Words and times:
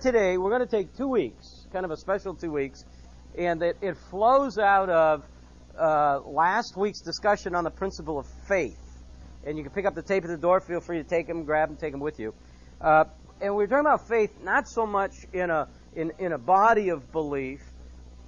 today, 0.00 0.38
we're 0.38 0.50
going 0.50 0.66
to 0.66 0.76
take 0.76 0.96
two 0.96 1.08
weeks, 1.08 1.66
kind 1.72 1.84
of 1.84 1.90
a 1.90 1.96
special 1.96 2.34
two 2.34 2.50
weeks, 2.50 2.84
and 3.36 3.62
it, 3.62 3.76
it 3.82 3.96
flows 4.10 4.58
out 4.58 4.88
of 4.88 5.24
uh, 5.78 6.20
last 6.20 6.76
week's 6.76 7.00
discussion 7.00 7.54
on 7.54 7.64
the 7.64 7.70
principle 7.70 8.18
of 8.18 8.26
faith. 8.48 8.78
And 9.44 9.58
you 9.58 9.64
can 9.64 9.72
pick 9.72 9.84
up 9.84 9.94
the 9.94 10.02
tape 10.02 10.24
at 10.24 10.30
the 10.30 10.38
door. 10.38 10.60
Feel 10.60 10.80
free 10.80 10.98
to 10.98 11.04
take 11.04 11.26
them, 11.26 11.44
grab 11.44 11.68
them, 11.68 11.76
take 11.76 11.92
them 11.92 12.00
with 12.00 12.18
you. 12.18 12.34
Uh, 12.80 13.04
and 13.42 13.54
we're 13.54 13.66
talking 13.66 13.80
about 13.80 14.08
faith 14.08 14.30
not 14.42 14.68
so 14.68 14.86
much 14.86 15.14
in 15.32 15.50
a 15.50 15.68
in, 15.94 16.12
in 16.18 16.32
a 16.32 16.38
body 16.38 16.90
of 16.90 17.10
belief, 17.12 17.60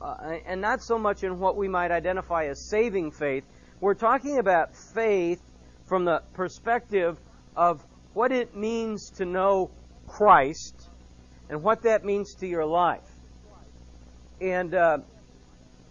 uh, 0.01 0.37
and 0.47 0.61
not 0.61 0.83
so 0.83 0.99
much 0.99 1.23
in 1.23 1.39
what 1.39 1.57
we 1.57 1.69
might 1.69 1.91
identify 1.91 2.47
as 2.47 2.69
saving 2.69 3.13
faith. 3.13 3.45
We're 3.81 3.95
talking 3.95 4.39
about 4.39 4.75
faith 4.75 5.41
from 5.87 6.05
the 6.05 6.23
perspective 6.35 7.19
of 7.57 7.83
what 8.15 8.33
it 8.33 8.57
means 8.57 9.11
to 9.17 9.25
know 9.25 9.71
Christ 10.07 10.89
and 11.49 11.63
what 11.63 11.83
that 11.83 12.05
means 12.05 12.35
to 12.37 12.47
your 12.47 12.65
life. 12.65 13.09
And 14.41 14.75
uh, 14.75 14.99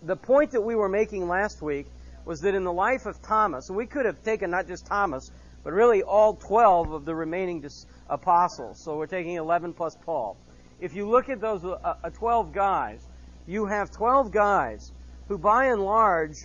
the 0.04 0.16
point 0.16 0.52
that 0.52 0.62
we 0.62 0.76
were 0.76 0.90
making 0.90 1.28
last 1.28 1.62
week 1.62 1.88
was 2.26 2.42
that 2.42 2.56
in 2.56 2.64
the 2.64 2.74
life 2.74 3.06
of 3.06 3.22
Thomas, 3.22 3.70
and 3.70 3.78
we 3.78 3.86
could 3.86 4.06
have 4.06 4.24
taken 4.24 4.52
not 4.52 4.68
just 4.68 4.86
Thomas, 4.86 5.32
but 5.64 5.74
really 5.74 6.04
all 6.04 6.36
12 6.36 6.92
of 6.92 7.06
the 7.06 7.16
remaining 7.16 7.64
apostles. 8.10 8.80
So 8.84 8.98
we're 8.98 9.08
taking 9.08 9.36
11 9.36 9.74
plus 9.74 9.96
Paul. 10.06 10.38
If 10.80 10.96
you 10.96 11.08
look 11.08 11.30
at 11.30 11.40
those 11.40 11.64
uh, 11.64 11.78
uh, 12.04 12.10
12 12.10 12.54
guys, 12.54 13.06
you 13.48 13.66
have 13.66 13.92
12 13.92 14.32
guys 14.32 14.92
who, 15.28 15.38
by 15.38 15.66
and 15.68 15.84
large, 15.84 16.36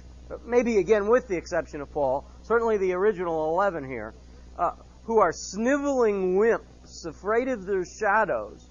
maybe 0.45 0.78
again 0.78 1.09
with 1.09 1.28
the 1.28 1.36
exception 1.36 1.80
of 1.80 1.91
Paul, 1.91 2.25
certainly 2.42 2.77
the 2.77 2.92
original 2.92 3.50
11 3.55 3.88
here, 3.88 4.14
uh, 4.59 4.73
who 5.05 5.19
are 5.19 5.33
sniveling 5.33 6.36
wimps, 6.36 7.06
afraid 7.06 7.48
of 7.48 7.64
their 7.64 7.84
shadows, 7.84 8.66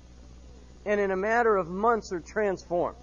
and 0.85 0.99
in 0.99 1.12
a 1.12 1.16
matter 1.16 1.55
of 1.55 1.67
months 1.67 2.12
are 2.12 2.20
transformed. 2.20 2.98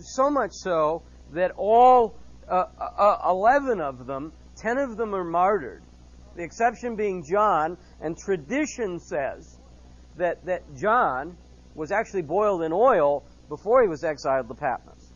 So 0.00 0.30
much 0.30 0.52
so 0.52 1.02
that 1.32 1.52
all 1.56 2.14
uh, 2.48 2.64
uh, 2.78 3.18
11 3.30 3.80
of 3.80 4.06
them, 4.06 4.32
10 4.56 4.78
of 4.78 4.96
them 4.96 5.14
are 5.14 5.24
martyred. 5.24 5.82
The 6.36 6.42
exception 6.42 6.96
being 6.96 7.24
John, 7.24 7.76
and 8.00 8.16
tradition 8.16 8.98
says 8.98 9.58
that, 10.16 10.44
that 10.46 10.62
John 10.76 11.36
was 11.74 11.92
actually 11.92 12.22
boiled 12.22 12.62
in 12.62 12.72
oil 12.72 13.24
before 13.48 13.82
he 13.82 13.88
was 13.88 14.02
exiled 14.02 14.48
to 14.48 14.54
Patmos. 14.54 15.12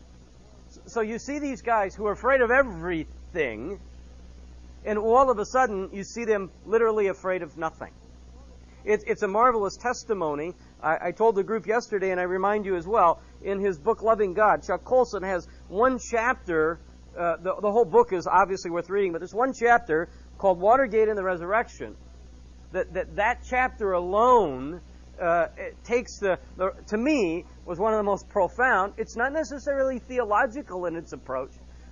So 0.85 1.01
you 1.01 1.19
see 1.19 1.39
these 1.39 1.61
guys 1.61 1.95
who 1.95 2.05
are 2.05 2.11
afraid 2.11 2.41
of 2.41 2.51
everything, 2.51 3.79
and 4.85 4.97
all 4.97 5.29
of 5.29 5.39
a 5.39 5.45
sudden 5.45 5.89
you 5.91 6.03
see 6.03 6.25
them 6.25 6.51
literally 6.65 7.07
afraid 7.07 7.41
of 7.41 7.57
nothing. 7.57 7.91
It, 8.85 9.03
it's 9.05 9.21
a 9.21 9.27
marvelous 9.27 9.75
testimony. 9.75 10.53
I, 10.81 11.07
I, 11.07 11.11
told 11.11 11.35
the 11.35 11.43
group 11.43 11.65
yesterday, 11.65 12.11
and 12.11 12.19
I 12.19 12.23
remind 12.23 12.65
you 12.65 12.75
as 12.75 12.85
well, 12.85 13.19
in 13.41 13.59
his 13.59 13.79
book 13.79 14.01
Loving 14.01 14.33
God, 14.33 14.63
Chuck 14.63 14.83
Colson 14.83 15.23
has 15.23 15.47
one 15.67 15.99
chapter. 15.99 16.79
Uh, 17.17 17.37
the, 17.37 17.55
the 17.61 17.71
whole 17.71 17.85
book 17.85 18.13
is 18.13 18.27
obviously 18.27 18.69
worth 18.69 18.89
reading, 18.89 19.11
but 19.11 19.19
there's 19.19 19.33
one 19.33 19.53
chapter 19.53 20.07
called 20.37 20.59
Watergate 20.59 21.07
and 21.09 21.17
the 21.17 21.23
Resurrection. 21.23 21.95
That 22.73 22.93
that, 22.93 23.15
that 23.15 23.39
chapter 23.49 23.93
alone 23.93 24.81
uh, 25.19 25.47
takes 25.83 26.19
the, 26.19 26.37
the, 26.57 26.71
to 26.87 26.97
me, 26.97 27.45
was 27.65 27.79
one 27.79 27.93
of 27.93 27.97
the 27.97 28.03
most 28.03 28.29
profound. 28.29 28.93
It's 28.97 29.15
not 29.15 29.33
necessarily 29.33 29.99
theological 29.99 30.85
in 30.85 30.95
its 30.95 31.13
approach, 31.13 31.51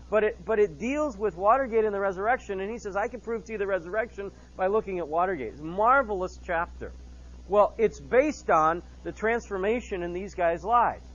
but 0.10 0.24
it, 0.24 0.46
but 0.46 0.60
it 0.60 0.78
deals 0.78 1.18
with 1.18 1.36
Watergate 1.36 1.86
and 1.86 1.94
the 1.94 2.00
resurrection, 2.00 2.60
and 2.60 2.70
he 2.70 2.78
says, 2.78 2.96
I 2.96 3.08
can 3.08 3.20
prove 3.20 3.46
to 3.46 3.54
you 3.54 3.58
the 3.58 3.68
resurrection 3.68 4.32
by 4.56 4.68
looking 4.68 5.00
at 5.00 5.08
Watergate. 5.08 5.54
It's 5.54 5.62
a 5.62 5.64
marvelous 5.64 6.40
chapter. 6.46 6.92
Well, 7.48 7.74
it's 7.78 8.00
based 8.00 8.50
on 8.50 8.82
the 9.04 9.12
transformation 9.12 10.02
in 10.04 10.14
these 10.14 10.34
guys' 10.34 10.64
lives. 10.64 11.06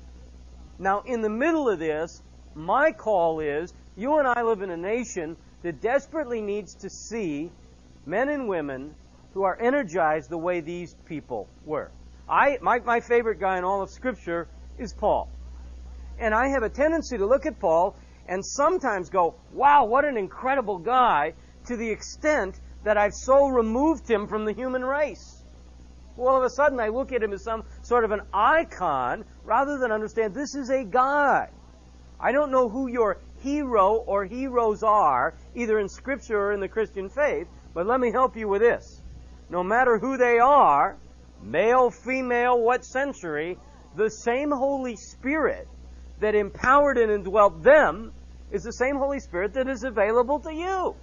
Now, 0.78 1.02
in 1.04 1.22
the 1.22 1.28
middle 1.28 1.68
of 1.68 1.78
this, 1.78 2.22
my 2.54 2.92
call 2.92 3.40
is 3.40 3.74
you 3.96 4.18
and 4.18 4.26
I 4.26 4.42
live 4.42 4.62
in 4.62 4.70
a 4.70 4.76
nation 4.76 5.36
that 5.62 5.80
desperately 5.80 6.40
needs 6.40 6.74
to 6.76 6.88
see 6.88 7.50
men 8.06 8.28
and 8.28 8.48
women 8.48 8.94
who 9.34 9.42
are 9.42 9.58
energized 9.60 10.30
the 10.30 10.38
way 10.38 10.60
these 10.60 10.94
people 11.04 11.48
were. 11.64 11.90
I, 12.28 12.58
my, 12.62 12.78
my 12.80 13.00
favorite 13.00 13.40
guy 13.40 13.58
in 13.58 13.64
all 13.64 13.82
of 13.82 13.90
Scripture 13.90 14.48
is 14.78 14.94
Paul. 14.94 15.28
And 16.18 16.34
I 16.34 16.48
have 16.48 16.62
a 16.62 16.68
tendency 16.68 17.18
to 17.18 17.26
look 17.26 17.46
at 17.46 17.58
Paul 17.58 17.96
and 18.28 18.44
sometimes 18.44 19.10
go, 19.10 19.34
wow, 19.52 19.84
what 19.84 20.04
an 20.04 20.16
incredible 20.16 20.78
guy, 20.78 21.34
to 21.66 21.76
the 21.76 21.90
extent 21.90 22.58
that 22.84 22.96
I've 22.96 23.14
so 23.14 23.48
removed 23.48 24.08
him 24.08 24.28
from 24.28 24.44
the 24.44 24.52
human 24.52 24.84
race. 24.84 25.39
All 26.20 26.36
of 26.36 26.44
a 26.44 26.50
sudden 26.50 26.78
I 26.78 26.88
look 26.88 27.12
at 27.12 27.22
him 27.22 27.32
as 27.32 27.42
some 27.42 27.64
sort 27.82 28.04
of 28.04 28.10
an 28.10 28.20
icon 28.32 29.24
rather 29.44 29.78
than 29.78 29.90
understand 29.90 30.34
this 30.34 30.54
is 30.54 30.70
a 30.70 30.84
guy. 30.84 31.48
I 32.20 32.32
don't 32.32 32.50
know 32.50 32.68
who 32.68 32.88
your 32.88 33.18
hero 33.42 33.94
or 33.94 34.24
heroes 34.26 34.82
are, 34.82 35.34
either 35.54 35.78
in 35.78 35.88
Scripture 35.88 36.38
or 36.38 36.52
in 36.52 36.60
the 36.60 36.68
Christian 36.68 37.08
faith, 37.08 37.48
but 37.72 37.86
let 37.86 37.98
me 37.98 38.12
help 38.12 38.36
you 38.36 38.48
with 38.48 38.60
this. 38.60 39.00
No 39.48 39.62
matter 39.62 39.98
who 39.98 40.18
they 40.18 40.38
are, 40.38 40.96
male, 41.42 41.90
female, 41.90 42.60
what 42.60 42.84
century, 42.84 43.56
the 43.96 44.10
same 44.10 44.50
Holy 44.50 44.96
Spirit 44.96 45.66
that 46.20 46.34
empowered 46.34 46.98
and 46.98 47.10
indwelt 47.10 47.62
them 47.62 48.12
is 48.50 48.62
the 48.62 48.72
same 48.72 48.96
Holy 48.96 49.20
Spirit 49.20 49.54
that 49.54 49.68
is 49.68 49.84
available 49.84 50.40
to 50.40 50.52
you. 50.52 50.94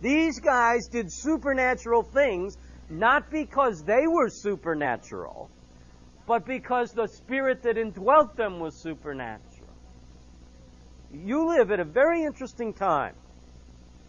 These 0.00 0.40
guys 0.40 0.88
did 0.88 1.12
supernatural 1.12 2.02
things 2.02 2.56
not 2.90 3.30
because 3.30 3.82
they 3.82 4.06
were 4.06 4.28
supernatural, 4.28 5.50
but 6.26 6.46
because 6.46 6.92
the 6.92 7.06
Spirit 7.06 7.62
that 7.62 7.78
indwelt 7.78 8.36
them 8.36 8.60
was 8.60 8.74
supernatural. 8.74 9.68
You 11.12 11.48
live 11.48 11.70
at 11.70 11.80
a 11.80 11.84
very 11.84 12.24
interesting 12.24 12.72
time. 12.74 13.14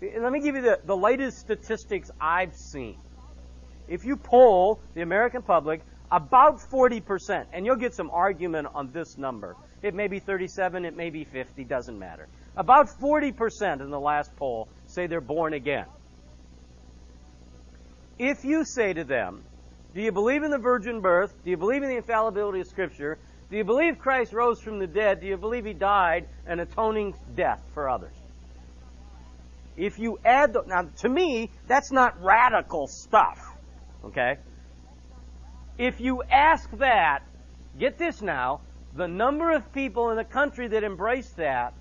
Let 0.02 0.32
me 0.32 0.42
give 0.42 0.56
you 0.56 0.62
the, 0.62 0.80
the 0.86 0.96
latest 0.96 1.40
statistics 1.40 2.10
I've 2.20 2.56
seen 2.56 2.98
if 3.90 4.06
you 4.06 4.16
poll 4.16 4.80
the 4.94 5.02
American 5.02 5.42
public, 5.42 5.82
about 6.12 6.60
40%, 6.60 7.46
and 7.52 7.66
you'll 7.66 7.76
get 7.76 7.94
some 7.94 8.10
argument 8.12 8.68
on 8.74 8.92
this 8.92 9.18
number. 9.18 9.56
It 9.82 9.94
may 9.94 10.08
be 10.08 10.20
37, 10.20 10.86
it 10.86 10.96
may 10.96 11.10
be 11.10 11.24
50, 11.24 11.64
doesn't 11.66 11.98
matter. 11.98 12.28
About 12.56 12.88
40% 12.88 13.82
in 13.82 13.90
the 13.90 14.00
last 14.00 14.36
poll 14.36 14.68
say 14.86 15.08
they're 15.08 15.22
born 15.22 15.54
again. 15.54 15.86
If 18.20 18.44
you 18.44 18.66
say 18.66 18.92
to 18.94 19.06
them, 19.06 19.44
do 19.96 20.02
you 20.02 20.12
believe 20.12 20.44
in 20.44 20.52
the 20.52 20.58
virgin 20.58 21.00
birth? 21.00 21.34
Do 21.44 21.50
you 21.50 21.58
believe 21.58 21.84
in 21.84 21.90
the 21.90 21.96
infallibility 21.96 22.60
of 22.60 22.68
Scripture? 22.68 23.18
Do 23.50 23.58
you 23.58 23.64
believe 23.64 23.98
Christ 23.98 24.34
rose 24.34 24.60
from 24.60 24.78
the 24.78 24.88
dead? 24.88 25.22
Do 25.22 25.28
you 25.28 25.38
believe 25.38 25.66
he 25.66 25.74
died 25.74 26.28
an 26.46 26.60
atoning 26.60 27.16
death 27.36 27.62
for 27.74 27.90
others? 27.90 28.14
If 29.78 29.98
you 29.98 30.20
add, 30.26 30.54
the, 30.54 30.64
now 30.68 30.90
to 30.98 31.10
me, 31.10 31.50
that's 31.68 31.92
not 31.92 32.22
radical 32.22 32.88
stuff. 32.88 33.40
Okay? 34.04 34.38
If 35.78 36.02
you 36.02 36.22
ask 36.24 36.70
that, 36.78 37.24
get 37.80 37.98
this 37.98 38.22
now, 38.22 38.60
the 38.96 39.08
number 39.08 39.52
of 39.52 39.72
people 39.72 40.10
in 40.10 40.18
the 40.18 40.26
country 40.26 40.68
that 40.68 40.84
embrace 40.84 41.30
that, 41.38 41.74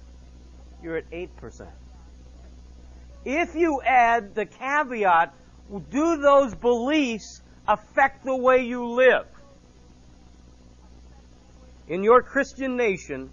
you're 0.82 0.96
at 0.96 1.10
8%. 1.10 1.66
If 3.24 3.56
you 3.56 3.82
add 3.82 4.36
the 4.36 4.46
caveat, 4.46 5.34
do 5.90 6.16
those 6.16 6.54
beliefs 6.54 7.42
affect 7.66 8.24
the 8.24 8.36
way 8.36 8.64
you 8.64 8.86
live? 8.86 9.26
In 11.88 12.02
your 12.02 12.22
Christian 12.22 12.76
nation, 12.76 13.30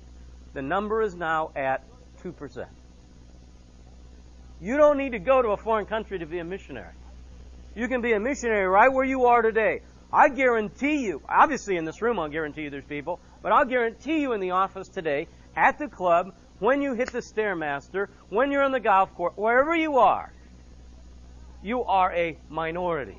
the 0.54 0.62
number 0.62 1.02
is 1.02 1.16
now 1.16 1.52
at 1.56 1.84
2%. 2.24 2.66
You 4.62 4.78
don't 4.78 4.98
need 4.98 5.12
to 5.12 5.20
go 5.20 5.42
to 5.42 5.50
a 5.50 5.58
foreign 5.58 5.86
country 5.86 6.20
to 6.20 6.26
be 6.26 6.40
a 6.40 6.44
missionary. 6.44 6.94
You 7.76 7.88
can 7.90 8.02
be 8.02 8.14
a 8.14 8.20
missionary 8.20 8.66
right 8.66 8.92
where 8.92 9.04
you 9.04 9.26
are 9.26 9.42
today. 9.42 9.82
I 10.12 10.30
guarantee 10.30 11.06
you, 11.06 11.22
obviously 11.28 11.76
in 11.76 11.84
this 11.84 12.02
room 12.02 12.20
I'll 12.20 12.30
guarantee 12.30 12.64
you 12.64 12.70
there's 12.70 12.86
people, 12.86 13.20
but 13.42 13.52
I'll 13.52 13.66
guarantee 13.66 14.22
you 14.22 14.32
in 14.32 14.40
the 14.40 14.52
office 14.52 14.88
today, 14.88 15.28
at 15.56 15.78
the 15.78 15.88
club, 15.88 16.34
when 16.60 16.82
you 16.82 16.94
hit 16.94 17.12
the 17.12 17.20
Stairmaster, 17.20 18.08
when 18.30 18.52
you're 18.52 18.64
on 18.64 18.72
the 18.72 18.80
golf 18.80 19.14
course, 19.16 19.34
wherever 19.36 19.76
you 19.76 19.98
are, 19.98 20.32
you 21.66 21.84
are 21.84 22.14
a 22.14 22.38
minority. 22.48 23.18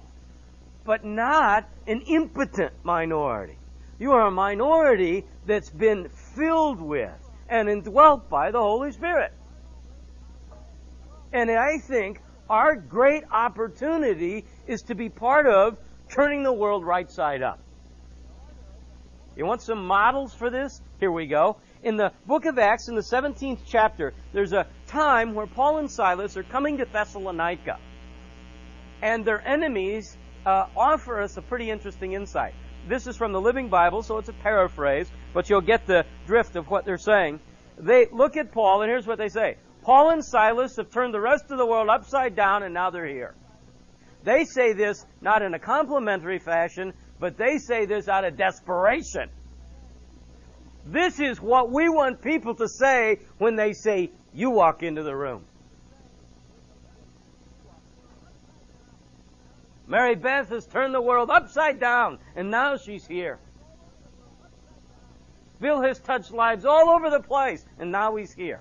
But 0.85 1.05
not 1.05 1.69
an 1.89 2.03
impotent 2.03 2.73
minority. 2.85 3.59
You 3.99 4.13
are 4.13 4.29
a 4.29 4.31
minority 4.31 5.25
that's 5.47 5.69
been 5.69 6.09
filled 6.37 6.81
with 6.81 7.11
and 7.49 7.69
indwelt 7.69 8.31
by 8.31 8.53
the 8.53 8.61
Holy 8.61 8.93
Spirit. 8.93 9.33
And 11.33 11.51
I 11.51 11.79
think 11.79 12.21
our 12.49 12.77
great 12.77 13.25
opportunity 13.33 14.45
is 14.69 14.83
to 14.83 14.95
be 14.95 15.09
part 15.09 15.47
of 15.47 15.77
turning 16.09 16.45
the 16.45 16.53
world 16.53 16.85
right 16.85 17.11
side 17.11 17.43
up. 17.43 17.59
You 19.37 19.45
want 19.45 19.61
some 19.61 19.85
models 19.85 20.33
for 20.33 20.51
this? 20.51 20.81
Here 21.01 21.11
we 21.11 21.27
go. 21.27 21.57
In 21.83 21.97
the 21.97 22.13
book 22.27 22.45
of 22.45 22.59
Acts, 22.59 22.89
in 22.89 22.95
the 22.95 23.03
17th 23.03 23.59
chapter, 23.67 24.15
there's 24.33 24.53
a 24.53 24.69
time 24.87 25.35
where 25.35 25.49
Paul 25.49 25.79
and 25.79 25.91
Silas 25.91 26.37
are 26.37 26.45
coming 26.45 26.79
to 26.79 26.85
Thessalonica. 26.85 27.79
And 29.03 29.25
their 29.25 29.47
enemies 29.47 30.17
uh, 30.45 30.67
offer 30.77 31.21
us 31.21 31.37
a 31.37 31.43
pretty 31.43 31.71
interesting 31.71 32.13
insight. 32.13 32.55
This 32.89 33.07
is 33.07 33.17
from 33.17 33.33
the 33.33 33.41
Living 33.41 33.69
Bible, 33.69 34.03
so 34.03 34.19
it's 34.19 34.29
a 34.29 34.33
paraphrase, 34.33 35.11
but 35.35 35.51
you'll 35.51 35.61
get 35.61 35.87
the 35.87 36.05
drift 36.27 36.57
of 36.57 36.69
what 36.69 36.85
they're 36.85 36.99
saying. 36.99 37.41
They 37.79 38.07
look 38.13 38.37
at 38.37 38.53
Paul, 38.53 38.83
and 38.83 38.91
here's 38.91 39.07
what 39.07 39.19
they 39.19 39.29
say 39.29 39.57
Paul 39.83 40.11
and 40.11 40.25
Silas 40.25 40.77
have 40.77 40.91
turned 40.91 41.13
the 41.13 41.21
rest 41.21 41.51
of 41.51 41.59
the 41.59 41.67
world 41.67 41.89
upside 41.89 42.37
down, 42.37 42.63
and 42.63 42.73
now 42.73 42.91
they're 42.91 43.07
here. 43.07 43.35
They 44.23 44.45
say 44.45 44.73
this 44.73 45.05
not 45.21 45.43
in 45.43 45.55
a 45.55 45.59
complimentary 45.59 46.39
fashion, 46.39 46.93
but 47.21 47.37
they 47.37 47.59
say 47.59 47.87
this 47.87 48.09
out 48.09 48.25
of 48.25 48.37
desperation. 48.37 49.31
This 50.85 51.19
is 51.19 51.41
what 51.41 51.71
we 51.71 51.89
want 51.89 52.23
people 52.23 52.55
to 52.57 52.69
say 52.69 53.19
when 53.39 53.57
they 53.57 53.73
say, 53.73 54.11
You 54.33 54.51
walk 54.51 54.83
into 54.83 55.03
the 55.03 55.15
room. 55.15 55.45
Mary 59.87 60.17
Beth 60.17 60.49
has 60.49 60.67
turned 60.67 60.94
the 60.94 61.00
world 61.00 61.31
upside 61.31 61.79
down, 61.79 62.19
and 62.35 62.50
now 62.50 62.77
she's 62.77 63.06
here. 63.06 63.38
Bill 65.61 65.81
has 65.83 65.99
touched 66.00 66.33
lives 66.33 66.65
all 66.65 66.91
over 66.91 67.09
the 67.09 67.21
place, 67.21 67.65
and 67.79 67.93
now 67.93 68.17
he's 68.17 68.33
here. 68.33 68.61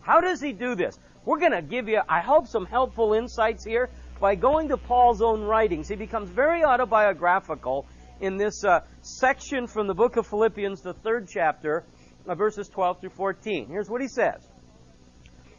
How 0.00 0.20
does 0.20 0.40
he 0.40 0.52
do 0.52 0.74
this? 0.74 0.98
We're 1.24 1.38
going 1.38 1.52
to 1.52 1.62
give 1.62 1.88
you, 1.88 2.00
I 2.08 2.20
hope, 2.20 2.46
some 2.46 2.64
helpful 2.64 3.14
insights 3.14 3.64
here 3.64 3.90
by 4.20 4.34
going 4.34 4.68
to 4.68 4.76
Paul's 4.76 5.20
own 5.20 5.42
writings. 5.42 5.88
He 5.88 5.96
becomes 5.96 6.30
very 6.30 6.64
autobiographical 6.64 7.86
in 8.20 8.36
this 8.36 8.64
uh, 8.64 8.80
section 9.00 9.66
from 9.66 9.86
the 9.86 9.94
book 9.94 10.16
of 10.16 10.26
Philippians, 10.26 10.82
the 10.82 10.94
third 10.94 11.28
chapter, 11.28 11.84
uh, 12.26 12.34
verses 12.34 12.68
12 12.68 13.00
through 13.00 13.10
14. 13.10 13.68
Here's 13.68 13.88
what 13.88 14.00
he 14.00 14.08
says. 14.08 14.46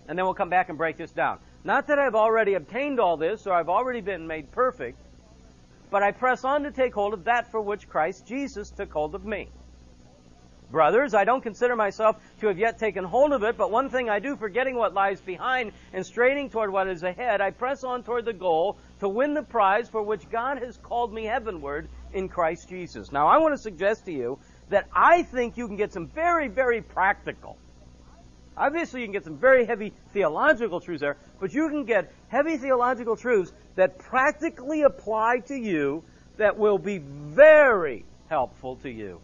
And 0.07 0.17
then 0.17 0.25
we'll 0.25 0.33
come 0.33 0.49
back 0.49 0.69
and 0.69 0.77
break 0.77 0.97
this 0.97 1.11
down. 1.11 1.39
Not 1.63 1.87
that 1.87 1.99
I've 1.99 2.15
already 2.15 2.53
obtained 2.53 2.99
all 2.99 3.17
this 3.17 3.45
or 3.45 3.53
I've 3.53 3.69
already 3.69 4.01
been 4.01 4.27
made 4.27 4.51
perfect, 4.51 4.97
but 5.91 6.03
I 6.03 6.11
press 6.11 6.45
on 6.45 6.63
to 6.63 6.71
take 6.71 6.93
hold 6.93 7.13
of 7.13 7.25
that 7.25 7.51
for 7.51 7.59
which 7.59 7.89
Christ 7.89 8.25
Jesus 8.25 8.69
took 8.69 8.91
hold 8.93 9.13
of 9.13 9.25
me. 9.25 9.49
Brothers, 10.71 11.15
I 11.15 11.23
don't 11.23 11.41
consider 11.41 11.75
myself 11.75 12.17
to 12.41 12.47
have 12.47 12.59
yet 12.59 12.77
taken 12.77 13.03
hold 13.03 13.33
of 13.33 13.43
it, 13.43 13.57
but 13.57 13.71
one 13.71 13.89
thing 13.89 14.07
I 14.07 14.19
do, 14.19 14.35
forgetting 14.35 14.75
what 14.75 14.93
lies 14.93 15.19
behind 15.19 15.71
and 15.93 16.05
straining 16.05 16.51
toward 16.51 16.71
what 16.71 16.87
is 16.87 17.01
ahead, 17.01 17.41
I 17.41 17.49
press 17.49 17.83
on 17.83 18.03
toward 18.03 18.25
the 18.25 18.33
goal 18.33 18.77
to 18.99 19.09
win 19.09 19.33
the 19.33 19.41
prize 19.41 19.89
for 19.89 20.03
which 20.03 20.29
God 20.29 20.59
has 20.59 20.77
called 20.77 21.11
me 21.11 21.25
heavenward 21.25 21.89
in 22.13 22.29
Christ 22.29 22.69
Jesus. 22.69 23.11
Now, 23.11 23.27
I 23.27 23.39
want 23.39 23.55
to 23.55 23.61
suggest 23.61 24.05
to 24.05 24.11
you 24.11 24.37
that 24.69 24.87
I 24.93 25.23
think 25.23 25.57
you 25.57 25.67
can 25.67 25.75
get 25.75 25.91
some 25.91 26.07
very, 26.07 26.47
very 26.47 26.83
practical 26.83 27.57
Obviously, 28.59 28.99
you 28.99 29.07
can 29.07 29.13
get 29.13 29.23
some 29.23 29.37
very 29.37 29.65
heavy 29.65 29.93
theological 30.11 30.81
truths 30.81 30.99
there, 30.99 31.15
but 31.39 31.53
you 31.53 31.69
can 31.69 31.85
get 31.85 32.11
heavy 32.27 32.57
theological 32.57 33.15
truths 33.15 33.53
that 33.75 33.97
practically 33.97 34.81
apply 34.81 35.39
to 35.47 35.55
you 35.55 36.03
that 36.37 36.57
will 36.57 36.77
be 36.77 36.97
very 36.97 38.03
helpful 38.29 38.75
to 38.77 38.89
you 38.89 39.21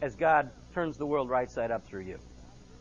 as 0.00 0.16
God 0.16 0.50
turns 0.72 0.96
the 0.96 1.04
world 1.04 1.28
right 1.28 1.50
side 1.50 1.70
up 1.70 1.86
through 1.86 2.02
you. 2.02 2.18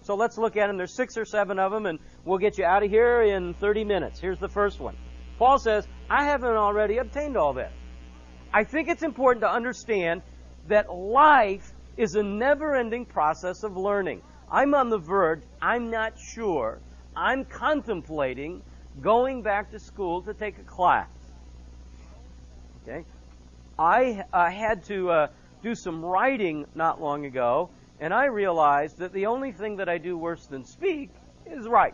So 0.03 0.15
let's 0.15 0.37
look 0.37 0.55
at 0.55 0.67
them. 0.67 0.77
There's 0.77 0.95
six 0.95 1.17
or 1.17 1.25
seven 1.25 1.59
of 1.59 1.73
them, 1.73 1.85
and 1.85 1.99
we'll 2.23 2.37
get 2.37 2.57
you 2.57 2.63
out 2.63 2.83
of 2.83 2.89
here 2.89 3.21
in 3.21 3.53
30 3.55 3.83
minutes. 3.83 4.19
Here's 4.19 4.39
the 4.39 4.47
first 4.47 4.79
one. 4.79 4.95
Paul 5.37 5.59
says, 5.59 5.85
I 6.09 6.23
haven't 6.23 6.49
already 6.49 6.97
obtained 6.97 7.35
all 7.35 7.53
that. 7.53 7.73
I 8.53 8.63
think 8.63 8.87
it's 8.87 9.03
important 9.03 9.41
to 9.41 9.51
understand 9.51 10.21
that 10.69 10.93
life 10.93 11.73
is 11.97 12.15
a 12.15 12.23
never 12.23 12.75
ending 12.75 13.05
process 13.05 13.63
of 13.63 13.75
learning. 13.75 14.21
I'm 14.51 14.73
on 14.73 14.89
the 14.89 14.97
verge, 14.97 15.41
I'm 15.61 15.91
not 15.91 16.17
sure, 16.17 16.79
I'm 17.15 17.45
contemplating 17.45 18.61
going 19.01 19.41
back 19.41 19.71
to 19.71 19.79
school 19.79 20.21
to 20.23 20.33
take 20.33 20.57
a 20.57 20.63
class. 20.63 21.09
Okay? 22.83 23.05
I 23.77 24.25
uh, 24.33 24.49
had 24.49 24.83
to 24.85 25.11
uh, 25.11 25.27
do 25.61 25.75
some 25.75 26.03
writing 26.03 26.65
not 26.75 27.01
long 27.01 27.25
ago, 27.25 27.69
and 27.99 28.13
I 28.13 28.25
realized 28.25 28.97
that 28.99 29.13
the 29.13 29.27
only 29.27 29.51
thing 29.51 29.77
that 29.77 29.89
I 29.89 29.97
do 29.97 30.17
worse 30.17 30.45
than 30.47 30.65
speak 30.65 31.09
is 31.45 31.67
write. 31.67 31.93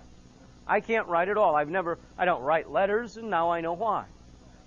I 0.68 0.80
can't 0.80 1.08
write 1.08 1.30
at 1.30 1.38
all. 1.38 1.56
I've 1.56 1.70
never, 1.70 2.00
I 2.18 2.26
don't 2.26 2.42
write 2.42 2.72
letters, 2.72 3.18
and 3.18 3.30
now 3.30 3.52
I 3.52 3.62
know 3.62 3.74
why. 3.74 4.06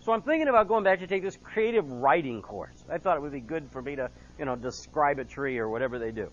So 0.00 0.12
I'm 0.12 0.23
thinking 0.23 0.49
about 0.49 0.69
going 0.69 0.85
back 0.85 1.00
to 1.00 1.06
take 1.06 1.23
this 1.23 1.37
creative 1.43 1.90
writing 1.90 2.40
course. 2.40 2.85
I 2.88 2.99
thought 2.99 3.17
it 3.17 3.20
would 3.20 3.32
be 3.32 3.40
good 3.40 3.69
for 3.70 3.82
me 3.82 3.96
to, 3.96 4.11
you 4.38 4.44
know, 4.44 4.55
describe 4.55 5.19
a 5.19 5.25
tree 5.25 5.58
or 5.58 5.69
whatever 5.69 5.99
they 5.99 6.12
do. 6.12 6.31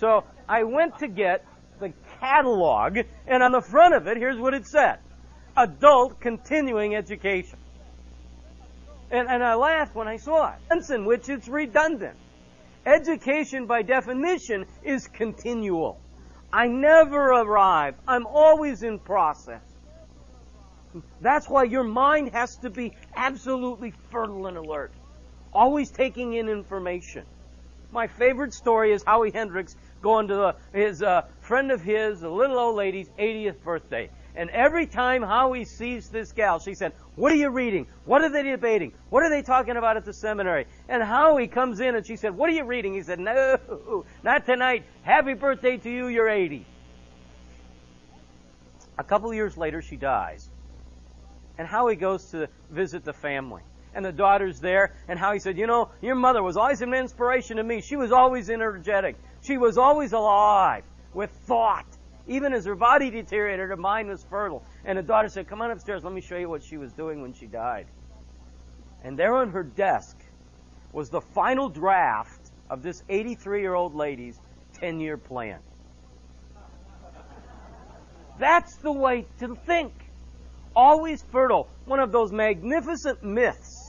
So 0.00 0.24
I 0.48 0.62
went 0.62 0.98
to 1.00 1.08
get 1.08 1.44
the 1.78 1.92
catalog, 2.20 2.98
and 3.26 3.42
on 3.42 3.52
the 3.52 3.60
front 3.60 3.94
of 3.94 4.06
it, 4.06 4.16
here's 4.16 4.38
what 4.38 4.54
it 4.54 4.66
said 4.66 4.98
Adult 5.58 6.20
Continuing 6.20 6.96
Education. 6.96 7.58
And, 9.10 9.28
and 9.28 9.44
I 9.44 9.54
laughed 9.56 9.94
when 9.94 10.08
I 10.08 10.16
saw 10.16 10.54
it, 10.54 10.90
in 10.90 11.04
which 11.04 11.28
it's 11.28 11.48
redundant. 11.48 12.16
Education, 12.86 13.66
by 13.66 13.82
definition, 13.82 14.64
is 14.82 15.06
continual. 15.06 16.00
I 16.50 16.66
never 16.66 17.32
arrive. 17.32 17.94
I'm 18.08 18.26
always 18.26 18.82
in 18.82 18.98
process. 19.00 19.60
That's 21.20 21.46
why 21.46 21.64
your 21.64 21.84
mind 21.84 22.30
has 22.30 22.56
to 22.58 22.70
be 22.70 22.94
absolutely 23.14 23.92
fertile 24.10 24.46
and 24.46 24.56
alert, 24.56 24.92
always 25.52 25.90
taking 25.90 26.32
in 26.32 26.48
information. 26.48 27.26
My 27.92 28.06
favorite 28.06 28.54
story 28.54 28.92
is 28.92 29.02
Howie 29.02 29.32
Hendricks 29.32 29.76
going 30.02 30.28
to 30.28 30.34
the, 30.34 30.56
his 30.78 31.02
uh, 31.02 31.22
friend 31.40 31.70
of 31.70 31.82
his, 31.82 32.22
a 32.22 32.28
little 32.28 32.58
old 32.58 32.76
lady's 32.76 33.08
80th 33.18 33.62
birthday. 33.62 34.10
And 34.34 34.48
every 34.50 34.86
time 34.86 35.22
Howie 35.22 35.64
sees 35.64 36.08
this 36.08 36.32
gal, 36.32 36.60
she 36.60 36.74
said, 36.74 36.92
What 37.16 37.32
are 37.32 37.36
you 37.36 37.50
reading? 37.50 37.86
What 38.04 38.22
are 38.22 38.28
they 38.28 38.42
debating? 38.42 38.92
What 39.10 39.22
are 39.24 39.28
they 39.28 39.42
talking 39.42 39.76
about 39.76 39.96
at 39.96 40.04
the 40.04 40.12
seminary? 40.12 40.66
And 40.88 41.02
Howie 41.02 41.48
comes 41.48 41.80
in 41.80 41.96
and 41.96 42.06
she 42.06 42.16
said, 42.16 42.36
What 42.36 42.48
are 42.48 42.52
you 42.52 42.64
reading? 42.64 42.94
He 42.94 43.02
said, 43.02 43.18
No, 43.18 44.04
not 44.22 44.46
tonight. 44.46 44.84
Happy 45.02 45.34
birthday 45.34 45.76
to 45.78 45.90
you, 45.90 46.06
you're 46.06 46.28
80. 46.28 46.64
A 48.98 49.04
couple 49.04 49.30
of 49.30 49.34
years 49.34 49.56
later, 49.56 49.82
she 49.82 49.96
dies. 49.96 50.48
And 51.58 51.66
Howie 51.66 51.96
goes 51.96 52.30
to 52.30 52.48
visit 52.70 53.04
the 53.04 53.12
family 53.12 53.62
and 53.94 54.04
the 54.04 54.12
daughter's 54.12 54.60
there, 54.60 54.94
and 55.08 55.18
Howie 55.18 55.40
said, 55.40 55.58
You 55.58 55.66
know, 55.66 55.90
your 56.00 56.14
mother 56.14 56.42
was 56.42 56.56
always 56.56 56.80
an 56.80 56.94
inspiration 56.94 57.56
to 57.56 57.62
me. 57.62 57.80
She 57.80 57.96
was 57.96 58.12
always 58.12 58.50
energetic. 58.50 59.16
She 59.42 59.58
was 59.58 59.78
always 59.78 60.12
alive 60.12 60.84
with 61.14 61.30
thought. 61.46 61.86
Even 62.26 62.52
as 62.52 62.64
her 62.64 62.76
body 62.76 63.10
deteriorated, 63.10 63.68
her 63.68 63.76
mind 63.76 64.08
was 64.08 64.24
fertile. 64.30 64.62
And 64.84 64.96
the 64.98 65.02
daughter 65.02 65.28
said, 65.28 65.48
Come 65.48 65.62
on 65.62 65.70
upstairs, 65.70 66.04
let 66.04 66.12
me 66.12 66.20
show 66.20 66.36
you 66.36 66.48
what 66.48 66.62
she 66.62 66.76
was 66.76 66.92
doing 66.92 67.22
when 67.22 67.32
she 67.32 67.46
died. 67.46 67.86
And 69.02 69.18
there 69.18 69.34
on 69.34 69.50
her 69.50 69.62
desk 69.62 70.16
was 70.92 71.08
the 71.08 71.20
final 71.20 71.68
draft 71.68 72.50
of 72.68 72.82
this 72.82 73.02
83 73.08 73.60
year 73.60 73.74
old 73.74 73.94
lady's 73.94 74.38
10 74.74 75.00
year 75.00 75.16
plan. 75.16 75.58
That's 78.38 78.76
the 78.76 78.92
way 78.92 79.26
to 79.40 79.54
think. 79.66 79.92
Always 80.74 81.22
fertile. 81.30 81.68
One 81.84 82.00
of 82.00 82.12
those 82.12 82.32
magnificent 82.32 83.22
myths 83.22 83.79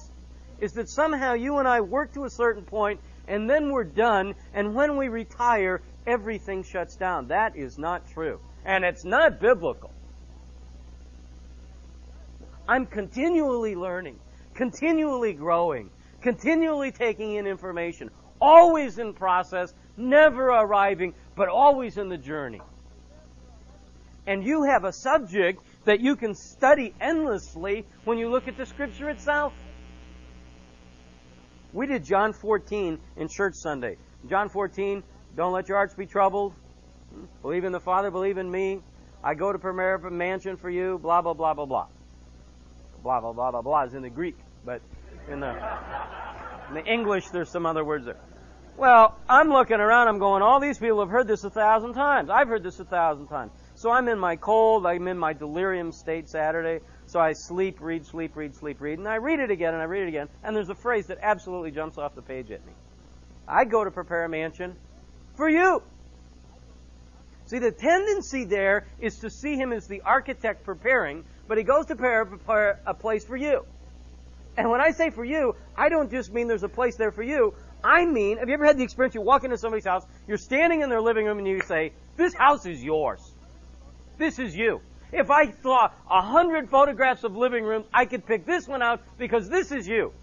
is 0.61 0.73
that 0.73 0.87
somehow 0.87 1.33
you 1.33 1.57
and 1.57 1.67
I 1.67 1.81
work 1.81 2.13
to 2.13 2.23
a 2.23 2.29
certain 2.29 2.63
point 2.63 3.01
and 3.27 3.49
then 3.49 3.71
we're 3.71 3.83
done, 3.83 4.35
and 4.53 4.75
when 4.75 4.97
we 4.97 5.07
retire, 5.07 5.81
everything 6.05 6.63
shuts 6.63 6.95
down. 6.95 7.27
That 7.27 7.55
is 7.55 7.77
not 7.77 8.09
true. 8.09 8.39
And 8.65 8.83
it's 8.83 9.05
not 9.05 9.39
biblical. 9.39 9.91
I'm 12.67 12.85
continually 12.85 13.75
learning, 13.75 14.19
continually 14.53 15.33
growing, 15.33 15.89
continually 16.21 16.91
taking 16.91 17.35
in 17.35 17.47
information, 17.47 18.09
always 18.39 18.97
in 18.97 19.13
process, 19.13 19.73
never 19.97 20.47
arriving, 20.47 21.13
but 21.35 21.49
always 21.49 21.97
in 21.97 22.09
the 22.09 22.17
journey. 22.17 22.61
And 24.27 24.43
you 24.43 24.63
have 24.63 24.83
a 24.83 24.93
subject 24.93 25.63
that 25.85 25.99
you 25.99 26.15
can 26.15 26.35
study 26.35 26.93
endlessly 27.01 27.85
when 28.03 28.17
you 28.17 28.29
look 28.29 28.47
at 28.47 28.57
the 28.57 28.65
scripture 28.65 29.09
itself. 29.09 29.53
We 31.73 31.87
did 31.87 32.03
John 32.03 32.33
14 32.33 32.99
in 33.15 33.27
church 33.27 33.55
Sunday. 33.55 33.97
John 34.29 34.49
14, 34.49 35.03
don't 35.35 35.53
let 35.53 35.69
your 35.69 35.77
hearts 35.77 35.93
be 35.93 36.05
troubled. 36.05 36.53
Believe 37.41 37.63
in 37.63 37.71
the 37.71 37.79
Father, 37.79 38.11
believe 38.11 38.37
in 38.37 38.49
me. 38.49 38.81
I 39.23 39.35
go 39.35 39.51
to 39.51 39.59
prepare 39.59 39.95
a 39.95 40.11
mansion 40.11 40.57
for 40.57 40.69
you, 40.69 40.99
blah, 40.99 41.21
blah, 41.21 41.33
blah, 41.33 41.53
blah, 41.53 41.65
blah. 41.65 41.87
Blah, 43.03 43.21
blah, 43.21 43.33
blah, 43.33 43.51
blah, 43.51 43.61
blah 43.61 43.83
is 43.83 43.93
in 43.93 44.01
the 44.01 44.09
Greek, 44.09 44.37
but 44.65 44.81
in 45.29 45.39
the, 45.39 45.49
in 46.69 46.75
the 46.75 46.85
English, 46.85 47.29
there's 47.29 47.49
some 47.49 47.65
other 47.65 47.85
words 47.85 48.05
there. 48.05 48.19
Well, 48.77 49.15
I'm 49.29 49.49
looking 49.49 49.79
around, 49.79 50.07
I'm 50.07 50.19
going, 50.19 50.41
all 50.41 50.59
these 50.59 50.77
people 50.77 50.99
have 51.01 51.09
heard 51.09 51.27
this 51.27 51.43
a 51.43 51.49
thousand 51.49 51.93
times. 51.93 52.29
I've 52.29 52.47
heard 52.47 52.63
this 52.63 52.79
a 52.79 52.85
thousand 52.85 53.27
times. 53.27 53.51
So 53.75 53.91
I'm 53.91 54.07
in 54.07 54.17
my 54.17 54.35
cold, 54.35 54.85
I'm 54.85 55.07
in 55.07 55.17
my 55.17 55.33
delirium 55.33 55.91
state 55.91 56.29
Saturday. 56.29 56.83
So 57.11 57.19
I 57.19 57.33
sleep, 57.33 57.79
read, 57.81 58.05
sleep, 58.05 58.37
read, 58.37 58.55
sleep, 58.55 58.79
read, 58.79 58.97
and 58.97 59.05
I 59.05 59.17
read 59.17 59.41
it 59.41 59.51
again 59.51 59.73
and 59.73 59.81
I 59.81 59.85
read 59.85 60.03
it 60.03 60.07
again, 60.07 60.29
and 60.45 60.55
there's 60.55 60.69
a 60.69 60.75
phrase 60.75 61.07
that 61.07 61.17
absolutely 61.21 61.71
jumps 61.71 61.97
off 61.97 62.15
the 62.15 62.21
page 62.21 62.51
at 62.51 62.65
me. 62.65 62.71
I 63.45 63.65
go 63.65 63.83
to 63.83 63.91
prepare 63.91 64.23
a 64.23 64.29
mansion 64.29 64.77
for 65.35 65.49
you. 65.49 65.83
See, 67.47 67.59
the 67.59 67.73
tendency 67.73 68.45
there 68.45 68.85
is 68.97 69.19
to 69.19 69.29
see 69.29 69.57
him 69.57 69.73
as 69.73 69.87
the 69.87 69.99
architect 70.03 70.63
preparing, 70.63 71.25
but 71.49 71.57
he 71.57 71.65
goes 71.65 71.87
to 71.87 71.97
prepare, 71.97 72.79
a 72.85 72.93
place 72.93 73.25
for 73.25 73.35
you. 73.35 73.65
And 74.55 74.69
when 74.69 74.79
I 74.79 74.91
say 74.91 75.09
for 75.09 75.25
you, 75.25 75.57
I 75.75 75.89
don't 75.89 76.09
just 76.09 76.31
mean 76.31 76.47
there's 76.47 76.63
a 76.63 76.69
place 76.69 76.95
there 76.95 77.11
for 77.11 77.23
you. 77.23 77.53
I 77.83 78.05
mean, 78.05 78.37
have 78.37 78.47
you 78.47 78.53
ever 78.53 78.63
had 78.63 78.77
the 78.77 78.83
experience 78.83 79.15
you 79.15 79.21
walk 79.21 79.43
into 79.43 79.57
somebody's 79.57 79.83
house, 79.83 80.05
you're 80.29 80.37
standing 80.37 80.79
in 80.79 80.87
their 80.87 81.01
living 81.01 81.25
room 81.25 81.39
and 81.39 81.47
you 81.47 81.61
say, 81.67 81.91
this 82.15 82.33
house 82.33 82.65
is 82.65 82.81
yours. 82.81 83.19
This 84.17 84.39
is 84.39 84.55
you. 84.55 84.79
If 85.11 85.29
I 85.29 85.51
saw 85.61 85.89
a 86.09 86.21
hundred 86.21 86.69
photographs 86.69 87.23
of 87.23 87.35
living 87.35 87.63
rooms, 87.63 87.85
I 87.93 88.05
could 88.05 88.25
pick 88.25 88.45
this 88.45 88.67
one 88.67 88.81
out 88.81 89.01
because 89.17 89.49
this 89.49 89.71
is 89.71 89.87
you. 89.87 90.13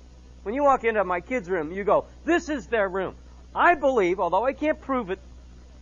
When 0.42 0.54
you 0.54 0.64
walk 0.64 0.85
into 0.85 1.04
my 1.04 1.21
kid's 1.21 1.49
room, 1.50 1.73
you 1.73 1.85
go, 1.85 2.07
this 2.25 2.49
is 2.49 2.66
their 2.68 2.88
room. 2.88 3.14
I 3.54 3.75
believe, 3.75 4.21
although 4.21 4.45
I 4.45 4.52
can't 4.52 4.80
prove 4.80 5.11
it, 5.11 5.18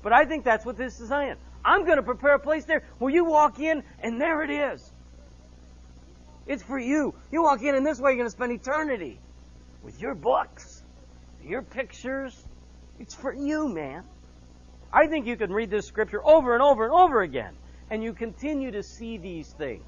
but 0.02 0.12
I 0.12 0.25
think 0.25 0.44
that's 0.44 0.64
what 0.64 0.76
this 0.76 1.00
is 1.00 1.08
saying. 1.08 1.36
I'm 1.64 1.84
going 1.84 1.96
to 1.96 2.02
prepare 2.02 2.34
a 2.34 2.38
place 2.38 2.64
there 2.64 2.82
where 2.98 3.12
you 3.12 3.25
walk 3.25 3.60
in 3.60 3.82
and 4.00 4.20
there 4.20 4.42
it 4.42 4.50
is. 4.50 4.92
It's 6.46 6.62
for 6.62 6.78
you. 6.78 7.14
You 7.32 7.42
walk 7.42 7.62
in 7.62 7.75
and 7.75 7.84
this 7.84 7.98
way 7.98 8.10
you're 8.12 8.18
going 8.18 8.26
to 8.26 8.30
spend 8.30 8.52
eternity 8.52 9.18
with 9.82 10.00
your 10.00 10.14
books, 10.14 10.82
your 11.44 11.62
pictures. 11.62 12.40
It's 12.98 13.14
for 13.14 13.32
you, 13.32 13.68
man. 13.68 14.04
I 14.92 15.08
think 15.08 15.26
you 15.26 15.36
can 15.36 15.52
read 15.52 15.70
this 15.70 15.86
scripture 15.86 16.25
over 16.25 16.54
and 16.54 16.62
over 16.62 16.84
and 16.84 16.92
over 16.92 17.20
again, 17.20 17.54
and 17.90 18.02
you 18.02 18.12
continue 18.12 18.71
to 18.71 18.83
see 18.83 19.19
these 19.19 19.52
things 19.52 19.85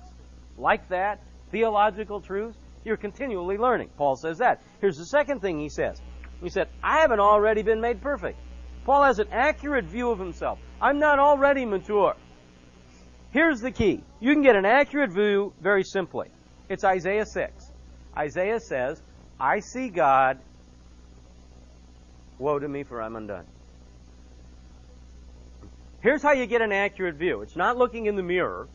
like 0.56 0.88
that, 0.88 1.20
theological 1.50 2.20
truths. 2.20 2.56
You're 2.84 2.96
continually 2.96 3.58
learning. 3.58 3.90
Paul 3.96 4.16
says 4.16 4.38
that. 4.38 4.62
Here's 4.80 4.96
the 4.96 5.06
second 5.06 5.40
thing 5.40 5.58
he 5.58 5.68
says. 5.68 6.00
He 6.42 6.48
said, 6.48 6.68
I 6.82 7.00
haven't 7.00 7.20
already 7.20 7.62
been 7.62 7.80
made 7.80 8.00
perfect. 8.00 8.38
Paul 8.84 9.02
has 9.02 9.18
an 9.18 9.28
accurate 9.32 9.84
view 9.84 10.10
of 10.10 10.18
himself. 10.18 10.58
I'm 10.80 10.98
not 10.98 11.18
already 11.18 11.64
mature. 11.64 12.14
Here's 13.30 13.60
the 13.60 13.70
key. 13.70 14.02
You 14.20 14.32
can 14.32 14.42
get 14.42 14.56
an 14.56 14.64
accurate 14.64 15.10
view 15.10 15.52
very 15.60 15.84
simply. 15.84 16.28
It's 16.68 16.84
Isaiah 16.84 17.26
6. 17.26 17.72
Isaiah 18.16 18.60
says, 18.60 19.02
I 19.38 19.60
see 19.60 19.88
God. 19.88 20.38
Woe 22.38 22.58
to 22.58 22.68
me, 22.68 22.84
for 22.84 23.02
I'm 23.02 23.16
undone. 23.16 23.44
Here's 26.00 26.22
how 26.22 26.32
you 26.32 26.46
get 26.46 26.62
an 26.62 26.72
accurate 26.72 27.16
view. 27.16 27.42
It's 27.42 27.56
not 27.56 27.76
looking 27.76 28.06
in 28.06 28.14
the 28.14 28.22
mirror. 28.22 28.68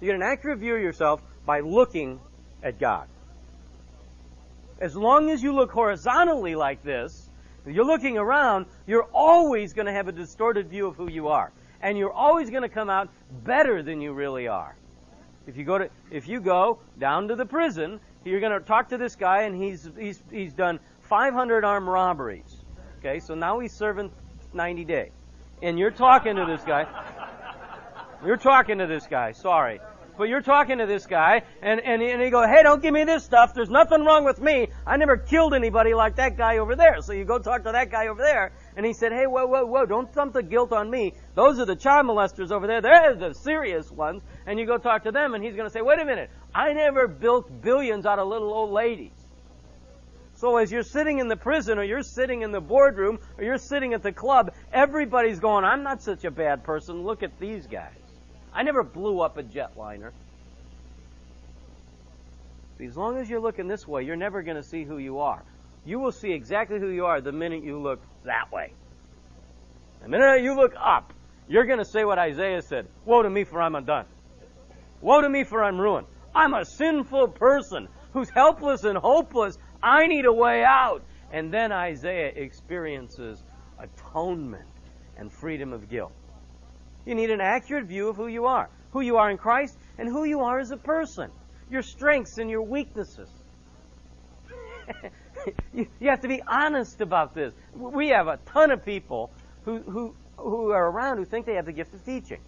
You 0.00 0.06
get 0.06 0.14
an 0.16 0.22
accurate 0.22 0.58
view 0.58 0.74
of 0.74 0.82
yourself 0.82 1.22
by 1.46 1.60
looking 1.60 2.20
at 2.62 2.78
God. 2.78 3.08
As 4.78 4.94
long 4.94 5.30
as 5.30 5.42
you 5.42 5.54
look 5.54 5.70
horizontally 5.70 6.54
like 6.54 6.82
this, 6.82 7.30
you're 7.66 7.86
looking 7.86 8.18
around, 8.18 8.66
you're 8.86 9.08
always 9.14 9.72
going 9.72 9.86
to 9.86 9.92
have 9.92 10.08
a 10.08 10.12
distorted 10.12 10.68
view 10.68 10.86
of 10.86 10.96
who 10.96 11.10
you 11.10 11.28
are. 11.28 11.52
And 11.80 11.96
you're 11.96 12.12
always 12.12 12.50
going 12.50 12.62
to 12.62 12.68
come 12.68 12.90
out 12.90 13.08
better 13.44 13.82
than 13.82 14.00
you 14.00 14.12
really 14.12 14.46
are. 14.46 14.76
If 15.46 15.56
you 15.56 15.64
go 15.64 15.78
to, 15.78 15.88
if 16.10 16.28
you 16.28 16.40
go 16.40 16.78
down 16.98 17.28
to 17.28 17.36
the 17.36 17.46
prison, 17.46 17.98
you're 18.24 18.40
going 18.40 18.52
to 18.52 18.60
talk 18.60 18.90
to 18.90 18.98
this 18.98 19.16
guy 19.16 19.42
and 19.42 19.60
he's, 19.60 19.88
he's, 19.98 20.22
he's 20.30 20.52
done 20.52 20.80
500 21.02 21.64
armed 21.64 21.88
robberies. 21.88 22.56
Okay, 22.98 23.20
so 23.20 23.34
now 23.34 23.58
he's 23.60 23.72
serving 23.72 24.10
90 24.52 24.84
days. 24.84 25.12
And 25.62 25.78
you're 25.78 25.90
talking 25.90 26.36
to 26.36 26.44
this 26.44 26.62
guy. 26.62 26.86
You're 28.24 28.36
talking 28.36 28.78
to 28.78 28.86
this 28.86 29.06
guy, 29.06 29.32
sorry. 29.32 29.80
But 30.18 30.30
you're 30.30 30.40
talking 30.40 30.78
to 30.78 30.86
this 30.86 31.04
guy, 31.04 31.42
and, 31.60 31.78
and, 31.78 32.00
and 32.00 32.22
he 32.22 32.30
go, 32.30 32.46
hey, 32.46 32.62
don't 32.62 32.80
give 32.80 32.94
me 32.94 33.04
this 33.04 33.22
stuff. 33.22 33.52
There's 33.52 33.68
nothing 33.68 34.02
wrong 34.02 34.24
with 34.24 34.40
me. 34.40 34.68
I 34.86 34.96
never 34.96 35.18
killed 35.18 35.52
anybody 35.52 35.92
like 35.92 36.16
that 36.16 36.38
guy 36.38 36.56
over 36.56 36.74
there. 36.74 37.02
So 37.02 37.12
you 37.12 37.26
go 37.26 37.38
talk 37.38 37.64
to 37.64 37.72
that 37.72 37.90
guy 37.90 38.08
over 38.08 38.22
there, 38.22 38.52
and 38.76 38.86
he 38.86 38.94
said, 38.94 39.12
hey, 39.12 39.26
whoa, 39.26 39.46
whoa, 39.46 39.66
whoa, 39.66 39.84
don't 39.84 40.10
dump 40.14 40.32
the 40.32 40.42
guilt 40.42 40.72
on 40.72 40.90
me. 40.90 41.12
Those 41.34 41.58
are 41.58 41.66
the 41.66 41.76
child 41.76 42.06
molesters 42.06 42.50
over 42.50 42.66
there. 42.66 42.80
They're 42.80 43.14
the 43.14 43.34
serious 43.34 43.90
ones. 43.90 44.22
And 44.46 44.58
you 44.58 44.64
go 44.64 44.78
talk 44.78 45.04
to 45.04 45.12
them, 45.12 45.34
and 45.34 45.44
he's 45.44 45.54
going 45.54 45.68
to 45.68 45.72
say, 45.72 45.82
wait 45.82 46.00
a 46.00 46.04
minute. 46.06 46.30
I 46.54 46.72
never 46.72 47.06
built 47.08 47.60
billions 47.60 48.06
out 48.06 48.18
of 48.18 48.26
little 48.26 48.54
old 48.54 48.70
ladies. 48.70 49.15
So 50.36 50.58
as 50.58 50.70
you're 50.70 50.82
sitting 50.82 51.18
in 51.18 51.28
the 51.28 51.36
prison, 51.36 51.78
or 51.78 51.82
you're 51.82 52.02
sitting 52.02 52.42
in 52.42 52.52
the 52.52 52.60
boardroom, 52.60 53.18
or 53.38 53.44
you're 53.44 53.58
sitting 53.58 53.94
at 53.94 54.02
the 54.02 54.12
club, 54.12 54.52
everybody's 54.72 55.40
going, 55.40 55.64
I'm 55.64 55.82
not 55.82 56.02
such 56.02 56.24
a 56.24 56.30
bad 56.30 56.62
person. 56.62 57.04
Look 57.04 57.22
at 57.22 57.38
these 57.40 57.66
guys. 57.66 57.94
I 58.52 58.62
never 58.62 58.82
blew 58.82 59.20
up 59.20 59.38
a 59.38 59.42
jetliner. 59.42 60.12
As 62.78 62.96
long 62.96 63.16
as 63.16 63.30
you're 63.30 63.40
looking 63.40 63.66
this 63.66 63.88
way, 63.88 64.02
you're 64.02 64.16
never 64.16 64.42
going 64.42 64.58
to 64.58 64.62
see 64.62 64.84
who 64.84 64.98
you 64.98 65.20
are. 65.20 65.42
You 65.86 65.98
will 65.98 66.12
see 66.12 66.32
exactly 66.32 66.78
who 66.78 66.88
you 66.88 67.06
are 67.06 67.22
the 67.22 67.32
minute 67.32 67.64
you 67.64 67.80
look 67.80 68.00
that 68.24 68.52
way. 68.52 68.72
The 70.02 70.08
minute 70.08 70.42
you 70.42 70.54
look 70.54 70.74
up, 70.78 71.14
you're 71.48 71.64
going 71.64 71.78
to 71.78 71.84
say 71.84 72.04
what 72.04 72.18
Isaiah 72.18 72.60
said 72.60 72.86
Woe 73.06 73.22
to 73.22 73.30
me, 73.30 73.44
for 73.44 73.62
I'm 73.62 73.74
undone. 73.74 74.04
Woe 75.00 75.22
to 75.22 75.28
me, 75.28 75.44
for 75.44 75.64
I'm 75.64 75.80
ruined. 75.80 76.06
I'm 76.34 76.52
a 76.52 76.64
sinful 76.64 77.28
person 77.28 77.88
who's 78.12 78.28
helpless 78.30 78.84
and 78.84 78.98
hopeless. 78.98 79.58
I 79.86 80.08
need 80.08 80.24
a 80.24 80.32
way 80.32 80.64
out. 80.64 81.04
And 81.32 81.52
then 81.52 81.70
Isaiah 81.70 82.32
experiences 82.34 83.42
atonement 83.78 84.68
and 85.16 85.32
freedom 85.32 85.72
of 85.72 85.88
guilt. 85.88 86.12
You 87.04 87.14
need 87.14 87.30
an 87.30 87.40
accurate 87.40 87.84
view 87.84 88.08
of 88.08 88.16
who 88.16 88.26
you 88.26 88.46
are, 88.46 88.68
who 88.90 89.00
you 89.00 89.16
are 89.16 89.30
in 89.30 89.38
Christ, 89.38 89.78
and 89.96 90.08
who 90.08 90.24
you 90.24 90.40
are 90.40 90.58
as 90.58 90.72
a 90.72 90.76
person, 90.76 91.30
your 91.70 91.82
strengths 91.82 92.38
and 92.38 92.50
your 92.50 92.62
weaknesses. 92.62 93.28
you, 95.72 95.86
you, 96.00 96.10
have 96.10 96.20
to 96.22 96.28
be 96.28 96.42
honest 96.42 97.00
about 97.00 97.34
this. 97.34 97.54
We 97.72 98.08
have 98.08 98.26
a 98.26 98.38
ton 98.46 98.72
of 98.72 98.84
people 98.84 99.30
who, 99.64 99.78
who, 99.78 100.14
who 100.36 100.70
are 100.72 100.90
around 100.90 101.18
who 101.18 101.24
think 101.24 101.46
they 101.46 101.54
have 101.54 101.66
the 101.66 101.72
gift 101.72 101.94
of 101.94 102.04
teaching. 102.04 102.40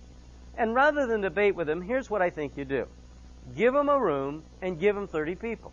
And 0.56 0.74
rather 0.74 1.06
than 1.06 1.20
debate 1.20 1.54
with 1.54 1.68
them, 1.68 1.82
here's 1.82 2.10
what 2.10 2.20
I 2.20 2.30
think 2.30 2.56
you 2.56 2.64
do 2.64 2.86
give 3.56 3.72
them 3.72 3.88
a 3.88 3.98
room 3.98 4.42
and 4.60 4.78
give 4.78 4.94
them 4.96 5.06
30 5.06 5.36
people. 5.36 5.72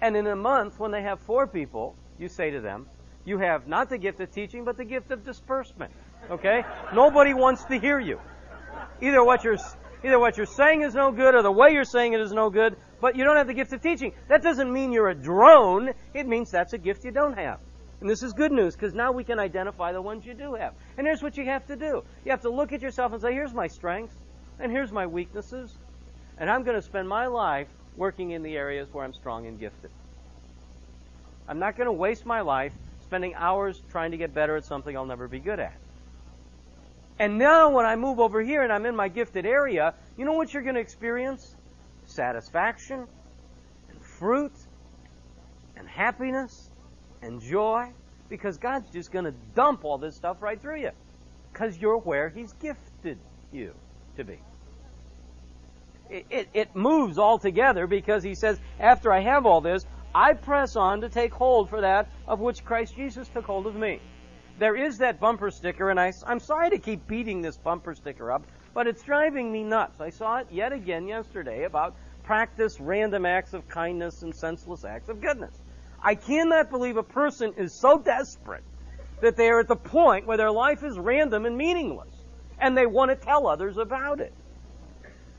And 0.00 0.16
in 0.16 0.26
a 0.26 0.36
month, 0.36 0.78
when 0.78 0.90
they 0.90 1.02
have 1.02 1.20
four 1.20 1.46
people, 1.46 1.94
you 2.18 2.28
say 2.28 2.50
to 2.50 2.60
them, 2.60 2.86
you 3.24 3.38
have 3.38 3.68
not 3.68 3.90
the 3.90 3.98
gift 3.98 4.20
of 4.20 4.32
teaching, 4.32 4.64
but 4.64 4.76
the 4.76 4.84
gift 4.84 5.10
of 5.10 5.24
disbursement. 5.24 5.92
Okay? 6.30 6.64
Nobody 6.94 7.34
wants 7.34 7.64
to 7.64 7.78
hear 7.78 8.00
you. 8.00 8.18
Either 9.00 9.22
what 9.22 9.44
you're 9.44 9.58
either 10.02 10.18
what 10.18 10.36
you're 10.38 10.46
saying 10.46 10.82
is 10.82 10.94
no 10.94 11.12
good 11.12 11.34
or 11.34 11.42
the 11.42 11.52
way 11.52 11.72
you're 11.72 11.84
saying 11.84 12.14
it 12.14 12.20
is 12.20 12.32
no 12.32 12.48
good, 12.48 12.76
but 13.00 13.16
you 13.16 13.24
don't 13.24 13.36
have 13.36 13.46
the 13.46 13.54
gift 13.54 13.72
of 13.72 13.82
teaching. 13.82 14.12
That 14.28 14.42
doesn't 14.42 14.72
mean 14.72 14.92
you're 14.92 15.10
a 15.10 15.14
drone. 15.14 15.92
It 16.14 16.26
means 16.26 16.50
that's 16.50 16.72
a 16.72 16.78
gift 16.78 17.04
you 17.04 17.10
don't 17.10 17.36
have. 17.36 17.60
And 18.00 18.08
this 18.08 18.22
is 18.22 18.32
good 18.32 18.50
news 18.50 18.74
because 18.74 18.94
now 18.94 19.12
we 19.12 19.24
can 19.24 19.38
identify 19.38 19.92
the 19.92 20.00
ones 20.00 20.24
you 20.24 20.32
do 20.32 20.54
have. 20.54 20.72
And 20.96 21.06
here's 21.06 21.22
what 21.22 21.36
you 21.36 21.44
have 21.44 21.66
to 21.66 21.76
do. 21.76 22.02
You 22.24 22.30
have 22.30 22.40
to 22.42 22.50
look 22.50 22.72
at 22.72 22.80
yourself 22.80 23.12
and 23.12 23.20
say, 23.20 23.32
here's 23.32 23.52
my 23.52 23.66
strengths 23.66 24.16
and 24.58 24.72
here's 24.72 24.90
my 24.90 25.06
weaknesses. 25.06 25.76
And 26.38 26.50
I'm 26.50 26.62
going 26.62 26.76
to 26.76 26.82
spend 26.82 27.06
my 27.08 27.26
life 27.26 27.68
working 28.00 28.30
in 28.30 28.42
the 28.42 28.56
areas 28.56 28.88
where 28.92 29.04
I'm 29.04 29.12
strong 29.12 29.46
and 29.46 29.60
gifted. 29.60 29.90
I'm 31.46 31.58
not 31.58 31.76
going 31.76 31.84
to 31.84 31.92
waste 31.92 32.24
my 32.24 32.40
life 32.40 32.72
spending 33.04 33.34
hours 33.34 33.80
trying 33.90 34.12
to 34.12 34.16
get 34.16 34.32
better 34.32 34.56
at 34.56 34.64
something 34.64 34.96
I'll 34.96 35.04
never 35.04 35.28
be 35.28 35.38
good 35.38 35.60
at. 35.60 35.76
And 37.18 37.36
now 37.36 37.70
when 37.70 37.84
I 37.84 37.96
move 37.96 38.18
over 38.18 38.40
here 38.40 38.62
and 38.62 38.72
I'm 38.72 38.86
in 38.86 38.96
my 38.96 39.08
gifted 39.08 39.44
area, 39.44 39.92
you 40.16 40.24
know 40.24 40.32
what 40.32 40.54
you're 40.54 40.62
going 40.62 40.76
to 40.76 40.80
experience? 40.80 41.54
Satisfaction 42.06 43.06
and 43.90 44.00
fruit 44.00 44.54
and 45.76 45.86
happiness 45.86 46.70
and 47.20 47.42
joy 47.42 47.92
because 48.30 48.56
God's 48.56 48.90
just 48.90 49.12
going 49.12 49.26
to 49.26 49.34
dump 49.54 49.84
all 49.84 49.98
this 49.98 50.16
stuff 50.16 50.40
right 50.40 50.58
through 50.58 50.80
you 50.80 50.92
because 51.52 51.76
you're 51.76 51.98
where 51.98 52.30
He's 52.30 52.54
gifted 52.54 53.18
you 53.52 53.74
to 54.16 54.24
be. 54.24 54.38
It, 56.10 56.48
it, 56.52 56.74
moves 56.74 57.18
all 57.18 57.38
together 57.38 57.86
because 57.86 58.22
He 58.22 58.34
says, 58.34 58.58
after 58.78 59.12
I 59.12 59.20
have 59.20 59.46
all 59.46 59.60
this, 59.60 59.86
I 60.14 60.32
press 60.32 60.74
on 60.74 61.00
to 61.02 61.08
take 61.08 61.32
hold 61.32 61.70
for 61.70 61.80
that 61.80 62.10
of 62.26 62.40
which 62.40 62.64
Christ 62.64 62.96
Jesus 62.96 63.28
took 63.28 63.44
hold 63.44 63.66
of 63.66 63.76
me 63.76 64.00
there 64.60 64.76
is 64.76 64.98
that 64.98 65.18
bumper 65.18 65.50
sticker, 65.50 65.88
and 65.88 65.98
I, 65.98 66.12
I'm 66.26 66.38
sorry 66.38 66.70
to 66.70 66.78
keep 66.78 67.06
beating 67.08 67.40
this 67.40 67.56
bumper 67.56 67.94
sticker 67.94 68.30
up, 68.30 68.42
but 68.74 68.86
it's 68.86 69.02
driving 69.02 69.50
me 69.50 69.64
nuts. 69.64 70.00
I 70.00 70.10
saw 70.10 70.36
it 70.36 70.48
yet 70.50 70.72
again 70.72 71.08
yesterday 71.08 71.64
about 71.64 71.96
practice 72.22 72.78
random 72.78 73.24
acts 73.24 73.54
of 73.54 73.66
kindness 73.68 74.22
and 74.22 74.34
senseless 74.34 74.84
acts 74.84 75.08
of 75.08 75.22
goodness. 75.22 75.54
I 76.02 76.14
cannot 76.14 76.70
believe 76.70 76.98
a 76.98 77.02
person 77.02 77.54
is 77.56 77.72
so 77.72 77.98
desperate 77.98 78.62
that 79.22 79.34
they 79.34 79.48
are 79.48 79.60
at 79.60 79.68
the 79.68 79.76
point 79.76 80.26
where 80.26 80.36
their 80.36 80.50
life 80.50 80.84
is 80.84 80.98
random 80.98 81.46
and 81.46 81.56
meaningless, 81.56 82.14
and 82.58 82.76
they 82.76 82.86
want 82.86 83.10
to 83.10 83.16
tell 83.16 83.46
others 83.46 83.78
about 83.78 84.20
it. 84.20 84.34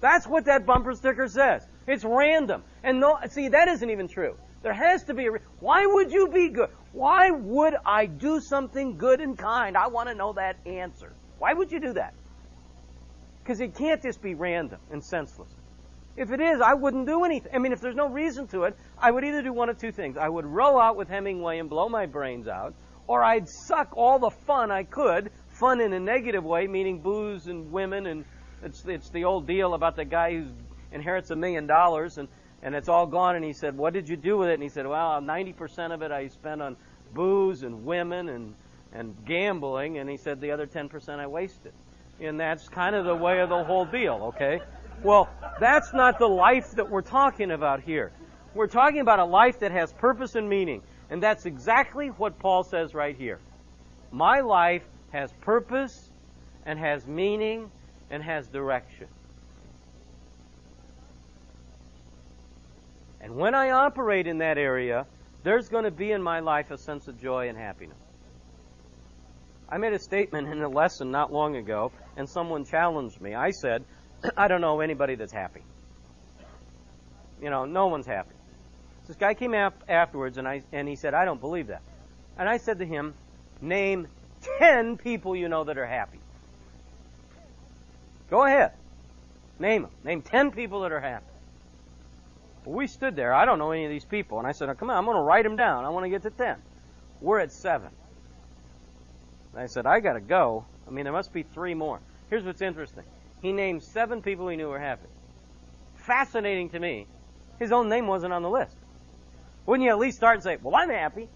That's 0.01 0.27
what 0.27 0.45
that 0.45 0.65
bumper 0.65 0.93
sticker 0.93 1.27
says. 1.27 1.65
It's 1.87 2.03
random. 2.03 2.63
And 2.83 2.99
no, 2.99 3.19
see, 3.29 3.47
that 3.49 3.67
isn't 3.67 3.89
even 3.89 4.07
true. 4.07 4.35
There 4.63 4.73
has 4.73 5.03
to 5.05 5.13
be 5.13 5.27
a. 5.27 5.31
Why 5.59 5.85
would 5.85 6.11
you 6.11 6.27
be 6.27 6.49
good? 6.49 6.69
Why 6.91 7.31
would 7.31 7.75
I 7.85 8.07
do 8.07 8.39
something 8.41 8.97
good 8.97 9.21
and 9.21 9.37
kind? 9.37 9.77
I 9.77 9.87
want 9.87 10.09
to 10.09 10.15
know 10.15 10.33
that 10.33 10.57
answer. 10.65 11.13
Why 11.39 11.53
would 11.53 11.71
you 11.71 11.79
do 11.79 11.93
that? 11.93 12.13
Because 13.41 13.59
it 13.59 13.75
can't 13.75 14.01
just 14.01 14.21
be 14.21 14.35
random 14.35 14.79
and 14.91 15.03
senseless. 15.03 15.49
If 16.17 16.31
it 16.31 16.41
is, 16.41 16.61
I 16.61 16.73
wouldn't 16.73 17.07
do 17.07 17.23
anything. 17.23 17.51
I 17.55 17.57
mean, 17.57 17.71
if 17.71 17.79
there's 17.79 17.95
no 17.95 18.09
reason 18.09 18.45
to 18.47 18.65
it, 18.65 18.75
I 18.97 19.09
would 19.09 19.23
either 19.23 19.41
do 19.41 19.53
one 19.53 19.69
of 19.69 19.79
two 19.79 19.91
things. 19.91 20.17
I 20.17 20.27
would 20.29 20.45
row 20.45 20.79
out 20.79 20.97
with 20.97 21.07
Hemingway 21.07 21.59
and 21.59 21.69
blow 21.69 21.87
my 21.89 22.05
brains 22.05 22.47
out, 22.47 22.73
or 23.07 23.23
I'd 23.23 23.47
suck 23.47 23.95
all 23.95 24.19
the 24.19 24.29
fun 24.29 24.69
I 24.71 24.83
could, 24.83 25.31
fun 25.47 25.79
in 25.79 25.93
a 25.93 25.99
negative 25.99 26.43
way, 26.43 26.67
meaning 26.67 26.99
booze 26.99 27.47
and 27.47 27.71
women, 27.71 28.07
and 28.07 28.25
it's, 28.63 28.85
it's 28.85 29.09
the 29.09 29.25
old 29.25 29.47
deal 29.47 29.73
about 29.73 29.95
the 29.95 30.05
guy 30.05 30.33
who 30.33 30.47
inherits 30.91 31.31
a 31.31 31.35
million 31.35 31.67
dollars 31.67 32.17
and 32.17 32.27
and 32.63 32.75
it's 32.75 32.89
all 32.89 33.07
gone. 33.07 33.35
And 33.35 33.43
he 33.43 33.53
said, 33.53 33.77
What 33.77 33.93
did 33.93 34.07
you 34.07 34.15
do 34.15 34.37
with 34.37 34.49
it? 34.49 34.53
And 34.53 34.63
he 34.63 34.69
said, 34.69 34.85
Well, 34.85 35.21
90% 35.21 35.93
of 35.93 36.01
it 36.01 36.11
I 36.11 36.27
spent 36.27 36.61
on 36.61 36.77
booze 37.13 37.63
and 37.63 37.85
women 37.85 38.29
and, 38.29 38.53
and 38.93 39.15
gambling. 39.25 39.97
And 39.97 40.09
he 40.09 40.17
said, 40.17 40.41
The 40.41 40.51
other 40.51 40.67
10% 40.67 41.19
I 41.19 41.27
wasted. 41.27 41.73
And 42.19 42.39
that's 42.39 42.69
kind 42.69 42.95
of 42.95 43.05
the 43.05 43.15
way 43.15 43.39
of 43.39 43.49
the 43.49 43.63
whole 43.63 43.85
deal, 43.85 44.33
okay? 44.35 44.59
Well, 45.03 45.27
that's 45.59 45.91
not 45.93 46.19
the 46.19 46.27
life 46.27 46.71
that 46.71 46.89
we're 46.89 47.01
talking 47.01 47.49
about 47.49 47.81
here. 47.81 48.11
We're 48.53 48.67
talking 48.67 48.99
about 48.99 49.17
a 49.17 49.25
life 49.25 49.59
that 49.59 49.71
has 49.71 49.91
purpose 49.93 50.35
and 50.35 50.47
meaning. 50.47 50.83
And 51.09 51.23
that's 51.23 51.45
exactly 51.45 52.09
what 52.09 52.37
Paul 52.37 52.63
says 52.63 52.93
right 52.93 53.15
here. 53.15 53.39
My 54.11 54.41
life 54.41 54.83
has 55.11 55.31
purpose 55.41 56.11
and 56.65 56.77
has 56.77 57.07
meaning 57.07 57.71
and 58.11 58.21
has 58.21 58.47
direction. 58.47 59.07
And 63.21 63.35
when 63.35 63.55
I 63.55 63.71
operate 63.71 64.27
in 64.27 64.39
that 64.39 64.57
area, 64.57 65.05
there's 65.43 65.69
going 65.69 65.85
to 65.85 65.91
be 65.91 66.11
in 66.11 66.21
my 66.21 66.39
life 66.39 66.69
a 66.71 66.77
sense 66.77 67.07
of 67.07 67.19
joy 67.19 67.49
and 67.49 67.57
happiness. 67.57 67.97
I 69.69 69.77
made 69.77 69.93
a 69.93 69.99
statement 69.99 70.49
in 70.49 70.61
a 70.61 70.67
lesson 70.67 71.11
not 71.11 71.31
long 71.31 71.55
ago, 71.55 71.91
and 72.17 72.27
someone 72.29 72.65
challenged 72.65 73.21
me. 73.21 73.33
I 73.33 73.51
said, 73.51 73.85
I 74.37 74.47
don't 74.47 74.61
know 74.61 74.81
anybody 74.81 75.15
that's 75.15 75.31
happy. 75.31 75.61
You 77.41 77.49
know, 77.49 77.65
no 77.65 77.87
one's 77.87 78.05
happy. 78.05 78.35
This 79.07 79.15
guy 79.15 79.33
came 79.33 79.53
up 79.53 79.83
afterwards, 79.87 80.37
and, 80.37 80.47
I, 80.47 80.63
and 80.71 80.87
he 80.87 80.95
said, 80.95 81.13
I 81.13 81.25
don't 81.25 81.41
believe 81.41 81.67
that. 81.67 81.81
And 82.37 82.47
I 82.47 82.57
said 82.57 82.79
to 82.79 82.85
him, 82.85 83.13
Name 83.61 84.07
10 84.59 84.97
people 84.97 85.35
you 85.35 85.47
know 85.47 85.63
that 85.63 85.77
are 85.77 85.85
happy. 85.85 86.20
Go 88.31 88.45
ahead. 88.45 88.71
Name 89.59 89.83
them. 89.83 89.91
Name 90.03 90.21
10 90.23 90.51
people 90.51 90.81
that 90.81 90.91
are 90.91 91.01
happy. 91.01 91.25
Well, 92.65 92.75
we 92.75 92.87
stood 92.87 93.15
there. 93.15 93.33
I 93.33 93.45
don't 93.45 93.59
know 93.59 93.71
any 93.71 93.85
of 93.85 93.91
these 93.91 94.05
people. 94.05 94.39
And 94.39 94.47
I 94.47 94.53
said, 94.53 94.75
come 94.79 94.89
on, 94.89 94.97
I'm 94.97 95.05
going 95.05 95.17
to 95.17 95.21
write 95.21 95.43
them 95.43 95.57
down. 95.57 95.85
I 95.85 95.89
want 95.89 96.05
to 96.05 96.09
get 96.09 96.23
to 96.23 96.29
10. 96.31 96.55
We're 97.19 97.39
at 97.39 97.51
7. 97.51 97.87
And 99.53 99.61
I 99.61 99.65
said, 99.67 99.85
I 99.85 99.99
got 99.99 100.13
to 100.13 100.21
go. 100.21 100.65
I 100.87 100.91
mean, 100.91 101.03
there 101.03 101.13
must 101.13 101.33
be 101.33 101.43
three 101.43 101.73
more. 101.73 101.99
Here's 102.29 102.43
what's 102.43 102.61
interesting. 102.61 103.03
He 103.41 103.51
named 103.51 103.83
seven 103.83 104.21
people 104.21 104.47
he 104.47 104.55
knew 104.55 104.69
were 104.69 104.79
happy. 104.79 105.09
Fascinating 105.95 106.69
to 106.69 106.79
me. 106.79 107.07
His 107.59 107.71
own 107.71 107.89
name 107.89 108.07
wasn't 108.07 108.33
on 108.33 108.43
the 108.43 108.49
list. 108.49 108.75
Wouldn't 109.65 109.85
you 109.85 109.91
at 109.91 109.99
least 109.99 110.17
start 110.17 110.35
and 110.35 110.43
say, 110.43 110.57
well, 110.61 110.75
I'm 110.75 110.89
happy? 110.89 111.27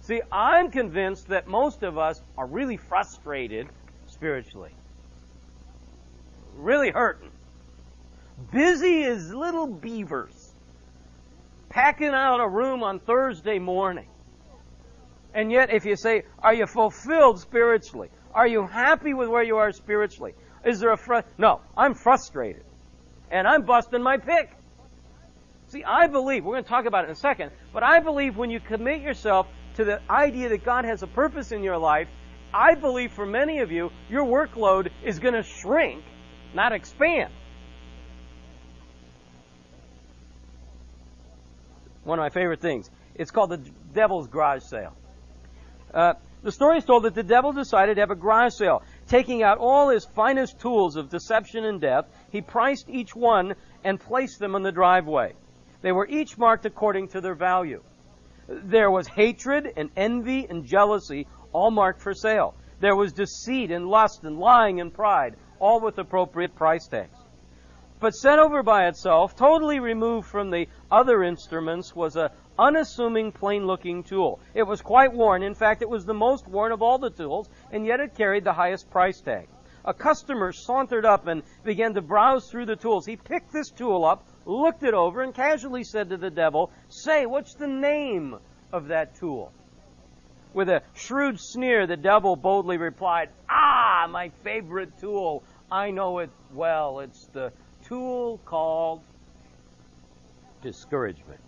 See, 0.00 0.22
I'm 0.32 0.70
convinced 0.70 1.28
that 1.28 1.46
most 1.46 1.82
of 1.82 1.98
us 1.98 2.20
are 2.36 2.46
really 2.46 2.76
frustrated 2.76 3.68
spiritually. 4.06 4.72
Really 6.58 6.90
hurting 6.90 7.30
busy 8.52 9.04
as 9.04 9.32
little 9.32 9.66
beavers, 9.66 10.54
packing 11.68 12.08
out 12.08 12.40
a 12.40 12.48
room 12.48 12.82
on 12.82 13.00
Thursday 13.00 13.58
morning. 13.58 14.08
And 15.34 15.52
yet, 15.52 15.72
if 15.72 15.84
you 15.84 15.96
say, 15.96 16.22
Are 16.38 16.54
you 16.54 16.66
fulfilled 16.66 17.40
spiritually? 17.40 18.08
Are 18.34 18.46
you 18.46 18.66
happy 18.66 19.14
with 19.14 19.28
where 19.28 19.42
you 19.42 19.56
are 19.56 19.72
spiritually? 19.72 20.34
Is 20.64 20.80
there 20.80 20.92
a 20.92 20.96
fr- 20.96 21.26
No, 21.36 21.60
I'm 21.76 21.94
frustrated. 21.94 22.64
And 23.30 23.46
I'm 23.46 23.62
busting 23.62 24.02
my 24.02 24.16
pick. 24.16 24.50
See, 25.68 25.84
I 25.84 26.06
believe, 26.06 26.44
we're 26.44 26.54
going 26.54 26.64
to 26.64 26.68
talk 26.68 26.86
about 26.86 27.04
it 27.04 27.08
in 27.08 27.12
a 27.12 27.16
second, 27.16 27.50
but 27.74 27.82
I 27.82 28.00
believe 28.00 28.38
when 28.38 28.50
you 28.50 28.58
commit 28.58 29.02
yourself 29.02 29.46
to 29.74 29.84
the 29.84 30.00
idea 30.10 30.48
that 30.48 30.64
God 30.64 30.86
has 30.86 31.02
a 31.02 31.06
purpose 31.06 31.52
in 31.52 31.62
your 31.62 31.76
life, 31.76 32.08
I 32.54 32.74
believe 32.74 33.12
for 33.12 33.26
many 33.26 33.58
of 33.58 33.70
you, 33.70 33.90
your 34.08 34.24
workload 34.24 34.90
is 35.04 35.18
going 35.18 35.34
to 35.34 35.42
shrink, 35.42 36.02
not 36.54 36.72
expand. 36.72 37.32
one 42.08 42.18
of 42.18 42.22
my 42.22 42.30
favorite 42.30 42.60
things. 42.60 42.90
It's 43.14 43.30
called 43.30 43.50
the 43.50 43.60
Devil's 43.92 44.28
Garage 44.28 44.62
Sale. 44.62 44.94
Uh, 45.92 46.14
the 46.42 46.52
story 46.52 46.78
is 46.78 46.84
told 46.84 47.02
that 47.02 47.14
the 47.14 47.22
devil 47.22 47.52
decided 47.52 47.96
to 47.96 48.00
have 48.00 48.10
a 48.10 48.16
garage 48.16 48.54
sale. 48.54 48.82
Taking 49.08 49.42
out 49.42 49.58
all 49.58 49.88
his 49.88 50.04
finest 50.04 50.60
tools 50.60 50.96
of 50.96 51.10
deception 51.10 51.64
and 51.64 51.80
death, 51.80 52.06
he 52.30 52.40
priced 52.40 52.88
each 52.88 53.14
one 53.14 53.54
and 53.84 54.00
placed 54.00 54.38
them 54.38 54.54
on 54.54 54.62
the 54.62 54.72
driveway. 54.72 55.34
They 55.82 55.92
were 55.92 56.06
each 56.06 56.38
marked 56.38 56.64
according 56.64 57.08
to 57.08 57.20
their 57.20 57.34
value. 57.34 57.82
There 58.48 58.90
was 58.90 59.08
hatred 59.08 59.72
and 59.76 59.90
envy 59.96 60.46
and 60.48 60.64
jealousy, 60.64 61.26
all 61.52 61.70
marked 61.70 62.00
for 62.00 62.14
sale. 62.14 62.54
There 62.80 62.96
was 62.96 63.12
deceit 63.12 63.70
and 63.70 63.88
lust 63.88 64.22
and 64.22 64.38
lying 64.38 64.80
and 64.80 64.94
pride, 64.94 65.36
all 65.60 65.80
with 65.80 65.98
appropriate 65.98 66.54
price 66.54 66.86
tags. 66.86 67.18
But 68.00 68.14
set 68.14 68.38
over 68.38 68.62
by 68.62 68.86
itself, 68.86 69.34
totally 69.34 69.80
removed 69.80 70.28
from 70.28 70.50
the 70.50 70.68
other 70.90 71.24
instruments, 71.24 71.96
was 71.96 72.16
a 72.16 72.30
unassuming, 72.58 73.32
plain-looking 73.32 74.04
tool. 74.04 74.38
It 74.54 74.62
was 74.62 74.80
quite 74.80 75.12
worn. 75.12 75.42
In 75.42 75.54
fact, 75.54 75.82
it 75.82 75.88
was 75.88 76.04
the 76.04 76.14
most 76.14 76.46
worn 76.46 76.72
of 76.72 76.82
all 76.82 76.98
the 76.98 77.10
tools, 77.10 77.48
and 77.72 77.84
yet 77.84 78.00
it 78.00 78.14
carried 78.14 78.44
the 78.44 78.52
highest 78.52 78.90
price 78.90 79.20
tag. 79.20 79.48
A 79.84 79.94
customer 79.94 80.52
sauntered 80.52 81.04
up 81.04 81.26
and 81.26 81.42
began 81.64 81.94
to 81.94 82.02
browse 82.02 82.50
through 82.50 82.66
the 82.66 82.76
tools. 82.76 83.06
He 83.06 83.16
picked 83.16 83.52
this 83.52 83.70
tool 83.70 84.04
up, 84.04 84.24
looked 84.44 84.82
it 84.82 84.94
over, 84.94 85.22
and 85.22 85.34
casually 85.34 85.82
said 85.82 86.10
to 86.10 86.16
the 86.16 86.30
devil, 86.30 86.70
Say, 86.88 87.26
what's 87.26 87.54
the 87.54 87.68
name 87.68 88.38
of 88.72 88.88
that 88.88 89.16
tool? 89.16 89.52
With 90.52 90.68
a 90.68 90.82
shrewd 90.94 91.40
sneer, 91.40 91.86
the 91.86 91.96
devil 91.96 92.36
boldly 92.36 92.76
replied, 92.76 93.30
my 94.10 94.30
favorite 94.42 94.98
tool. 95.00 95.44
I 95.70 95.90
know 95.90 96.18
it 96.18 96.30
well. 96.52 97.00
It's 97.00 97.26
the 97.26 97.52
tool 97.84 98.40
called 98.44 99.02
discouragement. 100.62 101.40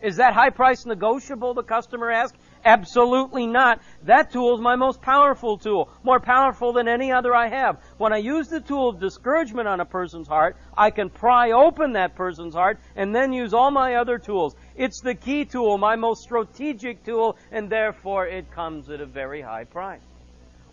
Is 0.00 0.16
that 0.16 0.32
high 0.32 0.50
price 0.50 0.86
negotiable, 0.86 1.54
the 1.54 1.64
customer 1.64 2.10
asked? 2.10 2.36
Absolutely 2.64 3.46
not. 3.46 3.80
That 4.04 4.30
tool 4.30 4.54
is 4.54 4.60
my 4.60 4.76
most 4.76 5.02
powerful 5.02 5.58
tool, 5.58 5.90
more 6.04 6.20
powerful 6.20 6.72
than 6.72 6.86
any 6.86 7.10
other 7.10 7.34
I 7.34 7.48
have. 7.48 7.80
When 7.98 8.12
I 8.12 8.18
use 8.18 8.48
the 8.48 8.60
tool 8.60 8.90
of 8.90 9.00
discouragement 9.00 9.66
on 9.66 9.80
a 9.80 9.84
person's 9.84 10.28
heart, 10.28 10.56
I 10.76 10.90
can 10.90 11.10
pry 11.10 11.50
open 11.50 11.92
that 11.94 12.14
person's 12.14 12.54
heart 12.54 12.78
and 12.94 13.14
then 13.14 13.32
use 13.32 13.52
all 13.52 13.70
my 13.72 13.96
other 13.96 14.18
tools. 14.18 14.54
It's 14.76 15.00
the 15.00 15.14
key 15.14 15.44
tool, 15.44 15.78
my 15.78 15.96
most 15.96 16.22
strategic 16.22 17.04
tool, 17.04 17.36
and 17.50 17.68
therefore 17.68 18.26
it 18.26 18.52
comes 18.52 18.90
at 18.90 19.00
a 19.00 19.06
very 19.06 19.40
high 19.40 19.64
price. 19.64 20.00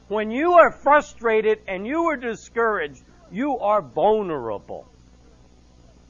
When 0.07 0.29
you 0.29 0.53
are 0.53 0.71
frustrated 0.71 1.59
and 1.67 1.85
you 1.85 2.05
are 2.05 2.17
discouraged, 2.17 3.03
you 3.31 3.57
are 3.57 3.81
vulnerable. 3.81 4.87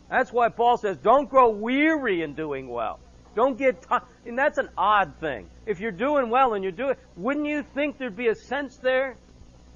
That's 0.09 0.31
why 0.31 0.49
Paul 0.49 0.77
says, 0.77 0.97
don't 0.97 1.29
grow 1.29 1.49
weary 1.49 2.21
in 2.21 2.33
doing 2.33 2.67
well. 2.67 2.99
Don't 3.35 3.57
get, 3.57 3.81
tired. 3.81 4.03
and 4.25 4.37
that's 4.37 4.57
an 4.57 4.69
odd 4.77 5.15
thing. 5.19 5.49
If 5.65 5.79
you're 5.79 5.91
doing 5.91 6.29
well 6.29 6.53
and 6.53 6.63
you're 6.63 6.71
doing, 6.71 6.95
wouldn't 7.15 7.45
you 7.45 7.63
think 7.63 7.97
there'd 7.97 8.15
be 8.15 8.27
a 8.27 8.35
sense 8.35 8.77
there 8.77 9.17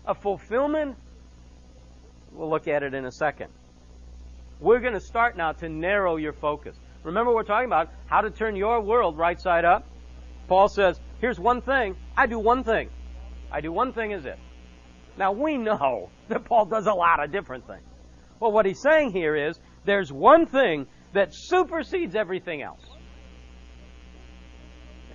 of 0.06 0.18
fulfillment? 0.20 0.96
We'll 2.32 2.50
look 2.50 2.68
at 2.68 2.84
it 2.84 2.94
in 2.94 3.06
a 3.06 3.12
second. 3.12 3.50
We're 4.60 4.80
going 4.80 4.94
to 4.94 5.00
start 5.00 5.36
now 5.38 5.54
to 5.54 5.70
narrow 5.70 6.18
your 6.18 6.34
focus. 6.34 6.78
Remember, 7.04 7.34
we're 7.34 7.44
talking 7.44 7.68
about 7.68 7.90
how 8.08 8.22
to 8.22 8.30
turn 8.30 8.56
your 8.56 8.82
world 8.82 9.18
right 9.18 9.40
side 9.40 9.66
up. 9.66 9.88
Paul 10.48 10.68
says, 10.68 11.00
here's 11.22 11.40
one 11.40 11.62
thing. 11.62 11.96
I 12.16 12.28
do 12.28 12.38
one 12.38 12.64
thing. 12.64 12.90
I 13.52 13.62
do 13.62 13.72
one 13.72 13.94
thing 13.94 14.12
is 14.12 14.26
it. 14.26 14.38
Now 15.18 15.32
we 15.32 15.58
know 15.58 16.10
that 16.30 16.46
Paul 16.46 16.66
does 16.66 16.88
a 16.88 16.94
lot 16.94 17.24
of 17.24 17.32
different 17.32 17.68
things. 17.68 17.84
Well, 18.40 18.52
what 18.52 18.66
he's 18.66 18.82
saying 18.82 19.12
here 19.12 19.36
is 19.36 19.60
there's 19.86 20.12
one 20.12 20.46
thing 20.46 20.88
that 21.14 21.34
supersedes 21.34 22.16
everything 22.16 22.62
else. 22.62 22.86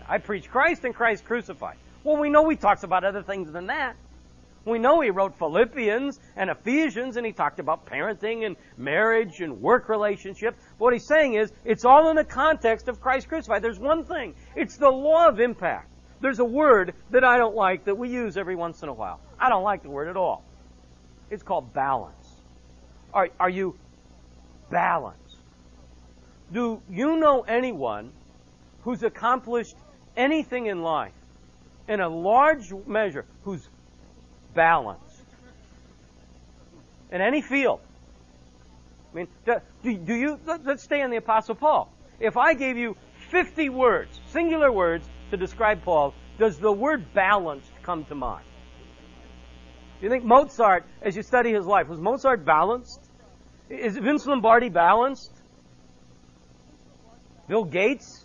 I 0.07 0.19
preach 0.19 0.51
Christ 0.51 0.85
and 0.85 0.95
Christ 0.95 1.25
crucified. 1.25 1.77
Well, 2.03 2.19
we 2.19 2.29
know 2.29 2.49
he 2.49 2.57
talks 2.57 2.83
about 2.83 3.05
other 3.05 3.23
things 3.23 3.51
than 3.51 3.69
that. 3.69 3.97
We 4.67 4.79
know 4.79 5.01
he 5.01 5.11
wrote 5.11 5.39
Philippians 5.39 6.21
and 6.37 6.51
Ephesians 6.51 7.17
and 7.17 7.27
he 7.27 7.33
talked 7.33 7.61
about 7.61 7.87
parenting 7.87 8.47
and 8.47 8.57
marriage 8.77 9.41
and 9.41 9.61
work 9.61 9.89
relationships. 9.89 10.59
But 10.79 10.85
what 10.85 10.93
he's 10.93 11.07
saying 11.07 11.35
is 11.35 11.53
it's 11.65 11.85
all 11.85 12.11
in 12.11 12.17
the 12.17 12.25
context 12.25 12.89
of 12.89 13.01
Christ 13.01 13.29
crucified. 13.29 13.63
There's 13.63 13.79
one 13.79 14.05
thing. 14.05 14.35
It's 14.57 14.77
the 14.77 14.91
law 14.91 15.29
of 15.29 15.41
impact. 15.41 15.91
There's 16.25 16.39
a 16.39 16.45
word 16.45 16.95
that 17.11 17.23
I 17.23 17.37
don't 17.37 17.55
like 17.55 17.85
that 17.85 17.99
we 17.99 18.09
use 18.09 18.39
every 18.39 18.57
once 18.57 18.83
in 18.83 18.89
a 18.89 18.95
while. 18.95 19.21
I 19.39 19.51
don't 19.51 19.63
like 19.63 19.83
the 19.83 19.91
word 19.91 20.09
at 20.09 20.17
all. 20.17 20.43
It's 21.29 21.43
called 21.43 21.75
balance. 21.75 22.27
Are, 23.13 23.29
are 23.39 23.51
you 23.51 23.77
balanced? 24.71 25.37
Do 26.51 26.81
you 26.89 27.19
know 27.19 27.43
anyone 27.43 28.11
who's 28.85 29.03
accomplished 29.03 29.77
anything 30.17 30.65
in 30.65 30.81
life 30.81 31.13
in 31.89 32.01
a 32.01 32.09
large 32.09 32.73
measure 32.87 33.27
who's 33.43 33.69
balanced? 34.55 35.27
In 37.13 37.21
any 37.21 37.43
field. 37.43 37.81
I 39.13 39.17
mean, 39.17 39.29
do, 39.45 39.99
do 39.99 40.15
you, 40.15 40.41
let's 40.65 40.85
stay 40.85 41.03
on 41.03 41.11
the 41.11 41.19
Apostle 41.19 41.55
Paul. 41.55 41.93
If 42.19 42.39
I 42.39 42.55
gave 42.55 42.79
you 42.79 42.97
50 43.29 43.69
words, 43.69 44.19
singular 44.29 44.73
words, 44.73 45.07
to 45.35 45.45
describe 45.45 45.83
Paul, 45.83 46.15
does 46.39 46.59
the 46.59 46.73
word 46.73 47.13
balanced 47.13 47.71
come 47.83 48.05
to 48.07 48.15
mind? 48.15 48.45
Do 49.99 50.07
you 50.07 50.11
think 50.11 50.25
Mozart, 50.25 50.85
as 51.03 51.17
you 51.17 51.23
study 51.23 51.53
his 51.53 51.67
life, 51.67 51.89
was 51.89 52.01
Mozart 52.01 52.45
balanced? 52.45 53.01
Is 53.69 53.97
Vince 53.97 54.27
Lombardi 54.27 54.69
balanced? 54.69 55.33
Bill 57.49 57.65
Gates? 57.65 58.25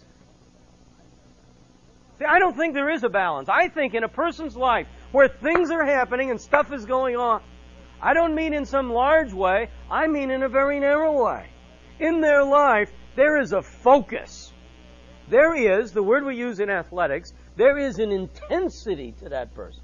See, 2.19 2.25
I 2.25 2.39
don't 2.39 2.55
think 2.55 2.73
there 2.73 2.89
is 2.89 3.03
a 3.03 3.09
balance. 3.09 3.49
I 3.49 3.69
think 3.69 3.93
in 3.93 4.03
a 4.03 4.09
person's 4.09 4.55
life 4.55 4.87
where 5.11 5.27
things 5.27 5.71
are 5.71 5.85
happening 5.85 6.31
and 6.31 6.39
stuff 6.39 6.71
is 6.71 6.85
going 6.85 7.15
on, 7.15 7.41
I 8.01 8.13
don't 8.13 8.35
mean 8.35 8.53
in 8.53 8.65
some 8.65 8.91
large 8.91 9.33
way, 9.33 9.69
I 9.89 10.07
mean 10.07 10.31
in 10.31 10.43
a 10.43 10.49
very 10.49 10.79
narrow 10.79 11.23
way. 11.23 11.47
In 11.99 12.21
their 12.21 12.43
life, 12.43 12.91
there 13.15 13.39
is 13.41 13.51
a 13.51 13.61
focus. 13.61 14.48
There 15.29 15.55
is, 15.55 15.91
the 15.91 16.01
word 16.01 16.25
we 16.25 16.35
use 16.35 16.59
in 16.59 16.69
athletics, 16.69 17.33
there 17.55 17.77
is 17.77 17.99
an 17.99 18.11
intensity 18.11 19.13
to 19.19 19.29
that 19.29 19.53
person. 19.53 19.83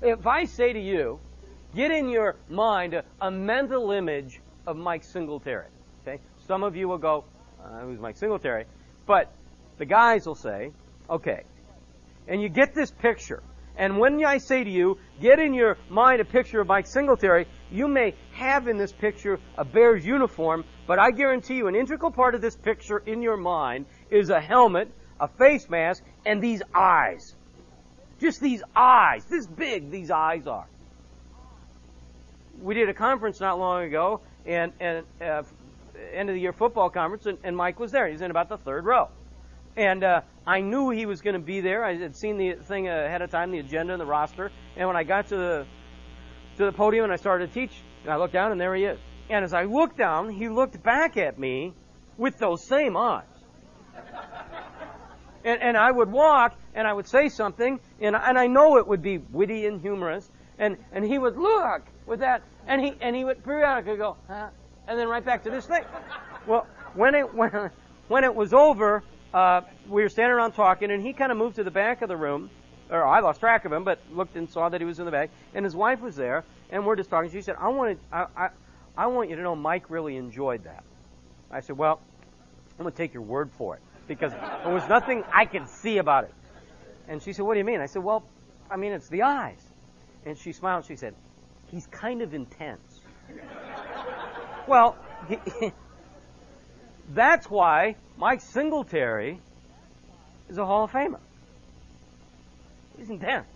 If 0.00 0.26
I 0.26 0.44
say 0.44 0.72
to 0.72 0.80
you, 0.80 1.18
get 1.74 1.90
in 1.90 2.08
your 2.08 2.36
mind 2.48 2.94
a, 2.94 3.04
a 3.20 3.30
mental 3.30 3.90
image 3.90 4.40
of 4.66 4.76
Mike 4.76 5.04
Singletary. 5.04 5.68
Okay? 6.02 6.20
Some 6.46 6.62
of 6.62 6.76
you 6.76 6.88
will 6.88 6.98
go, 6.98 7.24
uh, 7.62 7.80
who's 7.80 7.98
Mike 7.98 8.16
Singletary? 8.16 8.64
But 9.06 9.30
the 9.78 9.84
guys 9.84 10.26
will 10.26 10.34
say, 10.34 10.72
okay. 11.08 11.42
And 12.26 12.40
you 12.40 12.48
get 12.48 12.74
this 12.74 12.90
picture. 12.90 13.42
And 13.76 13.98
when 13.98 14.24
I 14.24 14.38
say 14.38 14.62
to 14.62 14.70
you, 14.70 14.98
get 15.20 15.38
in 15.38 15.52
your 15.52 15.76
mind 15.88 16.20
a 16.20 16.24
picture 16.24 16.60
of 16.60 16.68
Mike 16.68 16.86
Singletary, 16.86 17.46
you 17.70 17.88
may 17.88 18.14
have 18.32 18.68
in 18.68 18.76
this 18.76 18.92
picture 18.92 19.40
a 19.58 19.64
Bears 19.64 20.06
uniform, 20.06 20.64
but 20.86 20.98
I 20.98 21.10
guarantee 21.10 21.56
you 21.56 21.66
an 21.66 21.74
integral 21.74 22.12
part 22.12 22.34
of 22.34 22.40
this 22.40 22.56
picture 22.56 22.98
in 22.98 23.20
your 23.20 23.36
mind 23.36 23.86
is 24.10 24.30
a 24.30 24.40
helmet, 24.40 24.92
a 25.18 25.26
face 25.26 25.68
mask, 25.68 26.04
and 26.24 26.40
these 26.40 26.62
eyes. 26.72 27.34
Just 28.20 28.40
these 28.40 28.62
eyes. 28.76 29.24
This 29.24 29.46
big 29.46 29.90
these 29.90 30.10
eyes 30.10 30.46
are. 30.46 30.66
We 32.62 32.74
did 32.74 32.88
a 32.88 32.94
conference 32.94 33.40
not 33.40 33.58
long 33.58 33.82
ago, 33.84 34.20
and, 34.46 34.72
and 34.78 35.04
uh, 35.20 35.42
end 36.12 36.28
of 36.28 36.34
the 36.34 36.40
year 36.40 36.52
football 36.52 36.90
conference, 36.90 37.26
and, 37.26 37.38
and 37.42 37.56
Mike 37.56 37.80
was 37.80 37.90
there. 37.90 38.06
He's 38.06 38.20
in 38.20 38.30
about 38.30 38.48
the 38.48 38.56
third 38.58 38.84
row. 38.84 39.08
And 39.76 40.04
uh, 40.04 40.20
I 40.46 40.60
knew 40.60 40.90
he 40.90 41.06
was 41.06 41.20
going 41.20 41.34
to 41.34 41.40
be 41.40 41.60
there. 41.60 41.84
I 41.84 41.96
had 41.96 42.16
seen 42.16 42.36
the 42.36 42.54
thing 42.54 42.88
ahead 42.88 43.22
of 43.22 43.30
time, 43.30 43.50
the 43.50 43.58
agenda 43.58 43.92
and 43.92 44.00
the 44.00 44.06
roster. 44.06 44.52
And 44.76 44.86
when 44.86 44.96
I 44.96 45.04
got 45.04 45.28
to 45.28 45.36
the 45.36 45.66
to 46.56 46.66
the 46.66 46.72
podium 46.72 47.04
and 47.04 47.12
I 47.12 47.16
started 47.16 47.48
to 47.48 47.54
teach, 47.54 47.72
and 48.04 48.12
I 48.12 48.16
looked 48.16 48.32
down 48.32 48.52
and 48.52 48.60
there 48.60 48.74
he 48.74 48.84
is. 48.84 48.98
And 49.28 49.44
as 49.44 49.52
I 49.52 49.64
looked 49.64 49.96
down, 49.96 50.28
he 50.28 50.48
looked 50.48 50.80
back 50.82 51.16
at 51.16 51.38
me 51.38 51.74
with 52.16 52.38
those 52.38 52.64
same 52.64 52.96
eyes. 52.96 53.24
and, 55.44 55.60
and 55.60 55.76
I 55.76 55.90
would 55.90 56.12
walk 56.12 56.56
and 56.74 56.86
I 56.86 56.92
would 56.92 57.08
say 57.08 57.28
something, 57.28 57.80
and, 58.00 58.14
and 58.14 58.38
I 58.38 58.46
know 58.46 58.76
it 58.78 58.86
would 58.86 59.02
be 59.02 59.18
witty 59.18 59.66
and 59.66 59.80
humorous. 59.80 60.30
And, 60.58 60.76
and 60.92 61.04
he 61.04 61.18
would 61.18 61.36
look 61.36 61.82
with 62.06 62.20
that, 62.20 62.42
and 62.66 62.80
he 62.80 62.94
and 63.00 63.16
he 63.16 63.24
would 63.24 63.42
periodically 63.42 63.96
go, 63.96 64.16
huh? 64.28 64.50
and 64.86 64.98
then 64.98 65.08
right 65.08 65.24
back 65.24 65.42
to 65.44 65.50
this 65.50 65.66
thing. 65.66 65.84
Well, 66.46 66.66
when 66.94 67.14
it 67.14 67.34
when 67.34 67.70
when 68.08 68.22
it 68.24 68.34
was 68.34 68.52
over, 68.52 69.02
uh, 69.34 69.62
we 69.88 70.02
were 70.02 70.08
standing 70.08 70.32
around 70.32 70.52
talking, 70.52 70.92
and 70.92 71.02
he 71.02 71.12
kind 71.12 71.32
of 71.32 71.36
moved 71.36 71.56
to 71.56 71.64
the 71.64 71.70
back 71.70 72.02
of 72.02 72.08
the 72.08 72.16
room, 72.16 72.50
or 72.88 73.04
I 73.04 73.18
lost 73.18 73.40
track 73.40 73.64
of 73.64 73.72
him, 73.72 73.82
but 73.82 73.98
looked 74.12 74.36
and 74.36 74.48
saw 74.48 74.68
that 74.68 74.80
he 74.80 74.84
was 74.86 75.00
in 75.00 75.06
the 75.06 75.10
back, 75.10 75.30
and 75.54 75.64
his 75.64 75.74
wife 75.74 76.00
was 76.00 76.14
there, 76.14 76.44
and 76.70 76.86
we're 76.86 76.94
just 76.94 77.10
talking. 77.10 77.30
She 77.30 77.42
said, 77.42 77.56
"I 77.58 77.68
wanted, 77.68 77.98
I, 78.12 78.26
I, 78.36 78.48
I 78.96 79.06
want 79.08 79.30
you 79.30 79.36
to 79.36 79.42
know, 79.42 79.56
Mike 79.56 79.90
really 79.90 80.16
enjoyed 80.16 80.64
that." 80.64 80.84
I 81.50 81.60
said, 81.60 81.76
"Well, 81.76 82.00
I'm 82.78 82.84
going 82.84 82.92
to 82.92 82.96
take 82.96 83.12
your 83.12 83.24
word 83.24 83.50
for 83.58 83.74
it 83.74 83.82
because 84.06 84.32
there 84.32 84.72
was 84.72 84.88
nothing 84.88 85.24
I 85.32 85.46
could 85.46 85.68
see 85.68 85.98
about 85.98 86.24
it." 86.24 86.34
And 87.08 87.20
she 87.20 87.32
said, 87.32 87.42
"What 87.44 87.54
do 87.54 87.58
you 87.58 87.64
mean?" 87.64 87.80
I 87.80 87.86
said, 87.86 88.04
"Well, 88.04 88.24
I 88.70 88.76
mean 88.76 88.92
it's 88.92 89.08
the 89.08 89.22
eyes." 89.22 89.62
And 90.24 90.38
she 90.38 90.52
smiled. 90.52 90.84
and 90.84 90.86
She 90.86 90.96
said, 90.96 91.14
"He's 91.72 91.88
kind 91.88 92.22
of 92.22 92.34
intense." 92.34 93.00
well. 94.68 94.96
that's 97.12 97.48
why 97.50 97.96
Mike 98.16 98.40
Singletary 98.40 99.40
is 100.48 100.58
a 100.58 100.64
Hall 100.64 100.84
of 100.84 100.92
Famer. 100.92 101.20
He's 102.96 103.10
intense. 103.10 103.46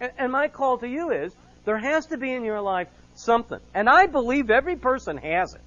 And, 0.00 0.12
and 0.18 0.32
my 0.32 0.48
call 0.48 0.78
to 0.78 0.88
you 0.88 1.10
is 1.10 1.34
there 1.64 1.78
has 1.78 2.06
to 2.06 2.16
be 2.16 2.32
in 2.32 2.44
your 2.44 2.60
life 2.60 2.88
something. 3.14 3.60
And 3.74 3.88
I 3.88 4.06
believe 4.06 4.50
every 4.50 4.76
person 4.76 5.16
has 5.18 5.54
it. 5.54 5.60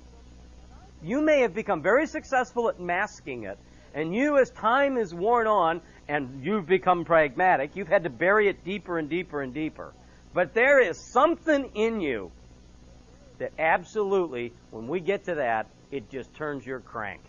You 1.04 1.22
may 1.22 1.42
have 1.42 1.54
become 1.54 1.82
very 1.82 2.08
successful 2.08 2.70
at 2.70 2.80
masking 2.80 3.44
it, 3.44 3.58
and 3.94 4.16
you, 4.16 4.38
as 4.38 4.50
time 4.52 4.98
is 4.98 5.14
worn 5.14 5.48
on 5.48 5.82
and 6.08 6.44
you've 6.44 6.66
become 6.66 7.06
pragmatic, 7.06 7.76
you've 7.76 7.88
had 7.88 8.04
to 8.04 8.10
bury 8.10 8.48
it 8.48 8.64
deeper 8.64 8.98
and 8.98 9.10
deeper 9.10 9.42
and 9.42 9.54
deeper. 9.54 9.94
But 10.34 10.54
there 10.54 10.80
is 10.80 10.98
something 10.98 11.72
in 11.76 12.02
you 12.02 12.32
that 13.40 13.52
absolutely, 13.60 14.54
when 14.72 14.88
we 14.88 15.00
get 15.00 15.26
to 15.26 15.36
that, 15.36 15.68
it 15.92 16.10
just 16.10 16.34
turns 16.34 16.66
your 16.66 16.80
crank. 16.80 17.22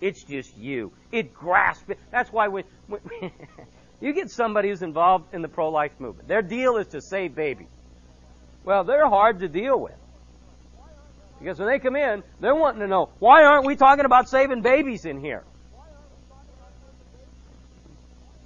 It's 0.00 0.22
just 0.22 0.56
you. 0.56 0.92
It 1.10 1.32
grasps 1.32 1.90
it. 1.90 1.98
That's 2.10 2.30
why 2.32 2.48
when, 2.48 2.64
when 2.86 3.00
you 4.00 4.12
get 4.12 4.30
somebody 4.30 4.68
who's 4.68 4.82
involved 4.82 5.32
in 5.34 5.42
the 5.42 5.48
pro-life 5.48 5.92
movement, 5.98 6.28
their 6.28 6.42
deal 6.42 6.76
is 6.76 6.88
to 6.88 7.00
save 7.00 7.34
babies. 7.34 7.68
Well, 8.64 8.84
they're 8.84 9.08
hard 9.08 9.38
to 9.40 9.48
deal 9.48 9.80
with. 9.80 9.94
Because 11.38 11.58
when 11.58 11.68
they 11.68 11.78
come 11.78 11.96
in, 11.96 12.22
they're 12.40 12.54
wanting 12.54 12.80
to 12.80 12.86
know, 12.86 13.10
why 13.18 13.44
aren't 13.44 13.66
we 13.66 13.76
talking 13.76 14.04
about 14.04 14.28
saving 14.28 14.62
babies 14.62 15.04
in 15.04 15.20
here? 15.20 15.44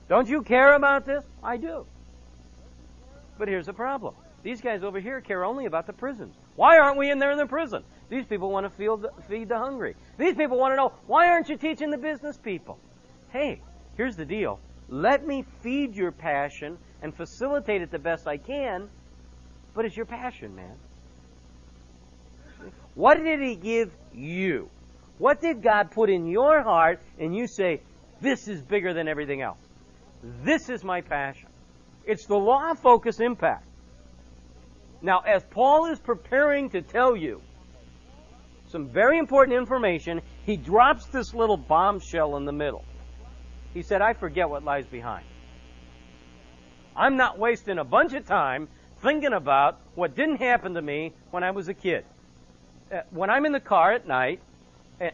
Don't 0.09 0.29
you 0.29 0.42
care 0.42 0.75
about 0.75 1.07
this? 1.07 1.25
I 1.42 1.57
do. 1.57 1.87
But 3.38 3.49
here's 3.49 3.66
the 3.66 3.73
problem. 3.73 4.14
These 4.42 4.61
guys 4.61 4.83
over 4.83 4.99
here 4.99 5.20
care 5.20 5.44
only 5.44 5.66
about 5.66 5.87
the 5.87 5.92
prisons. 5.92 6.35
Why 6.57 6.79
aren't 6.79 6.99
we 6.99 7.11
in 7.11 7.18
there 7.18 7.31
in 7.31 7.38
the 7.38 7.46
prison? 7.46 7.85
These 8.11 8.27
people 8.27 8.51
want 8.51 8.66
to 8.66 8.70
feed 8.70 8.88
the, 9.03 9.11
feed 9.29 9.49
the 9.49 9.59
hungry. 9.59 9.94
These 10.18 10.35
people 10.35 10.59
want 10.59 10.73
to 10.73 10.77
know, 10.77 10.92
why 11.07 11.29
aren't 11.29 11.49
you 11.49 11.57
teaching 11.57 11.90
the 11.90 11.96
business 11.96 12.37
people? 12.37 12.77
Hey, 13.33 13.62
here's 13.96 14.16
the 14.16 14.25
deal. 14.25 14.59
Let 14.88 15.25
me 15.25 15.44
feed 15.62 15.94
your 15.94 16.11
passion 16.11 16.77
and 17.03 17.14
facilitate 17.14 17.83
it 17.83 17.92
the 17.92 18.01
best 18.01 18.27
I 18.27 18.37
can, 18.37 18.88
but 19.75 19.85
it's 19.85 19.96
your 19.96 20.07
passion, 20.07 20.57
man. 20.57 20.75
What 22.96 23.23
did 23.23 23.40
He 23.40 23.55
give 23.55 23.92
you? 24.12 24.68
What 25.18 25.40
did 25.40 25.62
God 25.62 25.92
put 25.92 26.11
in 26.11 26.27
your 26.27 26.62
heart 26.62 27.01
and 27.18 27.35
you 27.35 27.46
say, 27.46 27.81
this 28.20 28.49
is 28.49 28.61
bigger 28.61 28.92
than 28.92 29.07
everything 29.07 29.40
else? 29.40 29.61
This 30.42 30.68
is 30.68 30.83
my 30.83 31.01
passion. 31.01 31.49
It's 32.05 32.27
the 32.27 32.37
law 32.37 32.75
focus 32.75 33.20
impact. 33.20 33.64
Now, 35.01 35.20
as 35.20 35.44
Paul 35.44 35.87
is 35.87 36.01
preparing 36.01 36.70
to 36.70 36.83
tell 36.83 37.14
you 37.16 37.40
some 38.70 38.88
very 38.88 39.18
important 39.18 39.56
information, 39.56 40.22
he 40.46 40.56
drops 40.56 41.06
this 41.06 41.35
little 41.35 41.56
bombshell 41.56 42.37
in 42.37 42.44
the 42.44 42.52
middle. 42.52 42.85
He 43.74 43.83
said, 43.83 44.00
I 44.00 44.14
forget 44.14 44.48
what 44.48 44.64
lies 44.64 44.87
behind. 44.87 45.24
I'm 46.96 47.16
not 47.16 47.38
wasting 47.38 47.78
a 47.78 47.85
bunch 47.85 48.14
of 48.14 48.26
time 48.26 48.68
thinking 49.02 49.33
about 49.33 49.78
what 49.94 50.14
didn't 50.14 50.37
happen 50.37 50.74
to 50.74 50.83
me 50.83 51.12
when 51.30 51.42
I 51.42 51.50
was 51.50 51.68
a 51.68 51.74
kid. 51.74 52.04
Uh, 52.92 53.00
when 53.11 53.30
I'm 53.30 53.46
in 53.46 53.52
the 53.52 53.61
car 53.61 53.92
at 53.92 54.06
night, 54.06 54.40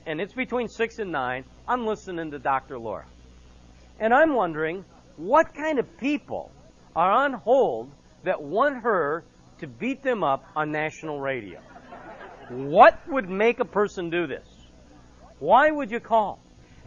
and 0.07 0.21
it's 0.21 0.33
between 0.33 0.69
6 0.69 0.99
and 0.99 1.13
9, 1.13 1.45
I'm 1.69 1.87
listening 1.87 2.31
to 2.33 2.39
Dr. 2.39 2.79
Laura. 2.79 3.07
And 4.01 4.13
I'm 4.13 4.35
wondering, 4.35 4.85
what 5.17 5.55
kind 5.55 5.79
of 5.79 5.97
people 5.99 6.51
are 6.95 7.11
on 7.11 7.35
hold 7.35 7.91
that 8.25 8.43
want 8.43 8.83
her 8.83 9.23
to 9.59 9.67
beat 9.67 10.03
them 10.03 10.25
up 10.25 10.45
on 10.57 10.73
national 10.73 11.21
radio? 11.21 11.61
What 12.49 12.99
would 13.09 13.29
make 13.29 13.61
a 13.61 13.65
person 13.65 14.11
do 14.11 14.27
this? 14.27 14.47
Why 15.39 15.71
would 15.71 15.91
you 15.91 16.01
call? 16.01 16.39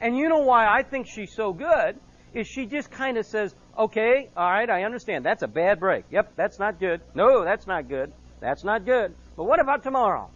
And 0.02 0.18
you 0.18 0.30
know 0.30 0.40
why 0.40 0.68
I 0.68 0.84
think 0.84 1.08
she's 1.08 1.34
so 1.34 1.54
good 1.54 2.00
is 2.34 2.48
she 2.48 2.66
just 2.66 2.90
kind 2.92 3.18
of 3.18 3.26
says, 3.26 3.54
okay, 3.78 4.30
all 4.38 4.50
right, 4.50 4.70
I 4.70 4.84
understand. 4.84 5.26
That's 5.26 5.44
a 5.44 5.48
bad 5.48 5.80
break. 5.80 6.06
Yep, 6.12 6.34
that's 6.36 6.60
not 6.60 6.80
good. 6.80 7.02
No, 7.14 7.44
that's 7.44 7.68
not 7.68 7.90
good. 7.90 8.12
That's 8.40 8.64
not 8.64 8.86
good. 8.86 9.14
But 9.36 9.46
what 9.46 9.60
about 9.60 9.84
tomorrow? 9.84 10.30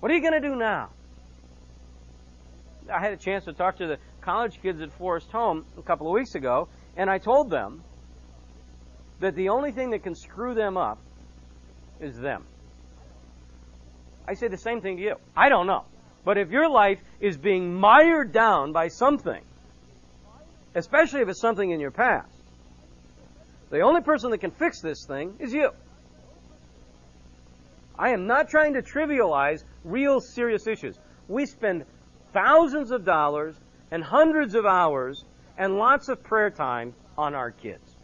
What 0.00 0.10
are 0.10 0.14
you 0.14 0.22
going 0.22 0.40
to 0.40 0.48
do 0.48 0.56
now? 0.56 0.90
I 2.90 3.00
had 3.00 3.12
a 3.12 3.16
chance 3.16 3.44
to 3.44 3.52
talk 3.52 3.76
to 3.78 3.86
the 3.86 3.98
college 4.20 4.60
kids 4.62 4.80
at 4.80 4.92
Forest 4.92 5.30
Home 5.32 5.64
a 5.78 5.82
couple 5.82 6.06
of 6.06 6.12
weeks 6.14 6.34
ago, 6.34 6.68
and 6.96 7.10
I 7.10 7.18
told 7.18 7.50
them 7.50 7.82
that 9.20 9.34
the 9.34 9.50
only 9.50 9.72
thing 9.72 9.90
that 9.90 10.02
can 10.02 10.14
screw 10.14 10.54
them 10.54 10.76
up 10.76 10.98
is 12.00 12.16
them. 12.16 12.46
I 14.26 14.34
say 14.34 14.48
the 14.48 14.58
same 14.58 14.80
thing 14.80 14.96
to 14.96 15.02
you. 15.02 15.16
I 15.36 15.48
don't 15.48 15.66
know. 15.66 15.84
But 16.24 16.38
if 16.38 16.50
your 16.50 16.68
life 16.68 17.00
is 17.20 17.36
being 17.36 17.74
mired 17.74 18.32
down 18.32 18.72
by 18.72 18.88
something, 18.88 19.42
especially 20.74 21.20
if 21.20 21.28
it's 21.28 21.40
something 21.40 21.70
in 21.70 21.80
your 21.80 21.90
past, 21.90 22.28
the 23.70 23.80
only 23.80 24.02
person 24.02 24.30
that 24.30 24.38
can 24.38 24.50
fix 24.50 24.80
this 24.80 25.04
thing 25.06 25.34
is 25.38 25.52
you. 25.52 25.70
I 27.98 28.10
am 28.10 28.26
not 28.26 28.48
trying 28.48 28.74
to 28.74 28.82
trivialize 28.82 29.64
real 29.84 30.20
serious 30.20 30.66
issues. 30.66 30.98
We 31.28 31.46
spend 31.46 31.84
thousands 32.32 32.90
of 32.90 33.04
dollars 33.04 33.56
and 33.90 34.02
hundreds 34.02 34.54
of 34.54 34.66
hours 34.66 35.24
and 35.58 35.76
lots 35.76 36.08
of 36.08 36.22
prayer 36.22 36.50
time 36.50 36.94
on 37.18 37.34
our 37.34 37.50
kids. 37.50 37.96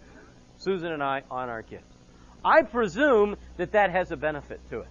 Susan 0.58 0.92
and 0.92 1.02
I 1.02 1.22
on 1.30 1.48
our 1.48 1.62
kids. 1.62 1.84
I 2.44 2.62
presume 2.62 3.36
that 3.56 3.72
that 3.72 3.90
has 3.90 4.12
a 4.12 4.16
benefit 4.16 4.60
to 4.70 4.80
it. 4.80 4.88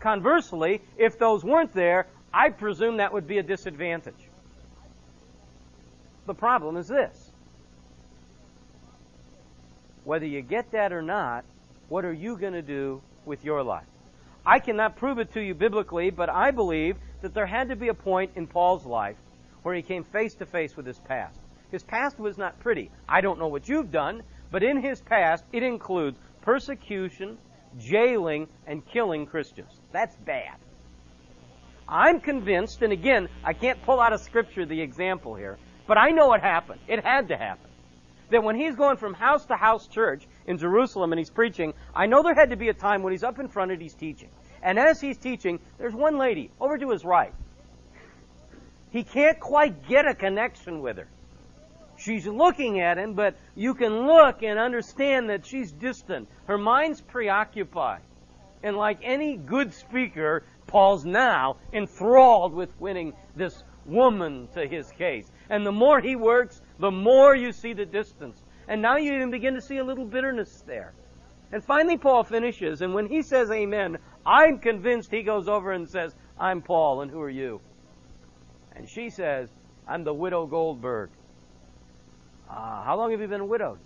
Conversely, 0.00 0.82
if 0.96 1.18
those 1.18 1.44
weren't 1.44 1.72
there, 1.72 2.06
I 2.32 2.50
presume 2.50 2.98
that 2.98 3.12
would 3.12 3.26
be 3.26 3.38
a 3.38 3.42
disadvantage. 3.42 4.14
The 6.26 6.34
problem 6.34 6.76
is 6.76 6.88
this. 6.88 7.30
Whether 10.04 10.26
you 10.26 10.42
get 10.42 10.70
that 10.72 10.92
or 10.92 11.02
not, 11.02 11.44
what 11.88 12.04
are 12.04 12.12
you 12.12 12.36
going 12.36 12.52
to 12.52 12.62
do 12.62 13.00
with 13.24 13.44
your 13.44 13.62
life? 13.62 13.86
I 14.44 14.60
cannot 14.60 14.96
prove 14.96 15.18
it 15.18 15.32
to 15.32 15.40
you 15.40 15.54
biblically, 15.54 16.10
but 16.10 16.28
I 16.28 16.52
believe 16.52 16.96
that 17.22 17.34
there 17.34 17.46
had 17.46 17.70
to 17.70 17.76
be 17.76 17.88
a 17.88 17.94
point 17.94 18.32
in 18.36 18.46
Paul's 18.46 18.86
life 18.86 19.16
where 19.62 19.74
he 19.74 19.82
came 19.82 20.04
face 20.04 20.34
to 20.34 20.46
face 20.46 20.76
with 20.76 20.86
his 20.86 21.00
past. 21.00 21.40
His 21.72 21.82
past 21.82 22.20
was 22.20 22.38
not 22.38 22.60
pretty. 22.60 22.90
I 23.08 23.20
don't 23.20 23.38
know 23.40 23.48
what 23.48 23.68
you've 23.68 23.90
done, 23.90 24.22
but 24.52 24.62
in 24.62 24.80
his 24.80 25.00
past, 25.00 25.44
it 25.52 25.64
includes 25.64 26.18
persecution, 26.42 27.38
jailing, 27.78 28.48
and 28.66 28.84
killing 28.86 29.26
Christians. 29.26 29.70
That's 29.92 30.16
bad. 30.16 30.56
I'm 31.88 32.20
convinced, 32.20 32.82
and 32.82 32.92
again, 32.92 33.28
I 33.44 33.52
can't 33.52 33.80
pull 33.82 34.00
out 34.00 34.12
of 34.12 34.20
Scripture 34.20 34.66
the 34.66 34.80
example 34.80 35.34
here, 35.34 35.58
but 35.86 35.98
I 35.98 36.10
know 36.10 36.32
it 36.32 36.42
happened. 36.42 36.80
It 36.88 37.04
had 37.04 37.28
to 37.28 37.36
happen. 37.36 37.70
That 38.30 38.42
when 38.42 38.56
he's 38.56 38.74
going 38.74 38.96
from 38.96 39.14
house 39.14 39.46
to 39.46 39.56
house 39.56 39.86
church 39.86 40.26
in 40.46 40.58
Jerusalem 40.58 41.12
and 41.12 41.18
he's 41.18 41.30
preaching, 41.30 41.74
I 41.94 42.06
know 42.06 42.22
there 42.22 42.34
had 42.34 42.50
to 42.50 42.56
be 42.56 42.68
a 42.70 42.74
time 42.74 43.04
when 43.04 43.12
he's 43.12 43.22
up 43.22 43.38
in 43.38 43.46
front 43.46 43.70
and 43.70 43.80
he's 43.80 43.94
teaching. 43.94 44.30
And 44.62 44.80
as 44.80 45.00
he's 45.00 45.16
teaching, 45.16 45.60
there's 45.78 45.94
one 45.94 46.18
lady 46.18 46.50
over 46.60 46.76
to 46.76 46.90
his 46.90 47.04
right. 47.04 47.32
He 48.90 49.04
can't 49.04 49.38
quite 49.38 49.86
get 49.88 50.08
a 50.08 50.14
connection 50.14 50.80
with 50.80 50.96
her. 50.96 51.06
She's 51.98 52.26
looking 52.26 52.80
at 52.80 52.98
him, 52.98 53.14
but 53.14 53.36
you 53.54 53.74
can 53.74 54.06
look 54.06 54.42
and 54.42 54.58
understand 54.58 55.30
that 55.30 55.46
she's 55.46 55.72
distant. 55.72 56.28
Her 56.46 56.58
mind's 56.58 57.00
preoccupied. 57.00 58.02
And 58.62 58.76
like 58.76 58.98
any 59.02 59.36
good 59.36 59.72
speaker, 59.72 60.44
Paul's 60.66 61.04
now 61.04 61.56
enthralled 61.72 62.52
with 62.52 62.70
winning 62.80 63.14
this 63.34 63.62
woman 63.84 64.48
to 64.54 64.66
his 64.66 64.90
case. 64.92 65.30
And 65.48 65.64
the 65.64 65.72
more 65.72 66.00
he 66.00 66.16
works, 66.16 66.60
the 66.78 66.90
more 66.90 67.34
you 67.34 67.52
see 67.52 67.72
the 67.72 67.86
distance. 67.86 68.42
And 68.68 68.82
now 68.82 68.96
you 68.96 69.14
even 69.14 69.30
begin 69.30 69.54
to 69.54 69.60
see 69.60 69.78
a 69.78 69.84
little 69.84 70.04
bitterness 70.04 70.64
there. 70.66 70.92
And 71.52 71.62
finally, 71.62 71.96
Paul 71.96 72.24
finishes, 72.24 72.82
and 72.82 72.92
when 72.92 73.06
he 73.06 73.22
says 73.22 73.50
amen, 73.50 73.98
I'm 74.24 74.58
convinced 74.58 75.12
he 75.12 75.22
goes 75.22 75.48
over 75.48 75.70
and 75.70 75.88
says, 75.88 76.12
I'm 76.38 76.60
Paul, 76.60 77.02
and 77.02 77.10
who 77.10 77.20
are 77.20 77.30
you? 77.30 77.60
And 78.74 78.88
she 78.88 79.10
says, 79.10 79.48
I'm 79.86 80.02
the 80.02 80.12
widow 80.12 80.46
Goldberg. 80.46 81.10
Uh, 82.48 82.82
how 82.82 82.96
long 82.96 83.10
have 83.10 83.20
you 83.20 83.28
been 83.28 83.48
widowed? 83.48 83.78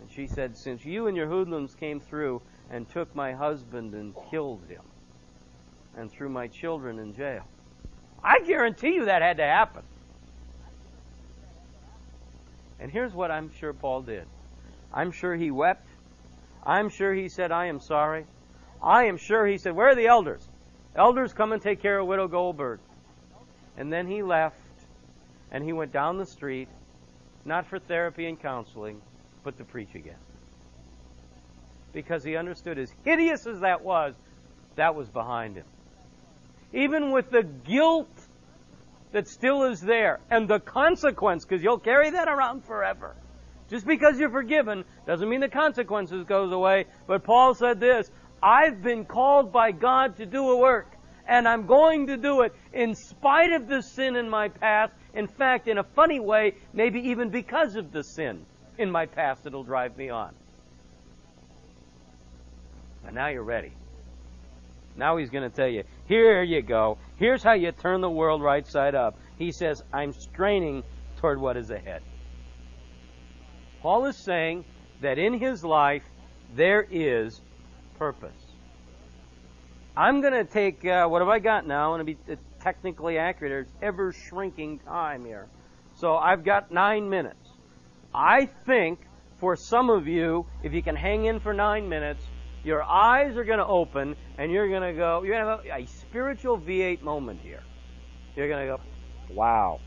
And 0.00 0.10
she 0.10 0.26
said, 0.26 0.56
Since 0.56 0.84
you 0.84 1.06
and 1.06 1.16
your 1.16 1.26
hoodlums 1.26 1.74
came 1.74 2.00
through 2.00 2.42
and 2.70 2.88
took 2.88 3.14
my 3.14 3.32
husband 3.32 3.94
and 3.94 4.14
killed 4.30 4.62
him, 4.68 4.82
and 5.96 6.10
threw 6.10 6.28
my 6.28 6.46
children 6.46 6.98
in 6.98 7.14
jail. 7.14 7.44
I 8.22 8.40
guarantee 8.40 8.94
you 8.94 9.06
that 9.06 9.22
had 9.22 9.38
to 9.38 9.44
happen. 9.44 9.82
And 12.78 12.90
here's 12.90 13.14
what 13.14 13.30
I'm 13.30 13.50
sure 13.52 13.72
Paul 13.72 14.02
did 14.02 14.26
I'm 14.92 15.10
sure 15.10 15.34
he 15.34 15.50
wept. 15.50 15.86
I'm 16.64 16.88
sure 16.88 17.14
he 17.14 17.28
said, 17.28 17.52
I 17.52 17.66
am 17.66 17.80
sorry. 17.80 18.26
I 18.82 19.04
am 19.04 19.16
sure 19.16 19.46
he 19.46 19.56
said, 19.58 19.74
Where 19.74 19.88
are 19.88 19.94
the 19.94 20.06
elders? 20.06 20.48
Elders, 20.94 21.32
come 21.32 21.52
and 21.52 21.62
take 21.62 21.80
care 21.80 21.98
of 21.98 22.06
Widow 22.06 22.28
Goldberg. 22.28 22.80
And 23.76 23.92
then 23.92 24.06
he 24.06 24.22
left 24.22 24.56
and 25.50 25.62
he 25.62 25.72
went 25.72 25.92
down 25.92 26.18
the 26.18 26.26
street 26.26 26.68
not 27.46 27.66
for 27.68 27.78
therapy 27.78 28.26
and 28.26 28.40
counseling, 28.40 29.00
but 29.44 29.56
to 29.58 29.64
preach 29.64 29.94
again. 29.94 30.18
Because 31.92 32.24
he 32.24 32.36
understood, 32.36 32.78
as 32.78 32.92
hideous 33.04 33.46
as 33.46 33.60
that 33.60 33.82
was, 33.82 34.14
that 34.74 34.94
was 34.94 35.08
behind 35.08 35.56
him. 35.56 35.64
Even 36.72 37.12
with 37.12 37.30
the 37.30 37.42
guilt 37.42 38.10
that 39.12 39.28
still 39.28 39.62
is 39.62 39.80
there 39.80 40.20
and 40.30 40.48
the 40.48 40.58
consequence, 40.58 41.44
because 41.44 41.62
you'll 41.62 41.78
carry 41.78 42.10
that 42.10 42.28
around 42.28 42.64
forever. 42.64 43.14
Just 43.70 43.86
because 43.86 44.18
you're 44.18 44.30
forgiven 44.30 44.84
doesn't 45.06 45.28
mean 45.28 45.40
the 45.40 45.48
consequences 45.48 46.24
goes 46.24 46.52
away. 46.52 46.86
But 47.06 47.24
Paul 47.24 47.54
said 47.54 47.80
this, 47.80 48.10
I've 48.42 48.82
been 48.82 49.04
called 49.04 49.52
by 49.52 49.72
God 49.72 50.16
to 50.18 50.26
do 50.26 50.50
a 50.50 50.56
work, 50.56 50.92
and 51.26 51.48
I'm 51.48 51.66
going 51.66 52.08
to 52.08 52.16
do 52.16 52.42
it 52.42 52.52
in 52.72 52.94
spite 52.94 53.52
of 53.52 53.68
the 53.68 53.82
sin 53.82 54.16
in 54.16 54.28
my 54.28 54.48
past 54.48 54.92
in 55.16 55.26
fact, 55.26 55.66
in 55.66 55.78
a 55.78 55.82
funny 55.82 56.20
way, 56.20 56.54
maybe 56.74 57.00
even 57.08 57.30
because 57.30 57.74
of 57.74 57.90
the 57.90 58.04
sin 58.04 58.44
in 58.76 58.90
my 58.90 59.06
past, 59.06 59.46
it'll 59.46 59.64
drive 59.64 59.96
me 59.96 60.10
on. 60.10 60.34
And 63.06 63.14
now 63.14 63.28
you're 63.28 63.42
ready. 63.42 63.72
Now 64.94 65.16
he's 65.16 65.30
going 65.30 65.48
to 65.48 65.54
tell 65.54 65.68
you, 65.68 65.84
here 66.06 66.42
you 66.42 66.60
go. 66.60 66.98
Here's 67.16 67.42
how 67.42 67.54
you 67.54 67.72
turn 67.72 68.02
the 68.02 68.10
world 68.10 68.42
right 68.42 68.66
side 68.66 68.94
up. 68.94 69.18
He 69.38 69.52
says, 69.52 69.82
I'm 69.90 70.12
straining 70.12 70.82
toward 71.16 71.40
what 71.40 71.56
is 71.56 71.70
ahead. 71.70 72.02
Paul 73.80 74.04
is 74.04 74.16
saying 74.16 74.64
that 75.00 75.18
in 75.18 75.38
his 75.38 75.64
life, 75.64 76.02
there 76.54 76.86
is 76.90 77.40
purpose. 77.98 78.32
I'm 79.96 80.20
going 80.20 80.34
to 80.34 80.44
take, 80.44 80.84
uh, 80.84 81.06
what 81.06 81.22
have 81.22 81.28
I 81.28 81.38
got 81.38 81.66
now? 81.66 81.94
I'm 81.94 82.02
going 82.04 82.16
to 82.16 82.26
be 82.26 82.36
technically 82.66 83.16
accurate. 83.16 83.50
There's 83.50 83.74
ever 83.80 84.12
shrinking 84.12 84.80
time 84.80 85.24
here. 85.24 85.46
So 86.00 86.16
I've 86.16 86.44
got 86.44 86.72
nine 86.72 87.08
minutes. 87.08 87.48
I 88.12 88.46
think 88.66 88.98
for 89.38 89.54
some 89.54 89.88
of 89.88 90.08
you, 90.08 90.46
if 90.64 90.72
you 90.72 90.82
can 90.82 90.96
hang 90.96 91.26
in 91.26 91.38
for 91.38 91.54
nine 91.54 91.88
minutes, 91.88 92.24
your 92.64 92.82
eyes 92.82 93.36
are 93.36 93.44
going 93.44 93.60
to 93.60 93.66
open 93.66 94.16
and 94.36 94.50
you're 94.50 94.68
going 94.68 94.82
to 94.82 94.98
go, 94.98 95.22
you're 95.22 95.40
going 95.40 95.62
to 95.62 95.70
have 95.70 95.80
a 95.80 95.86
spiritual 95.86 96.58
V8 96.58 97.02
moment 97.02 97.38
here. 97.40 97.62
You're 98.34 98.48
going 98.48 98.66
to 98.66 98.76
go, 98.76 98.80
wow. 99.32 99.78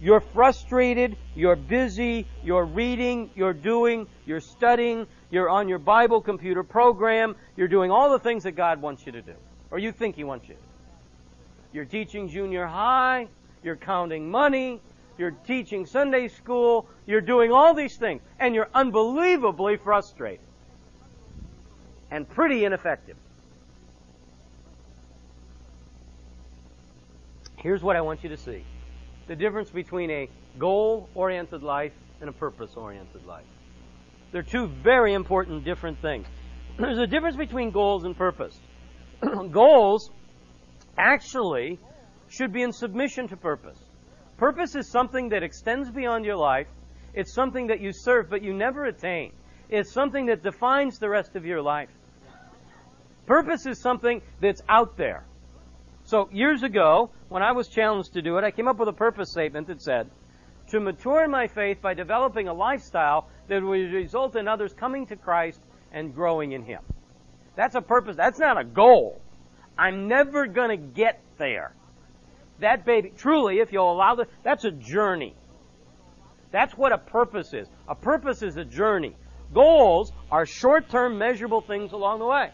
You're 0.00 0.20
frustrated, 0.20 1.16
you're 1.36 1.54
busy, 1.54 2.26
you're 2.42 2.64
reading, 2.64 3.30
you're 3.36 3.52
doing, 3.52 4.08
you're 4.26 4.40
studying, 4.40 5.06
you're 5.30 5.48
on 5.48 5.68
your 5.68 5.78
Bible 5.78 6.22
computer 6.22 6.64
program, 6.64 7.36
you're 7.56 7.68
doing 7.68 7.92
all 7.92 8.10
the 8.10 8.18
things 8.18 8.42
that 8.42 8.52
God 8.52 8.82
wants 8.82 9.06
you 9.06 9.12
to 9.12 9.22
do, 9.22 9.34
or 9.70 9.78
you 9.78 9.92
think 9.92 10.16
He 10.16 10.24
wants 10.24 10.48
you 10.48 10.56
to. 10.56 10.71
You're 11.72 11.84
teaching 11.84 12.28
junior 12.28 12.66
high. 12.66 13.28
You're 13.62 13.76
counting 13.76 14.30
money. 14.30 14.80
You're 15.18 15.30
teaching 15.30 15.86
Sunday 15.86 16.28
school. 16.28 16.86
You're 17.06 17.20
doing 17.20 17.52
all 17.52 17.74
these 17.74 17.96
things. 17.96 18.22
And 18.38 18.54
you're 18.54 18.68
unbelievably 18.74 19.76
frustrated. 19.76 20.44
And 22.10 22.28
pretty 22.28 22.64
ineffective. 22.64 23.16
Here's 27.56 27.82
what 27.82 27.94
I 27.96 28.00
want 28.00 28.22
you 28.24 28.28
to 28.30 28.36
see 28.36 28.64
the 29.28 29.36
difference 29.36 29.70
between 29.70 30.10
a 30.10 30.28
goal 30.58 31.08
oriented 31.14 31.62
life 31.62 31.92
and 32.20 32.28
a 32.28 32.32
purpose 32.32 32.72
oriented 32.76 33.24
life. 33.24 33.44
They're 34.32 34.42
two 34.42 34.66
very 34.66 35.14
important 35.14 35.64
different 35.64 36.02
things. 36.02 36.26
There's 36.78 36.98
a 36.98 37.06
difference 37.06 37.36
between 37.36 37.70
goals 37.70 38.04
and 38.04 38.16
purpose. 38.16 38.58
goals 39.52 40.10
actually 40.96 41.78
should 42.28 42.52
be 42.52 42.62
in 42.62 42.72
submission 42.72 43.28
to 43.28 43.36
purpose. 43.36 43.78
Purpose 44.36 44.74
is 44.74 44.88
something 44.88 45.28
that 45.30 45.42
extends 45.42 45.90
beyond 45.90 46.24
your 46.24 46.36
life. 46.36 46.66
It's 47.14 47.32
something 47.32 47.66
that 47.68 47.80
you 47.80 47.92
serve, 47.92 48.30
but 48.30 48.42
you 48.42 48.54
never 48.54 48.86
attain. 48.86 49.32
It's 49.68 49.92
something 49.92 50.26
that 50.26 50.42
defines 50.42 50.98
the 50.98 51.08
rest 51.08 51.36
of 51.36 51.44
your 51.44 51.62
life. 51.62 51.90
Purpose 53.26 53.66
is 53.66 53.80
something 53.80 54.20
that's 54.40 54.62
out 54.68 54.96
there. 54.96 55.24
So 56.04 56.28
years 56.32 56.62
ago, 56.62 57.10
when 57.28 57.42
I 57.42 57.52
was 57.52 57.68
challenged 57.68 58.14
to 58.14 58.22
do 58.22 58.36
it, 58.38 58.44
I 58.44 58.50
came 58.50 58.66
up 58.66 58.78
with 58.78 58.88
a 58.88 58.92
purpose 58.92 59.30
statement 59.30 59.68
that 59.68 59.80
said, 59.80 60.10
to 60.70 60.80
mature 60.80 61.24
in 61.24 61.30
my 61.30 61.46
faith 61.46 61.80
by 61.80 61.94
developing 61.94 62.48
a 62.48 62.54
lifestyle 62.54 63.28
that 63.48 63.62
would 63.62 63.92
result 63.92 64.36
in 64.36 64.48
others 64.48 64.72
coming 64.72 65.06
to 65.06 65.16
Christ 65.16 65.60
and 65.92 66.14
growing 66.14 66.52
in 66.52 66.62
Him. 66.62 66.80
That's 67.56 67.74
a 67.74 67.82
purpose. 67.82 68.16
That's 68.16 68.38
not 68.38 68.58
a 68.58 68.64
goal. 68.64 69.20
I'm 69.82 70.06
never 70.06 70.46
going 70.46 70.68
to 70.68 70.76
get 70.76 71.20
there. 71.38 71.74
That 72.60 72.84
baby, 72.84 73.12
truly, 73.16 73.58
if 73.58 73.72
you'll 73.72 73.90
allow 73.90 74.14
the, 74.14 74.28
that's 74.44 74.64
a 74.64 74.70
journey. 74.70 75.34
That's 76.52 76.72
what 76.76 76.92
a 76.92 76.98
purpose 76.98 77.52
is. 77.52 77.66
A 77.88 77.96
purpose 77.96 78.42
is 78.42 78.56
a 78.56 78.64
journey. 78.64 79.16
Goals 79.52 80.12
are 80.30 80.46
short-term 80.46 81.18
measurable 81.18 81.62
things 81.62 81.90
along 81.90 82.20
the 82.20 82.26
way. 82.26 82.52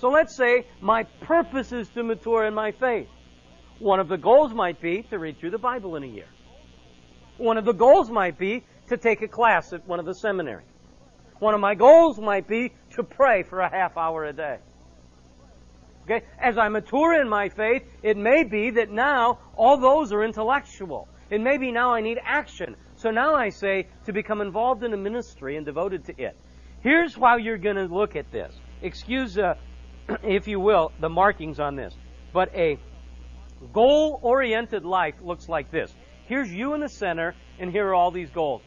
So 0.00 0.10
let's 0.10 0.36
say 0.36 0.66
my 0.82 1.04
purpose 1.22 1.72
is 1.72 1.88
to 1.94 2.02
mature 2.02 2.44
in 2.44 2.52
my 2.52 2.72
faith. 2.72 3.08
One 3.78 3.98
of 3.98 4.08
the 4.08 4.18
goals 4.18 4.52
might 4.52 4.78
be 4.78 5.02
to 5.04 5.18
read 5.18 5.38
through 5.38 5.52
the 5.52 5.58
Bible 5.58 5.96
in 5.96 6.02
a 6.02 6.06
year. 6.06 6.28
One 7.38 7.56
of 7.56 7.64
the 7.64 7.72
goals 7.72 8.10
might 8.10 8.36
be 8.36 8.64
to 8.88 8.98
take 8.98 9.22
a 9.22 9.28
class 9.28 9.72
at 9.72 9.88
one 9.88 9.98
of 9.98 10.04
the 10.04 10.14
seminaries. 10.14 10.68
One 11.38 11.54
of 11.54 11.60
my 11.60 11.74
goals 11.74 12.20
might 12.20 12.46
be 12.46 12.74
to 12.96 13.02
pray 13.02 13.44
for 13.44 13.60
a 13.60 13.70
half 13.70 13.96
hour 13.96 14.26
a 14.26 14.34
day. 14.34 14.58
Okay? 16.06 16.24
As 16.38 16.56
I 16.56 16.68
mature 16.68 17.20
in 17.20 17.28
my 17.28 17.48
faith, 17.48 17.82
it 18.02 18.16
may 18.16 18.44
be 18.44 18.70
that 18.70 18.90
now 18.90 19.38
all 19.56 19.76
those 19.76 20.12
are 20.12 20.22
intellectual. 20.22 21.08
It 21.30 21.40
may 21.40 21.58
be 21.58 21.72
now 21.72 21.92
I 21.92 22.00
need 22.00 22.20
action. 22.24 22.76
So 22.94 23.10
now 23.10 23.34
I 23.34 23.48
say 23.48 23.88
to 24.04 24.12
become 24.12 24.40
involved 24.40 24.84
in 24.84 24.92
a 24.94 24.96
ministry 24.96 25.56
and 25.56 25.66
devoted 25.66 26.04
to 26.06 26.20
it. 26.20 26.36
Here's 26.80 27.14
how 27.14 27.36
you're 27.36 27.58
going 27.58 27.76
to 27.76 27.86
look 27.86 28.14
at 28.14 28.30
this. 28.30 28.54
Excuse, 28.82 29.36
uh, 29.36 29.54
if 30.22 30.46
you 30.46 30.60
will, 30.60 30.92
the 31.00 31.08
markings 31.08 31.58
on 31.58 31.74
this. 31.74 31.94
But 32.32 32.54
a 32.54 32.78
goal 33.72 34.20
oriented 34.22 34.84
life 34.84 35.14
looks 35.20 35.48
like 35.48 35.70
this. 35.72 35.92
Here's 36.26 36.52
you 36.52 36.74
in 36.74 36.80
the 36.80 36.88
center, 36.88 37.34
and 37.58 37.70
here 37.70 37.88
are 37.88 37.94
all 37.94 38.12
these 38.12 38.30
goals. 38.30 38.62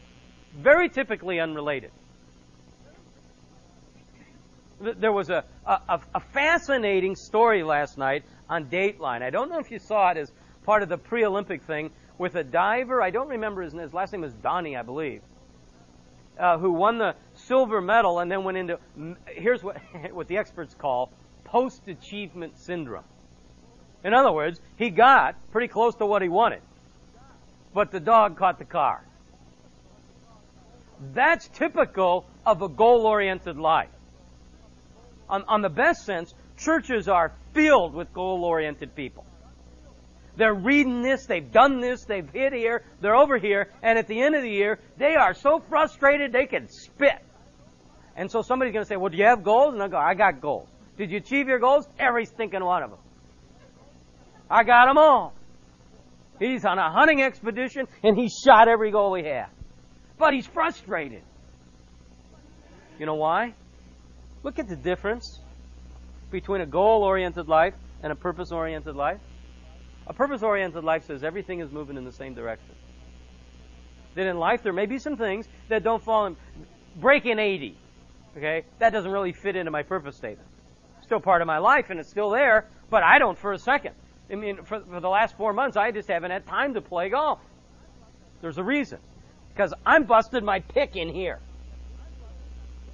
Very 0.54 0.90
typically 0.90 1.40
unrelated. 1.40 1.92
There 4.80 5.12
was 5.12 5.28
a, 5.28 5.44
a, 5.66 6.00
a 6.14 6.20
fascinating 6.20 7.14
story 7.14 7.62
last 7.62 7.98
night 7.98 8.24
on 8.48 8.66
Dateline. 8.66 9.22
I 9.22 9.28
don't 9.28 9.50
know 9.50 9.58
if 9.58 9.70
you 9.70 9.78
saw 9.78 10.10
it 10.10 10.16
as 10.16 10.32
part 10.64 10.82
of 10.82 10.88
the 10.88 10.96
pre 10.96 11.24
Olympic 11.24 11.62
thing 11.62 11.90
with 12.16 12.34
a 12.34 12.44
diver. 12.44 13.02
I 13.02 13.10
don't 13.10 13.28
remember 13.28 13.62
his. 13.62 13.74
His 13.74 13.92
last 13.92 14.12
name 14.12 14.22
was 14.22 14.32
Donnie, 14.34 14.76
I 14.76 14.82
believe. 14.82 15.20
Uh, 16.38 16.56
who 16.56 16.72
won 16.72 16.96
the 16.96 17.14
silver 17.34 17.82
medal 17.82 18.20
and 18.20 18.32
then 18.32 18.42
went 18.44 18.56
into 18.56 18.78
here's 19.26 19.62
what 19.62 19.76
what 20.12 20.28
the 20.28 20.38
experts 20.38 20.74
call 20.74 21.12
post 21.44 21.86
achievement 21.86 22.56
syndrome. 22.58 23.04
In 24.02 24.14
other 24.14 24.32
words, 24.32 24.62
he 24.76 24.88
got 24.88 25.36
pretty 25.52 25.68
close 25.68 25.94
to 25.96 26.06
what 26.06 26.22
he 26.22 26.30
wanted, 26.30 26.62
but 27.74 27.90
the 27.90 28.00
dog 28.00 28.38
caught 28.38 28.58
the 28.58 28.64
car. 28.64 29.04
That's 31.12 31.48
typical 31.48 32.24
of 32.46 32.62
a 32.62 32.68
goal 32.68 33.06
oriented 33.06 33.58
life 33.58 33.90
on, 35.30 35.44
on 35.48 35.62
the 35.62 35.68
best 35.68 36.04
sense, 36.04 36.34
churches 36.58 37.08
are 37.08 37.32
filled 37.54 37.94
with 37.94 38.12
goal 38.12 38.44
oriented 38.44 38.94
people. 38.94 39.24
They're 40.36 40.54
reading 40.54 41.02
this, 41.02 41.26
they've 41.26 41.50
done 41.50 41.80
this, 41.80 42.04
they've 42.04 42.28
hit 42.28 42.52
here, 42.52 42.84
they're 43.00 43.16
over 43.16 43.38
here, 43.38 43.70
and 43.82 43.98
at 43.98 44.06
the 44.06 44.20
end 44.20 44.34
of 44.34 44.42
the 44.42 44.50
year, 44.50 44.78
they 44.96 45.14
are 45.14 45.34
so 45.34 45.62
frustrated 45.68 46.32
they 46.32 46.46
can 46.46 46.68
spit. 46.68 47.22
And 48.16 48.30
so 48.30 48.42
somebody's 48.42 48.72
going 48.72 48.84
to 48.84 48.88
say, 48.88 48.96
Well, 48.96 49.10
do 49.10 49.16
you 49.16 49.24
have 49.24 49.42
goals? 49.42 49.74
And 49.74 49.82
I 49.82 49.88
go, 49.88 49.96
I 49.96 50.14
got 50.14 50.40
goals. 50.40 50.68
Did 50.96 51.10
you 51.10 51.18
achieve 51.18 51.48
your 51.48 51.58
goals? 51.58 51.86
Every 51.98 52.26
stinking 52.26 52.64
one 52.64 52.82
of 52.82 52.90
them. 52.90 52.98
I 54.50 54.64
got 54.64 54.86
them 54.86 54.98
all. 54.98 55.32
He's 56.38 56.64
on 56.64 56.78
a 56.78 56.90
hunting 56.90 57.22
expedition 57.22 57.86
and 58.02 58.16
he 58.16 58.28
shot 58.28 58.68
every 58.68 58.90
goal 58.90 59.14
he 59.14 59.24
had. 59.24 59.46
But 60.18 60.34
he's 60.34 60.46
frustrated. 60.46 61.22
You 62.98 63.06
know 63.06 63.14
why? 63.14 63.54
Look 64.42 64.58
at 64.58 64.68
the 64.68 64.76
difference 64.76 65.40
between 66.30 66.60
a 66.60 66.66
goal 66.66 67.02
oriented 67.02 67.48
life 67.48 67.74
and 68.02 68.12
a 68.12 68.16
purpose 68.16 68.52
oriented 68.52 68.96
life. 68.96 69.20
A 70.06 70.14
purpose 70.14 70.42
oriented 70.42 70.84
life 70.84 71.06
says 71.06 71.22
everything 71.22 71.60
is 71.60 71.70
moving 71.70 71.96
in 71.96 72.04
the 72.04 72.12
same 72.12 72.34
direction. 72.34 72.74
That 74.14 74.26
in 74.26 74.38
life 74.38 74.62
there 74.62 74.72
may 74.72 74.86
be 74.86 74.98
some 74.98 75.16
things 75.16 75.46
that 75.68 75.84
don't 75.84 76.02
fall 76.02 76.26
in 76.26 76.36
break 76.96 77.26
in 77.26 77.38
80. 77.38 77.76
Okay? 78.36 78.64
That 78.78 78.90
doesn't 78.90 79.10
really 79.10 79.32
fit 79.32 79.56
into 79.56 79.70
my 79.70 79.82
purpose 79.82 80.16
statement. 80.16 80.48
Still 81.02 81.20
part 81.20 81.42
of 81.42 81.46
my 81.46 81.58
life 81.58 81.90
and 81.90 82.00
it's 82.00 82.08
still 82.08 82.30
there, 82.30 82.66
but 82.88 83.02
I 83.02 83.18
don't 83.18 83.38
for 83.38 83.52
a 83.52 83.58
second. 83.58 83.94
I 84.30 84.36
mean, 84.36 84.62
for, 84.64 84.80
for 84.80 85.00
the 85.00 85.08
last 85.08 85.36
four 85.36 85.52
months, 85.52 85.76
I 85.76 85.90
just 85.90 86.08
haven't 86.08 86.30
had 86.30 86.46
time 86.46 86.74
to 86.74 86.80
play 86.80 87.08
golf. 87.08 87.40
There's 88.40 88.58
a 88.58 88.64
reason. 88.64 88.98
Because 89.52 89.74
I'm 89.84 90.04
busted 90.04 90.44
my 90.44 90.60
pick 90.60 90.96
in 90.96 91.08
here. 91.08 91.40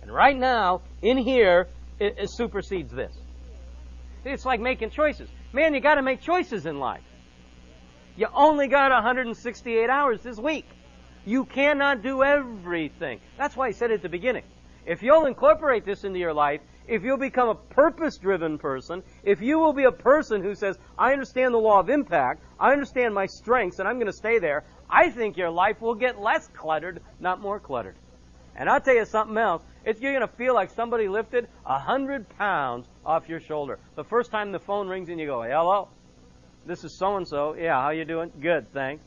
And 0.07 0.15
right 0.15 0.39
now, 0.39 0.83
in 1.03 1.19
here, 1.19 1.67
it, 1.99 2.15
it 2.17 2.31
supersedes 2.31 2.93
this. 2.93 3.13
It's 4.25 4.45
like 4.45 4.61
making 4.61 4.91
choices. 4.91 5.29
Man, 5.53 5.75
you 5.75 5.81
gotta 5.81 6.01
make 6.01 6.21
choices 6.21 6.65
in 6.65 6.79
life. 6.79 7.03
You 8.17 8.29
only 8.33 8.69
got 8.69 8.93
168 8.93 9.91
hours 9.91 10.21
this 10.23 10.39
week. 10.39 10.69
You 11.25 11.45
cannot 11.45 12.05
do 12.05 12.23
everything. 12.23 13.19
That's 13.37 13.57
why 13.57 13.67
I 13.67 13.71
said 13.73 13.91
at 13.91 14.03
the 14.03 14.09
beginning. 14.09 14.45
If 14.87 15.03
you'll 15.03 15.27
incorporate 15.27 15.85
this 15.85 16.05
into 16.05 16.21
your 16.21 16.33
life, 16.33 16.61
if 16.87 17.03
you'll 17.03 17.17
become 17.17 17.49
a 17.49 17.57
purpose 17.57 18.17
driven 18.17 18.59
person, 18.59 19.03
if 19.25 19.43
you 19.43 19.59
will 19.59 19.73
be 19.73 19.85
a 19.85 19.93
person 19.93 20.41
who 20.41 20.55
says, 20.55 20.79
I 20.97 21.15
understand 21.15 21.53
the 21.53 21.59
law 21.59 21.81
of 21.81 21.91
impact, 21.91 22.45
I 22.61 22.71
understand 22.71 23.13
my 23.13 23.27
strengths, 23.27 23.81
and 23.81 23.89
I'm 23.89 23.97
going 23.97 24.07
to 24.07 24.13
stay 24.13 24.39
there, 24.39 24.63
I 24.89 25.11
think 25.11 25.37
your 25.37 25.51
life 25.51 25.81
will 25.81 25.97
get 25.97 26.21
less 26.21 26.47
cluttered, 26.47 27.03
not 27.19 27.41
more 27.41 27.59
cluttered. 27.59 27.97
And 28.59 28.71
I'll 28.71 28.81
tell 28.81 28.95
you 28.95 29.05
something 29.05 29.37
else. 29.37 29.63
It's, 29.87 30.01
you're 30.01 30.13
going 30.13 30.27
to 30.27 30.37
feel 30.37 30.53
like 30.53 30.71
somebody 30.71 31.07
lifted 31.07 31.47
a 31.65 31.79
hundred 31.79 32.29
pounds 32.29 32.89
off 33.05 33.29
your 33.29 33.39
shoulder. 33.39 33.79
The 33.95 34.03
first 34.03 34.33
time 34.33 34.51
the 34.51 34.59
phone 34.59 34.89
rings 34.89 35.09
and 35.09 35.21
you 35.21 35.27
go, 35.27 35.43
hello, 35.43 35.89
this 36.67 36.83
is 36.83 36.99
so 36.99 37.17
and 37.17 37.27
so. 37.27 37.55
Yeah, 37.55 37.81
how 37.81 37.91
you 37.91 38.05
doing? 38.05 38.33
Good, 38.43 38.73
thanks. 38.73 39.05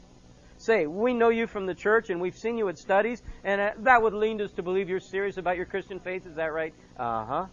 Say, 0.57 0.87
we 0.87 1.13
know 1.13 1.29
you 1.29 1.47
from 1.47 1.65
the 1.65 1.75
church 1.75 2.09
and 2.09 2.21
we've 2.21 2.37
seen 2.37 2.57
you 2.57 2.69
at 2.69 2.77
studies, 2.77 3.21
and 3.43 3.59
uh, 3.59 3.71
that 3.79 4.01
would 4.01 4.13
lead 4.13 4.39
us 4.39 4.51
to 4.53 4.63
believe 4.63 4.87
you're 4.87 5.01
serious 5.01 5.37
about 5.37 5.57
your 5.57 5.65
Christian 5.65 5.99
faith. 5.99 6.25
Is 6.25 6.35
that 6.35 6.53
right? 6.53 6.73
Uh 6.97 7.25
huh. 7.25 7.45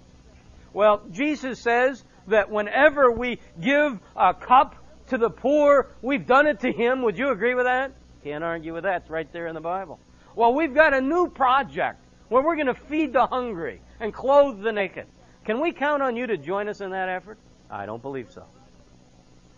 Well, 0.73 1.03
Jesus 1.11 1.61
says 1.61 2.05
that 2.29 2.51
whenever 2.51 3.11
we 3.11 3.41
give 3.61 3.99
a 4.17 4.35
cup 4.35 4.77
to 5.09 5.19
the 5.19 5.31
poor, 5.31 5.89
we've 6.01 6.27
done 6.27 6.47
it 6.47 6.61
to 6.61 6.71
Him. 6.71 7.03
Would 7.03 7.19
you 7.19 7.31
agree 7.31 7.55
with 7.55 7.67
that? 7.67 7.93
Can't 8.23 8.45
argue 8.45 8.75
with 8.75 8.85
that. 8.85 9.03
It's 9.03 9.11
right 9.11 9.33
there 9.33 9.47
in 9.47 9.55
the 9.55 9.61
Bible. 9.61 9.99
Well, 10.35 10.55
we've 10.55 10.75
got 10.75 10.95
a 10.95 11.01
new 11.01 11.29
project 11.29 12.01
where 12.29 12.43
we're 12.43 12.57
going 12.57 12.67
to 12.67 12.75
feed 12.75 13.13
the 13.13 13.27
hungry 13.27 13.81
and 14.01 14.13
clothe 14.13 14.63
the 14.63 14.73
naked. 14.73 15.07
Can 15.45 15.61
we 15.61 15.73
count 15.73 16.03
on 16.03 16.17
you 16.17 16.27
to 16.27 16.37
join 16.37 16.69
us 16.69 16.81
in 16.81 16.91
that 16.91 17.09
effort? 17.09 17.39
I 17.71 17.87
don't 17.87 18.03
believe 18.03 18.31
so. 18.33 18.45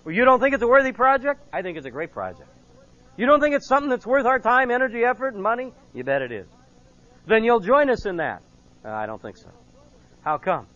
Well, 0.05 0.15
you 0.15 0.25
don't 0.25 0.41
think 0.41 0.55
it's 0.55 0.63
a 0.63 0.69
worthy 0.69 0.93
project? 0.93 1.43
I 1.53 1.63
think 1.63 1.77
it's 1.77 1.87
a 1.87 1.91
great 1.91 2.13
project. 2.13 2.49
You 3.17 3.27
don't 3.27 3.41
think 3.41 3.55
it's 3.55 3.67
something 3.67 3.91
that's 3.91 4.07
worth 4.07 4.27
our 4.27 4.39
time, 4.39 4.71
energy, 4.71 5.05
effort, 5.05 5.35
and 5.35 5.43
money? 5.43 5.73
You 5.93 6.05
bet 6.05 6.23
it 6.23 6.31
is. 6.31 6.47
Then 7.27 7.45
you'll 7.45 7.61
join 7.61 7.91
us 7.91 8.07
in 8.07 8.17
that. 8.17 8.43
Uh, 8.85 8.91
I 8.91 9.07
don't 9.07 9.21
think 9.21 9.37
so. 9.37 9.51
How 10.23 10.39
come? 10.39 10.67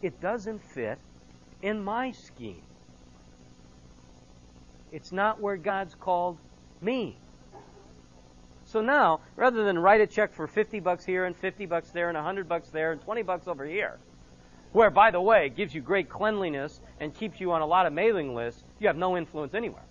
It 0.00 0.20
doesn't 0.20 0.64
fit 0.72 0.98
in 1.60 1.84
my 1.84 2.12
scheme. 2.12 2.62
It's 4.90 5.12
not 5.12 5.40
where 5.40 5.56
God's 5.56 5.94
called 5.94 6.38
me. 6.80 7.16
So 8.72 8.80
now, 8.80 9.20
rather 9.36 9.64
than 9.64 9.78
write 9.78 10.00
a 10.00 10.06
check 10.06 10.32
for 10.32 10.46
50 10.46 10.80
bucks 10.80 11.04
here 11.04 11.26
and 11.26 11.36
50 11.36 11.66
bucks 11.66 11.90
there 11.90 12.08
and 12.08 12.16
100 12.16 12.48
bucks 12.48 12.70
there 12.70 12.92
and 12.92 13.02
20 13.02 13.22
bucks 13.22 13.46
over 13.46 13.66
here, 13.66 13.98
where, 14.72 14.88
by 14.88 15.10
the 15.10 15.20
way, 15.20 15.50
gives 15.50 15.74
you 15.74 15.82
great 15.82 16.08
cleanliness 16.08 16.80
and 16.98 17.14
keeps 17.14 17.38
you 17.38 17.52
on 17.52 17.60
a 17.60 17.66
lot 17.66 17.84
of 17.84 17.92
mailing 17.92 18.34
lists, 18.34 18.64
you 18.80 18.86
have 18.86 18.96
no 18.96 19.18
influence 19.18 19.52
anywhere. 19.52 19.82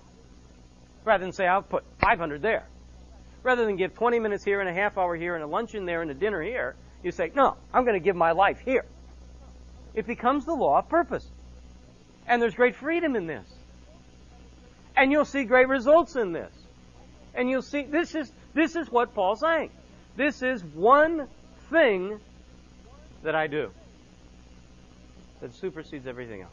Rather 1.05 1.23
than 1.23 1.31
say, 1.31 1.45
I'll 1.45 1.61
put 1.61 1.83
500 1.99 2.41
there. 2.41 2.65
Rather 3.43 3.65
than 3.65 3.75
give 3.75 3.93
20 3.93 4.17
minutes 4.17 4.43
here 4.43 4.61
and 4.61 4.69
a 4.69 4.73
half 4.73 4.97
hour 4.97 5.15
here 5.15 5.35
and 5.35 5.43
a 5.43 5.47
luncheon 5.47 5.85
there 5.85 6.01
and 6.01 6.09
a 6.09 6.15
dinner 6.15 6.41
here, 6.41 6.75
you 7.03 7.11
say, 7.11 7.31
no, 7.35 7.57
I'm 7.71 7.85
going 7.85 7.99
to 7.99 8.03
give 8.03 8.15
my 8.15 8.31
life 8.31 8.61
here. 8.65 8.85
It 9.93 10.07
becomes 10.07 10.45
the 10.45 10.55
law 10.55 10.79
of 10.79 10.89
purpose. 10.89 11.29
And 12.25 12.41
there's 12.41 12.55
great 12.55 12.75
freedom 12.75 13.15
in 13.15 13.27
this. 13.27 13.47
And 14.97 15.11
you'll 15.11 15.25
see 15.25 15.43
great 15.43 15.67
results 15.67 16.15
in 16.15 16.31
this. 16.31 16.51
And 17.35 17.47
you'll 17.49 17.61
see, 17.61 17.83
this 17.83 18.15
is, 18.15 18.31
this 18.53 18.75
is 18.75 18.91
what 18.91 19.13
Paul's 19.13 19.39
saying. 19.39 19.69
This 20.15 20.41
is 20.41 20.63
one 20.63 21.27
thing 21.69 22.19
that 23.23 23.35
I 23.35 23.47
do 23.47 23.71
that 25.39 25.53
supersedes 25.55 26.07
everything 26.07 26.41
else. 26.41 26.51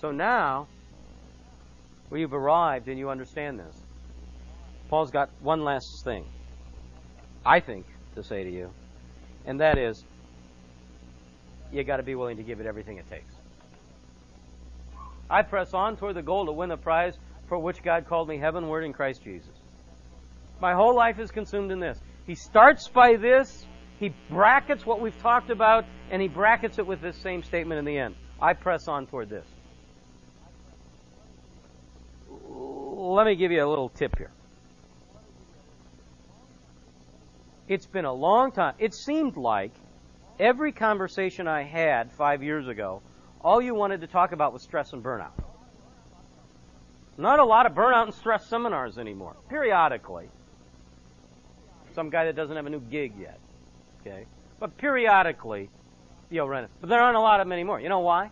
So 0.00 0.10
now, 0.10 0.66
we've 2.10 2.32
arrived 2.32 2.88
and 2.88 2.98
you 2.98 3.08
understand 3.08 3.58
this. 3.58 3.76
Paul's 4.88 5.10
got 5.10 5.30
one 5.40 5.64
last 5.64 6.04
thing, 6.04 6.24
I 7.44 7.60
think, 7.60 7.86
to 8.14 8.22
say 8.22 8.44
to 8.44 8.50
you, 8.50 8.70
and 9.46 9.60
that 9.60 9.78
is 9.78 10.04
you 11.72 11.82
got 11.82 11.96
to 11.96 12.02
be 12.02 12.14
willing 12.14 12.36
to 12.36 12.42
give 12.42 12.60
it 12.60 12.66
everything 12.66 12.98
it 12.98 13.08
takes. 13.08 13.34
I 15.28 15.42
press 15.42 15.72
on 15.74 15.96
toward 15.96 16.14
the 16.14 16.22
goal 16.22 16.46
to 16.46 16.52
win 16.52 16.68
the 16.68 16.76
prize 16.76 17.14
for 17.48 17.58
which 17.58 17.82
God 17.82 18.06
called 18.06 18.28
me 18.28 18.38
heavenward 18.38 18.84
in 18.84 18.92
Christ 18.92 19.22
Jesus. 19.22 19.54
My 20.60 20.74
whole 20.74 20.94
life 20.94 21.18
is 21.18 21.30
consumed 21.30 21.72
in 21.72 21.80
this. 21.80 21.98
He 22.26 22.34
starts 22.34 22.88
by 22.88 23.16
this, 23.16 23.66
he 23.98 24.14
brackets 24.30 24.86
what 24.86 25.00
we've 25.00 25.18
talked 25.20 25.50
about, 25.50 25.84
and 26.10 26.20
he 26.22 26.28
brackets 26.28 26.78
it 26.78 26.86
with 26.86 27.00
this 27.00 27.16
same 27.16 27.42
statement 27.42 27.78
in 27.78 27.84
the 27.84 27.98
end. 27.98 28.14
I 28.40 28.54
press 28.54 28.88
on 28.88 29.06
toward 29.06 29.28
this. 29.28 29.46
Let 32.30 33.26
me 33.26 33.36
give 33.36 33.52
you 33.52 33.64
a 33.64 33.68
little 33.68 33.90
tip 33.90 34.16
here. 34.16 34.30
It's 37.68 37.86
been 37.86 38.04
a 38.04 38.12
long 38.12 38.52
time. 38.52 38.74
It 38.78 38.94
seemed 38.94 39.36
like 39.36 39.72
every 40.38 40.72
conversation 40.72 41.48
I 41.48 41.62
had 41.62 42.12
five 42.12 42.42
years 42.42 42.68
ago, 42.68 43.02
all 43.40 43.60
you 43.60 43.74
wanted 43.74 44.00
to 44.00 44.06
talk 44.06 44.32
about 44.32 44.52
was 44.52 44.62
stress 44.62 44.92
and 44.92 45.02
burnout. 45.02 45.43
Not 47.16 47.38
a 47.38 47.44
lot 47.44 47.66
of 47.66 47.72
burnout 47.72 48.04
and 48.04 48.14
stress 48.14 48.46
seminars 48.48 48.98
anymore. 48.98 49.36
Periodically. 49.48 50.28
Some 51.94 52.10
guy 52.10 52.24
that 52.24 52.34
doesn't 52.34 52.56
have 52.56 52.66
a 52.66 52.70
new 52.70 52.80
gig 52.80 53.12
yet. 53.18 53.38
Okay? 54.00 54.26
But 54.58 54.76
periodically, 54.76 55.70
you'll 56.28 56.48
run 56.48 56.64
it. 56.64 56.70
But 56.80 56.90
there 56.90 57.00
aren't 57.00 57.16
a 57.16 57.20
lot 57.20 57.40
of 57.40 57.46
them 57.46 57.52
anymore. 57.52 57.80
You 57.80 57.88
know 57.88 58.00
why? 58.00 58.30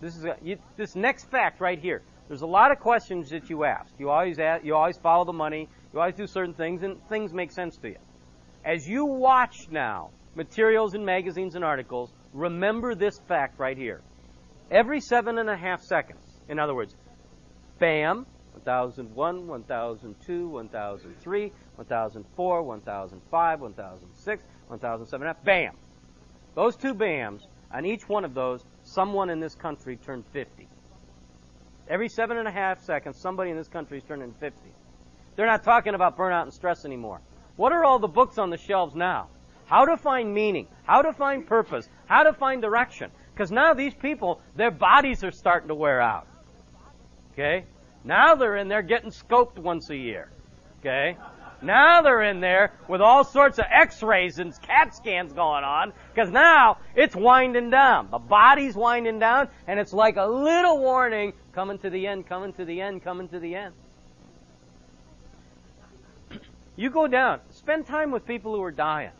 This 0.00 0.16
is 0.16 0.24
a, 0.24 0.36
you, 0.42 0.58
this 0.76 0.96
next 0.96 1.30
fact 1.30 1.60
right 1.60 1.78
here. 1.78 2.02
There's 2.28 2.42
a 2.42 2.46
lot 2.46 2.72
of 2.72 2.78
questions 2.80 3.30
that 3.30 3.48
you 3.48 3.64
ask. 3.64 3.90
You 3.98 4.10
always 4.10 4.38
ask, 4.38 4.64
you 4.64 4.74
always 4.74 4.98
follow 4.98 5.24
the 5.24 5.32
money. 5.32 5.68
You 5.92 6.00
always 6.00 6.14
do 6.14 6.26
certain 6.26 6.54
things, 6.54 6.82
and 6.82 6.96
things 7.08 7.32
make 7.32 7.52
sense 7.52 7.76
to 7.78 7.88
you. 7.88 7.96
as 8.64 8.86
you 8.86 9.06
watch 9.06 9.68
now 9.70 10.10
materials 10.34 10.94
and 10.94 11.04
magazines 11.04 11.54
and 11.54 11.64
articles, 11.64 12.12
remember 12.32 12.94
this 12.94 13.18
fact 13.28 13.58
right 13.58 13.76
here. 13.76 14.02
Every 14.70 15.00
seven 15.00 15.38
and 15.38 15.48
a 15.48 15.56
half 15.56 15.82
seconds, 15.82 16.22
in 16.48 16.58
other 16.58 16.74
words, 16.74 16.94
bam, 17.78 18.26
1001, 18.64 19.46
1002, 19.46 20.48
1003, 20.48 21.52
1004, 21.76 22.62
1005, 22.62 23.60
1006, 23.60 24.44
1007, 24.68 25.34
bam. 25.44 25.76
Those 26.54 26.76
two 26.76 26.94
bams, 26.94 27.42
on 27.72 27.84
each 27.84 28.08
one 28.08 28.24
of 28.24 28.34
those, 28.34 28.64
someone 28.82 29.30
in 29.30 29.40
this 29.40 29.54
country 29.54 29.96
turned 29.96 30.24
50. 30.32 30.68
Every 31.88 32.08
seven 32.08 32.36
and 32.36 32.48
a 32.48 32.50
half 32.50 32.82
seconds, 32.82 33.16
somebody 33.16 33.50
in 33.50 33.56
this 33.56 33.68
country 33.68 33.98
is 33.98 34.04
turning 34.04 34.34
50. 34.40 34.58
They're 35.36 35.46
not 35.46 35.62
talking 35.62 35.94
about 35.94 36.18
burnout 36.18 36.42
and 36.42 36.52
stress 36.52 36.84
anymore. 36.84 37.20
What 37.56 37.72
are 37.72 37.84
all 37.84 37.98
the 37.98 38.08
books 38.08 38.38
on 38.38 38.50
the 38.50 38.56
shelves 38.56 38.94
now? 38.94 39.28
How 39.66 39.84
to 39.84 39.96
find 39.96 40.34
meaning, 40.34 40.66
how 40.84 41.02
to 41.02 41.12
find 41.12 41.46
purpose, 41.46 41.88
how 42.06 42.24
to 42.24 42.32
find 42.32 42.60
direction. 42.60 43.10
Because 43.32 43.50
now 43.52 43.74
these 43.74 43.94
people, 43.94 44.40
their 44.56 44.70
bodies 44.70 45.22
are 45.22 45.30
starting 45.30 45.68
to 45.68 45.74
wear 45.74 46.00
out. 46.00 46.26
Okay? 47.38 47.64
Now 48.02 48.34
they're 48.34 48.56
in 48.56 48.66
there 48.66 48.82
getting 48.82 49.10
scoped 49.10 49.58
once 49.58 49.90
a 49.90 49.96
year. 49.96 50.28
Okay? 50.80 51.16
Now 51.62 52.02
they're 52.02 52.22
in 52.22 52.40
there 52.40 52.72
with 52.88 53.00
all 53.00 53.22
sorts 53.22 53.58
of 53.58 53.66
x-rays 53.70 54.40
and 54.40 54.52
CAT 54.62 54.94
scans 54.94 55.32
going 55.32 55.62
on 55.62 55.92
because 56.12 56.30
now 56.30 56.78
it's 56.96 57.14
winding 57.14 57.70
down. 57.70 58.08
The 58.10 58.18
body's 58.18 58.74
winding 58.74 59.20
down 59.20 59.48
and 59.68 59.78
it's 59.78 59.92
like 59.92 60.16
a 60.16 60.26
little 60.26 60.78
warning 60.78 61.32
coming 61.52 61.78
to 61.78 61.90
the 61.90 62.06
end, 62.08 62.26
coming 62.26 62.52
to 62.54 62.64
the 62.64 62.80
end, 62.80 63.04
coming 63.04 63.28
to 63.28 63.38
the 63.38 63.54
end. 63.54 63.74
You 66.76 66.90
go 66.90 67.08
down, 67.08 67.40
spend 67.50 67.86
time 67.86 68.12
with 68.12 68.24
people 68.24 68.54
who 68.54 68.62
are 68.62 68.70
dying. 68.70 69.10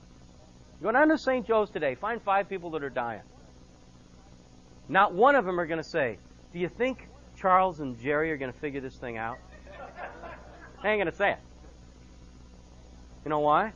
Go 0.80 0.92
down 0.92 1.08
to 1.08 1.18
St. 1.18 1.44
Joe's 1.44 1.70
today, 1.70 1.96
find 1.96 2.22
five 2.22 2.48
people 2.48 2.70
that 2.70 2.84
are 2.84 2.90
dying. 2.90 3.22
Not 4.88 5.12
one 5.12 5.34
of 5.34 5.44
them 5.44 5.58
are 5.58 5.66
going 5.66 5.82
to 5.82 5.88
say, 5.88 6.18
Do 6.52 6.60
you 6.60 6.68
think 6.68 7.08
Charles 7.40 7.80
and 7.80 7.98
Jerry 8.00 8.32
are 8.32 8.36
going 8.36 8.52
to 8.52 8.58
figure 8.58 8.80
this 8.80 8.96
thing 8.96 9.16
out? 9.16 9.38
They 10.82 10.90
ain't 10.90 10.98
going 10.98 11.10
to 11.10 11.16
say 11.16 11.32
it. 11.32 11.38
You 13.24 13.30
know 13.30 13.40
why? 13.40 13.72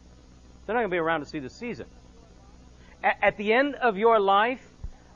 They're 0.67 0.75
not 0.75 0.81
going 0.81 0.91
to 0.91 0.95
be 0.95 0.99
around 0.99 1.21
to 1.21 1.27
see 1.27 1.39
the 1.39 1.51
season. 1.51 1.87
At, 3.03 3.19
at 3.23 3.37
the 3.37 3.53
end 3.53 3.75
of 3.77 3.97
your 3.97 4.19
life, 4.21 4.67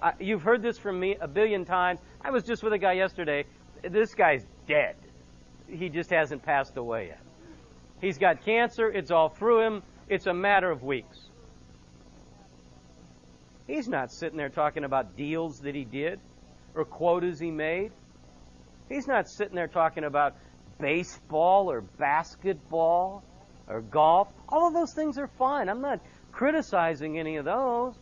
uh, 0.03 0.13
you've 0.21 0.43
heard 0.43 0.63
this 0.63 0.79
from 0.79 0.99
me 0.99 1.17
a 1.21 1.29
billion 1.29 1.65
times. 1.65 2.01
I 2.21 2.31
was 2.31 2.45
just 2.45 2.63
with 2.63 2.73
a 2.73 2.79
guy 2.79 2.93
yesterday. 2.93 3.45
This 3.83 4.15
guy's 4.15 4.45
dead. 4.67 4.97
He 5.69 5.89
just 5.89 6.11
hasn't 6.11 6.43
passed 6.43 6.77
away 6.77 7.09
yet. 7.09 7.21
He's 8.01 8.19
got 8.19 8.45
cancer. 8.45 8.89
It's 8.89 9.11
all 9.11 9.29
through 9.29 9.61
him. 9.61 9.83
It's 10.09 10.27
a 10.27 10.35
matter 10.35 10.71
of 10.71 10.83
weeks. 10.83 11.19
He's 13.67 13.89
not 13.89 14.13
sitting 14.13 14.37
there 14.37 14.49
talking 14.49 14.85
about 14.85 15.17
deals 15.17 15.61
that 15.61 15.75
he 15.75 15.85
did 15.85 16.21
or 16.75 16.85
quotas 16.85 17.41
he 17.41 17.51
made. 17.51 17.91
He's 18.89 19.07
not 19.07 19.29
sitting 19.29 19.55
there 19.55 19.69
talking 19.69 20.05
about 20.05 20.37
baseball 20.81 21.71
or 21.71 21.81
basketball 21.81 23.25
or 23.69 23.81
golf. 23.81 24.29
All 24.49 24.69
of 24.69 24.75
those 24.75 24.93
things 24.93 25.19
are 25.19 25.27
fine. 25.39 25.69
I'm 25.69 25.81
not 25.81 26.01
criticizing 26.33 27.19
any 27.19 27.37
of 27.37 27.45
those. 27.45 27.95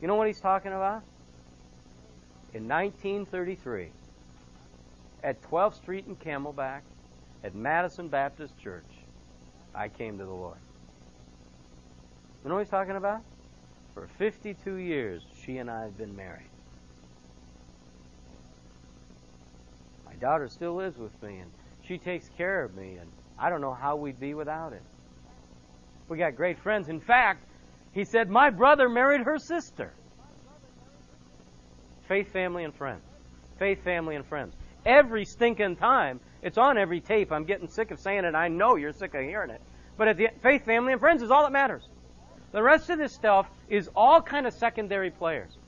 You 0.00 0.08
know 0.08 0.14
what 0.14 0.26
he's 0.26 0.40
talking 0.40 0.72
about? 0.72 1.02
In 2.54 2.68
1933, 2.68 3.90
at 5.22 5.42
12th 5.42 5.74
Street 5.74 6.06
and 6.06 6.18
Camelback, 6.18 6.80
at 7.44 7.54
Madison 7.54 8.08
Baptist 8.08 8.58
Church, 8.58 8.84
I 9.74 9.88
came 9.88 10.18
to 10.18 10.24
the 10.24 10.30
Lord. 10.30 10.58
You 12.42 12.48
know 12.48 12.56
what 12.56 12.62
he's 12.62 12.70
talking 12.70 12.96
about? 12.96 13.22
For 13.94 14.06
52 14.18 14.76
years, 14.76 15.22
she 15.44 15.58
and 15.58 15.70
I 15.70 15.82
have 15.82 15.98
been 15.98 16.14
married. 16.16 16.48
My 20.16 20.28
daughter 20.28 20.48
still 20.48 20.74
lives 20.74 20.96
with 20.96 21.22
me, 21.22 21.40
and 21.40 21.50
she 21.82 21.98
takes 21.98 22.30
care 22.38 22.64
of 22.64 22.74
me, 22.74 22.96
and 22.96 23.10
I 23.38 23.50
don't 23.50 23.60
know 23.60 23.74
how 23.74 23.96
we'd 23.96 24.18
be 24.18 24.32
without 24.32 24.72
it. 24.72 24.82
We 26.08 26.16
got 26.16 26.36
great 26.36 26.58
friends. 26.58 26.88
In 26.88 27.00
fact, 27.00 27.44
he 27.92 28.04
said, 28.04 28.30
My 28.30 28.48
brother 28.48 28.88
married 28.88 29.22
her 29.22 29.38
sister. 29.38 29.92
Faith, 32.08 32.32
family, 32.32 32.64
and 32.64 32.74
friends. 32.74 33.02
Faith, 33.58 33.84
family, 33.84 34.16
and 34.16 34.24
friends. 34.24 34.54
Every 34.86 35.26
stinking 35.26 35.76
time, 35.76 36.20
it's 36.40 36.56
on 36.56 36.78
every 36.78 37.00
tape. 37.00 37.30
I'm 37.30 37.44
getting 37.44 37.68
sick 37.68 37.90
of 37.90 37.98
saying 38.00 38.24
it. 38.24 38.34
I 38.34 38.48
know 38.48 38.76
you're 38.76 38.92
sick 38.92 39.14
of 39.14 39.22
hearing 39.22 39.50
it. 39.50 39.60
But 39.98 40.08
at 40.08 40.16
the 40.16 40.28
faith, 40.42 40.64
family, 40.64 40.92
and 40.92 41.00
friends 41.00 41.22
is 41.22 41.30
all 41.30 41.42
that 41.42 41.52
matters. 41.52 41.86
The 42.52 42.62
rest 42.62 42.88
of 42.88 42.98
this 42.98 43.12
stuff 43.12 43.50
is 43.68 43.90
all 43.94 44.22
kind 44.22 44.46
of 44.46 44.54
secondary 44.54 45.10
players. 45.10 45.58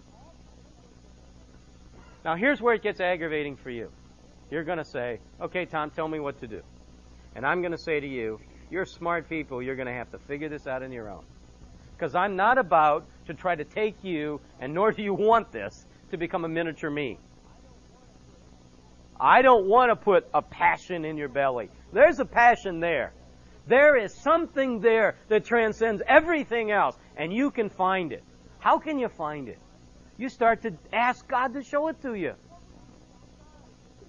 Now 2.24 2.36
here's 2.36 2.62
where 2.62 2.74
it 2.74 2.82
gets 2.82 3.00
aggravating 3.00 3.56
for 3.56 3.70
you. 3.70 3.90
You're 4.50 4.64
going 4.64 4.78
to 4.78 4.84
say, 4.84 5.20
okay, 5.40 5.66
Tom, 5.66 5.90
tell 5.90 6.08
me 6.08 6.20
what 6.20 6.40
to 6.40 6.46
do. 6.46 6.62
And 7.34 7.46
I'm 7.46 7.60
going 7.60 7.72
to 7.72 7.78
say 7.78 8.00
to 8.00 8.06
you, 8.06 8.40
you're 8.70 8.86
smart 8.86 9.28
people. 9.28 9.62
You're 9.62 9.76
going 9.76 9.88
to 9.88 9.94
have 9.94 10.10
to 10.12 10.18
figure 10.18 10.48
this 10.48 10.66
out 10.66 10.82
on 10.82 10.92
your 10.92 11.10
own. 11.10 11.24
Because 11.96 12.14
I'm 12.14 12.36
not 12.36 12.58
about 12.58 13.06
to 13.26 13.34
try 13.34 13.54
to 13.54 13.64
take 13.64 14.02
you, 14.02 14.40
and 14.60 14.72
nor 14.72 14.92
do 14.92 15.02
you 15.02 15.14
want 15.14 15.52
this, 15.52 15.86
to 16.10 16.16
become 16.16 16.44
a 16.44 16.48
miniature 16.48 16.90
me. 16.90 17.18
I 19.20 19.42
don't 19.42 19.66
want 19.66 19.90
to 19.90 19.96
put 19.96 20.28
a 20.32 20.40
passion 20.40 21.04
in 21.04 21.16
your 21.16 21.28
belly. 21.28 21.70
There's 21.92 22.20
a 22.20 22.24
passion 22.24 22.80
there. 22.80 23.12
There 23.66 23.96
is 23.96 24.14
something 24.14 24.80
there 24.80 25.16
that 25.28 25.44
transcends 25.44 26.02
everything 26.06 26.70
else, 26.70 26.96
and 27.16 27.32
you 27.32 27.50
can 27.50 27.68
find 27.68 28.12
it. 28.12 28.22
How 28.60 28.78
can 28.78 28.98
you 28.98 29.08
find 29.08 29.48
it? 29.48 29.58
You 30.16 30.28
start 30.28 30.62
to 30.62 30.72
ask 30.92 31.26
God 31.28 31.54
to 31.54 31.62
show 31.62 31.88
it 31.88 32.00
to 32.02 32.14
you. 32.14 32.34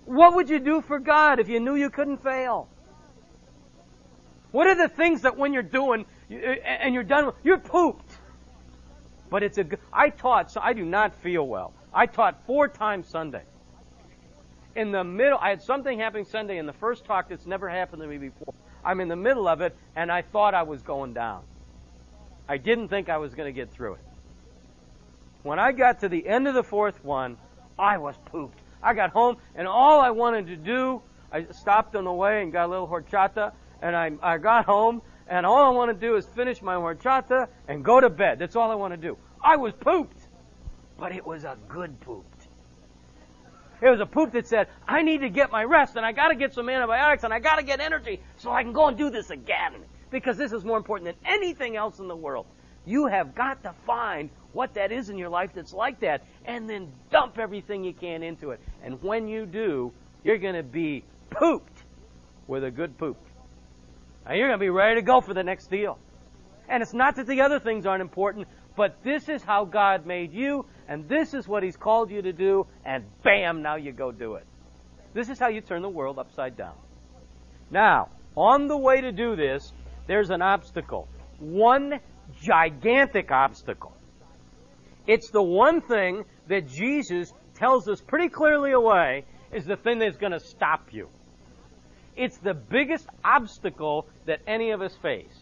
What 0.09 0.33
would 0.33 0.49
you 0.49 0.57
do 0.57 0.81
for 0.81 0.97
God 0.97 1.39
if 1.39 1.49
you 1.49 1.59
knew 1.59 1.75
you 1.75 1.91
couldn't 1.91 2.23
fail? 2.23 2.67
What 4.49 4.65
are 4.65 4.73
the 4.73 4.89
things 4.89 5.21
that 5.21 5.37
when 5.37 5.53
you're 5.53 5.61
doing 5.61 6.07
and 6.31 6.95
you're 6.95 7.03
done, 7.03 7.31
you're 7.43 7.59
pooped? 7.59 8.11
But 9.29 9.43
it's 9.43 9.59
a. 9.59 9.67
I 9.93 10.09
taught, 10.09 10.49
so 10.49 10.61
I 10.63 10.73
do 10.73 10.83
not 10.83 11.13
feel 11.17 11.45
well. 11.45 11.73
I 11.93 12.07
taught 12.07 12.43
four 12.47 12.67
times 12.67 13.07
Sunday. 13.07 13.43
In 14.75 14.91
the 14.91 15.03
middle, 15.03 15.37
I 15.39 15.49
had 15.49 15.61
something 15.61 15.99
happening 15.99 16.25
Sunday 16.25 16.57
in 16.57 16.65
the 16.65 16.73
first 16.73 17.05
talk 17.05 17.29
that's 17.29 17.45
never 17.45 17.69
happened 17.69 18.01
to 18.01 18.07
me 18.07 18.17
before. 18.17 18.55
I'm 18.83 19.01
in 19.01 19.09
the 19.09 19.15
middle 19.15 19.47
of 19.47 19.61
it, 19.61 19.77
and 19.95 20.11
I 20.11 20.23
thought 20.23 20.55
I 20.55 20.63
was 20.63 20.81
going 20.81 21.13
down. 21.13 21.43
I 22.47 22.57
didn't 22.57 22.87
think 22.87 23.09
I 23.09 23.17
was 23.17 23.35
going 23.35 23.53
to 23.53 23.55
get 23.55 23.69
through 23.69 23.93
it. 23.93 24.05
When 25.43 25.59
I 25.59 25.71
got 25.71 25.99
to 25.99 26.09
the 26.09 26.27
end 26.27 26.47
of 26.47 26.55
the 26.55 26.63
fourth 26.63 27.05
one, 27.05 27.37
I 27.77 27.99
was 27.99 28.15
pooped. 28.25 28.59
I 28.81 28.93
got 28.93 29.11
home, 29.11 29.37
and 29.55 29.67
all 29.67 29.99
I 29.99 30.11
wanted 30.11 30.47
to 30.47 30.55
do, 30.55 31.01
I 31.31 31.45
stopped 31.51 31.95
on 31.95 32.05
the 32.05 32.11
way 32.11 32.41
and 32.41 32.51
got 32.51 32.65
a 32.65 32.69
little 32.69 32.87
horchata, 32.87 33.51
and 33.81 33.95
I, 33.95 34.11
I 34.21 34.37
got 34.37 34.65
home, 34.65 35.01
and 35.27 35.45
all 35.45 35.63
I 35.63 35.69
want 35.69 35.91
to 35.91 36.07
do 36.07 36.15
is 36.15 36.25
finish 36.25 36.61
my 36.61 36.75
horchata 36.75 37.47
and 37.67 37.83
go 37.83 37.99
to 37.99 38.09
bed. 38.09 38.39
That's 38.39 38.55
all 38.55 38.71
I 38.71 38.75
want 38.75 38.93
to 38.93 38.97
do. 38.97 39.17
I 39.43 39.57
was 39.57 39.73
pooped, 39.73 40.21
but 40.97 41.11
it 41.13 41.25
was 41.25 41.43
a 41.43 41.57
good 41.67 41.99
pooped. 42.01 42.47
It 43.81 43.89
was 43.89 44.01
a 44.01 44.05
poop 44.05 44.33
that 44.33 44.47
said, 44.47 44.67
I 44.87 45.03
need 45.03 45.21
to 45.21 45.29
get 45.29 45.51
my 45.51 45.63
rest, 45.63 45.95
and 45.95 46.05
I 46.05 46.11
got 46.11 46.29
to 46.29 46.35
get 46.35 46.53
some 46.53 46.69
antibiotics, 46.69 47.23
and 47.23 47.33
I 47.33 47.39
got 47.39 47.57
to 47.57 47.63
get 47.63 47.79
energy 47.79 48.21
so 48.37 48.51
I 48.51 48.63
can 48.63 48.73
go 48.73 48.87
and 48.87 48.97
do 48.97 49.09
this 49.09 49.29
again. 49.29 49.73
Because 50.11 50.37
this 50.37 50.51
is 50.51 50.65
more 50.65 50.75
important 50.75 51.05
than 51.05 51.31
anything 51.31 51.75
else 51.75 51.99
in 51.99 52.07
the 52.07 52.15
world. 52.15 52.47
You 52.89 53.05
have 53.05 53.35
got 53.35 53.61
to 53.63 53.75
find 53.85 54.31
what 54.51 54.73
that 54.73 54.91
is 54.91 55.11
in 55.11 55.17
your 55.19 55.29
life 55.29 55.51
that's 55.53 55.73
like 55.73 55.99
that, 55.99 56.23
and 56.43 56.67
then 56.67 56.91
dump 57.11 57.37
everything 57.37 57.83
you 57.83 57.93
can 57.93 58.23
into 58.23 58.49
it. 58.49 58.59
And 58.83 58.99
when 59.03 59.27
you 59.27 59.45
do, 59.45 59.93
you're 60.23 60.39
going 60.39 60.55
to 60.55 60.63
be 60.63 61.03
pooped 61.29 61.83
with 62.47 62.63
a 62.63 62.71
good 62.71 62.97
poop. 62.97 63.17
Now 64.25 64.33
you're 64.33 64.47
going 64.47 64.57
to 64.57 64.63
be 64.63 64.71
ready 64.71 64.95
to 64.95 65.03
go 65.03 65.21
for 65.21 65.35
the 65.35 65.43
next 65.43 65.69
deal. 65.69 65.99
And 66.67 66.81
it's 66.81 66.95
not 66.95 67.15
that 67.17 67.27
the 67.27 67.41
other 67.41 67.59
things 67.59 67.85
aren't 67.85 68.01
important, 68.01 68.47
but 68.75 69.03
this 69.03 69.29
is 69.29 69.43
how 69.43 69.65
God 69.65 70.07
made 70.07 70.33
you, 70.33 70.65
and 70.87 71.07
this 71.07 71.35
is 71.35 71.47
what 71.47 71.61
He's 71.61 71.77
called 71.77 72.09
you 72.09 72.23
to 72.23 72.33
do, 72.33 72.65
and 72.83 73.03
bam, 73.23 73.61
now 73.61 73.75
you 73.75 73.91
go 73.91 74.11
do 74.11 74.33
it. 74.33 74.47
This 75.13 75.29
is 75.29 75.37
how 75.37 75.49
you 75.49 75.61
turn 75.61 75.83
the 75.83 75.89
world 75.89 76.17
upside 76.17 76.57
down. 76.57 76.73
Now, 77.69 78.09
on 78.35 78.67
the 78.67 78.77
way 78.77 79.01
to 79.01 79.11
do 79.11 79.35
this, 79.35 79.73
there's 80.07 80.31
an 80.31 80.41
obstacle. 80.41 81.07
One 81.37 81.99
gigantic 82.41 83.31
obstacle. 83.31 83.93
It's 85.07 85.29
the 85.29 85.41
one 85.41 85.81
thing 85.81 86.25
that 86.47 86.67
Jesus 86.67 87.33
tells 87.55 87.87
us 87.87 88.01
pretty 88.01 88.29
clearly 88.29 88.71
away 88.71 89.25
is 89.51 89.65
the 89.65 89.75
thing 89.75 89.99
that's 89.99 90.17
going 90.17 90.31
to 90.31 90.39
stop 90.39 90.93
you. 90.93 91.09
It's 92.15 92.37
the 92.37 92.53
biggest 92.53 93.07
obstacle 93.23 94.07
that 94.25 94.41
any 94.45 94.71
of 94.71 94.81
us 94.81 94.95
face. 95.01 95.37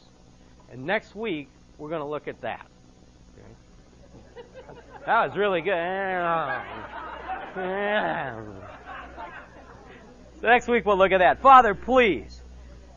And 0.71 0.85
next 0.85 1.15
week, 1.15 1.49
we're 1.77 1.89
going 1.89 2.01
to 2.01 2.07
look 2.07 2.27
at 2.27 2.41
that. 2.41 2.65
Okay? 3.33 4.43
That 5.05 5.27
was 5.27 5.37
really 5.37 5.61
good. 5.61 5.71
Next 10.43 10.67
week, 10.67 10.85
we'll 10.85 10.97
look 10.97 11.11
at 11.11 11.19
that. 11.19 11.41
Father, 11.41 11.73
please 11.73 12.43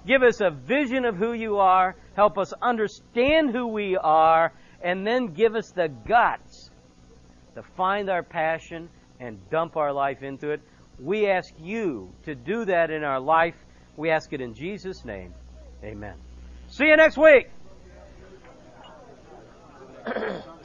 give 0.06 0.22
us 0.22 0.40
a 0.40 0.50
vision 0.50 1.06
of 1.06 1.16
who 1.16 1.32
you 1.32 1.58
are 1.58 1.96
help 2.20 2.36
us 2.36 2.52
understand 2.60 3.50
who 3.50 3.66
we 3.66 3.96
are, 3.96 4.52
and 4.82 5.06
then 5.06 5.28
give 5.28 5.54
us 5.54 5.70
the 5.70 5.88
guts 5.88 6.70
to 7.54 7.62
find 7.78 8.10
our 8.10 8.22
passion 8.22 8.90
and 9.20 9.38
dump 9.48 9.74
our 9.74 9.90
life 9.90 10.22
into 10.22 10.50
it. 10.50 10.60
We 10.98 11.28
ask 11.28 11.54
you 11.58 12.12
to 12.26 12.34
do 12.34 12.66
that 12.66 12.90
in 12.90 13.04
our 13.04 13.20
life. 13.20 13.54
We 13.96 14.10
ask 14.10 14.34
it 14.34 14.42
in 14.42 14.52
Jesus' 14.52 15.02
name. 15.02 15.32
Amen. 15.82 16.16
See 16.68 16.88
you 16.88 16.96
next 16.98 17.16
week. 17.16 17.48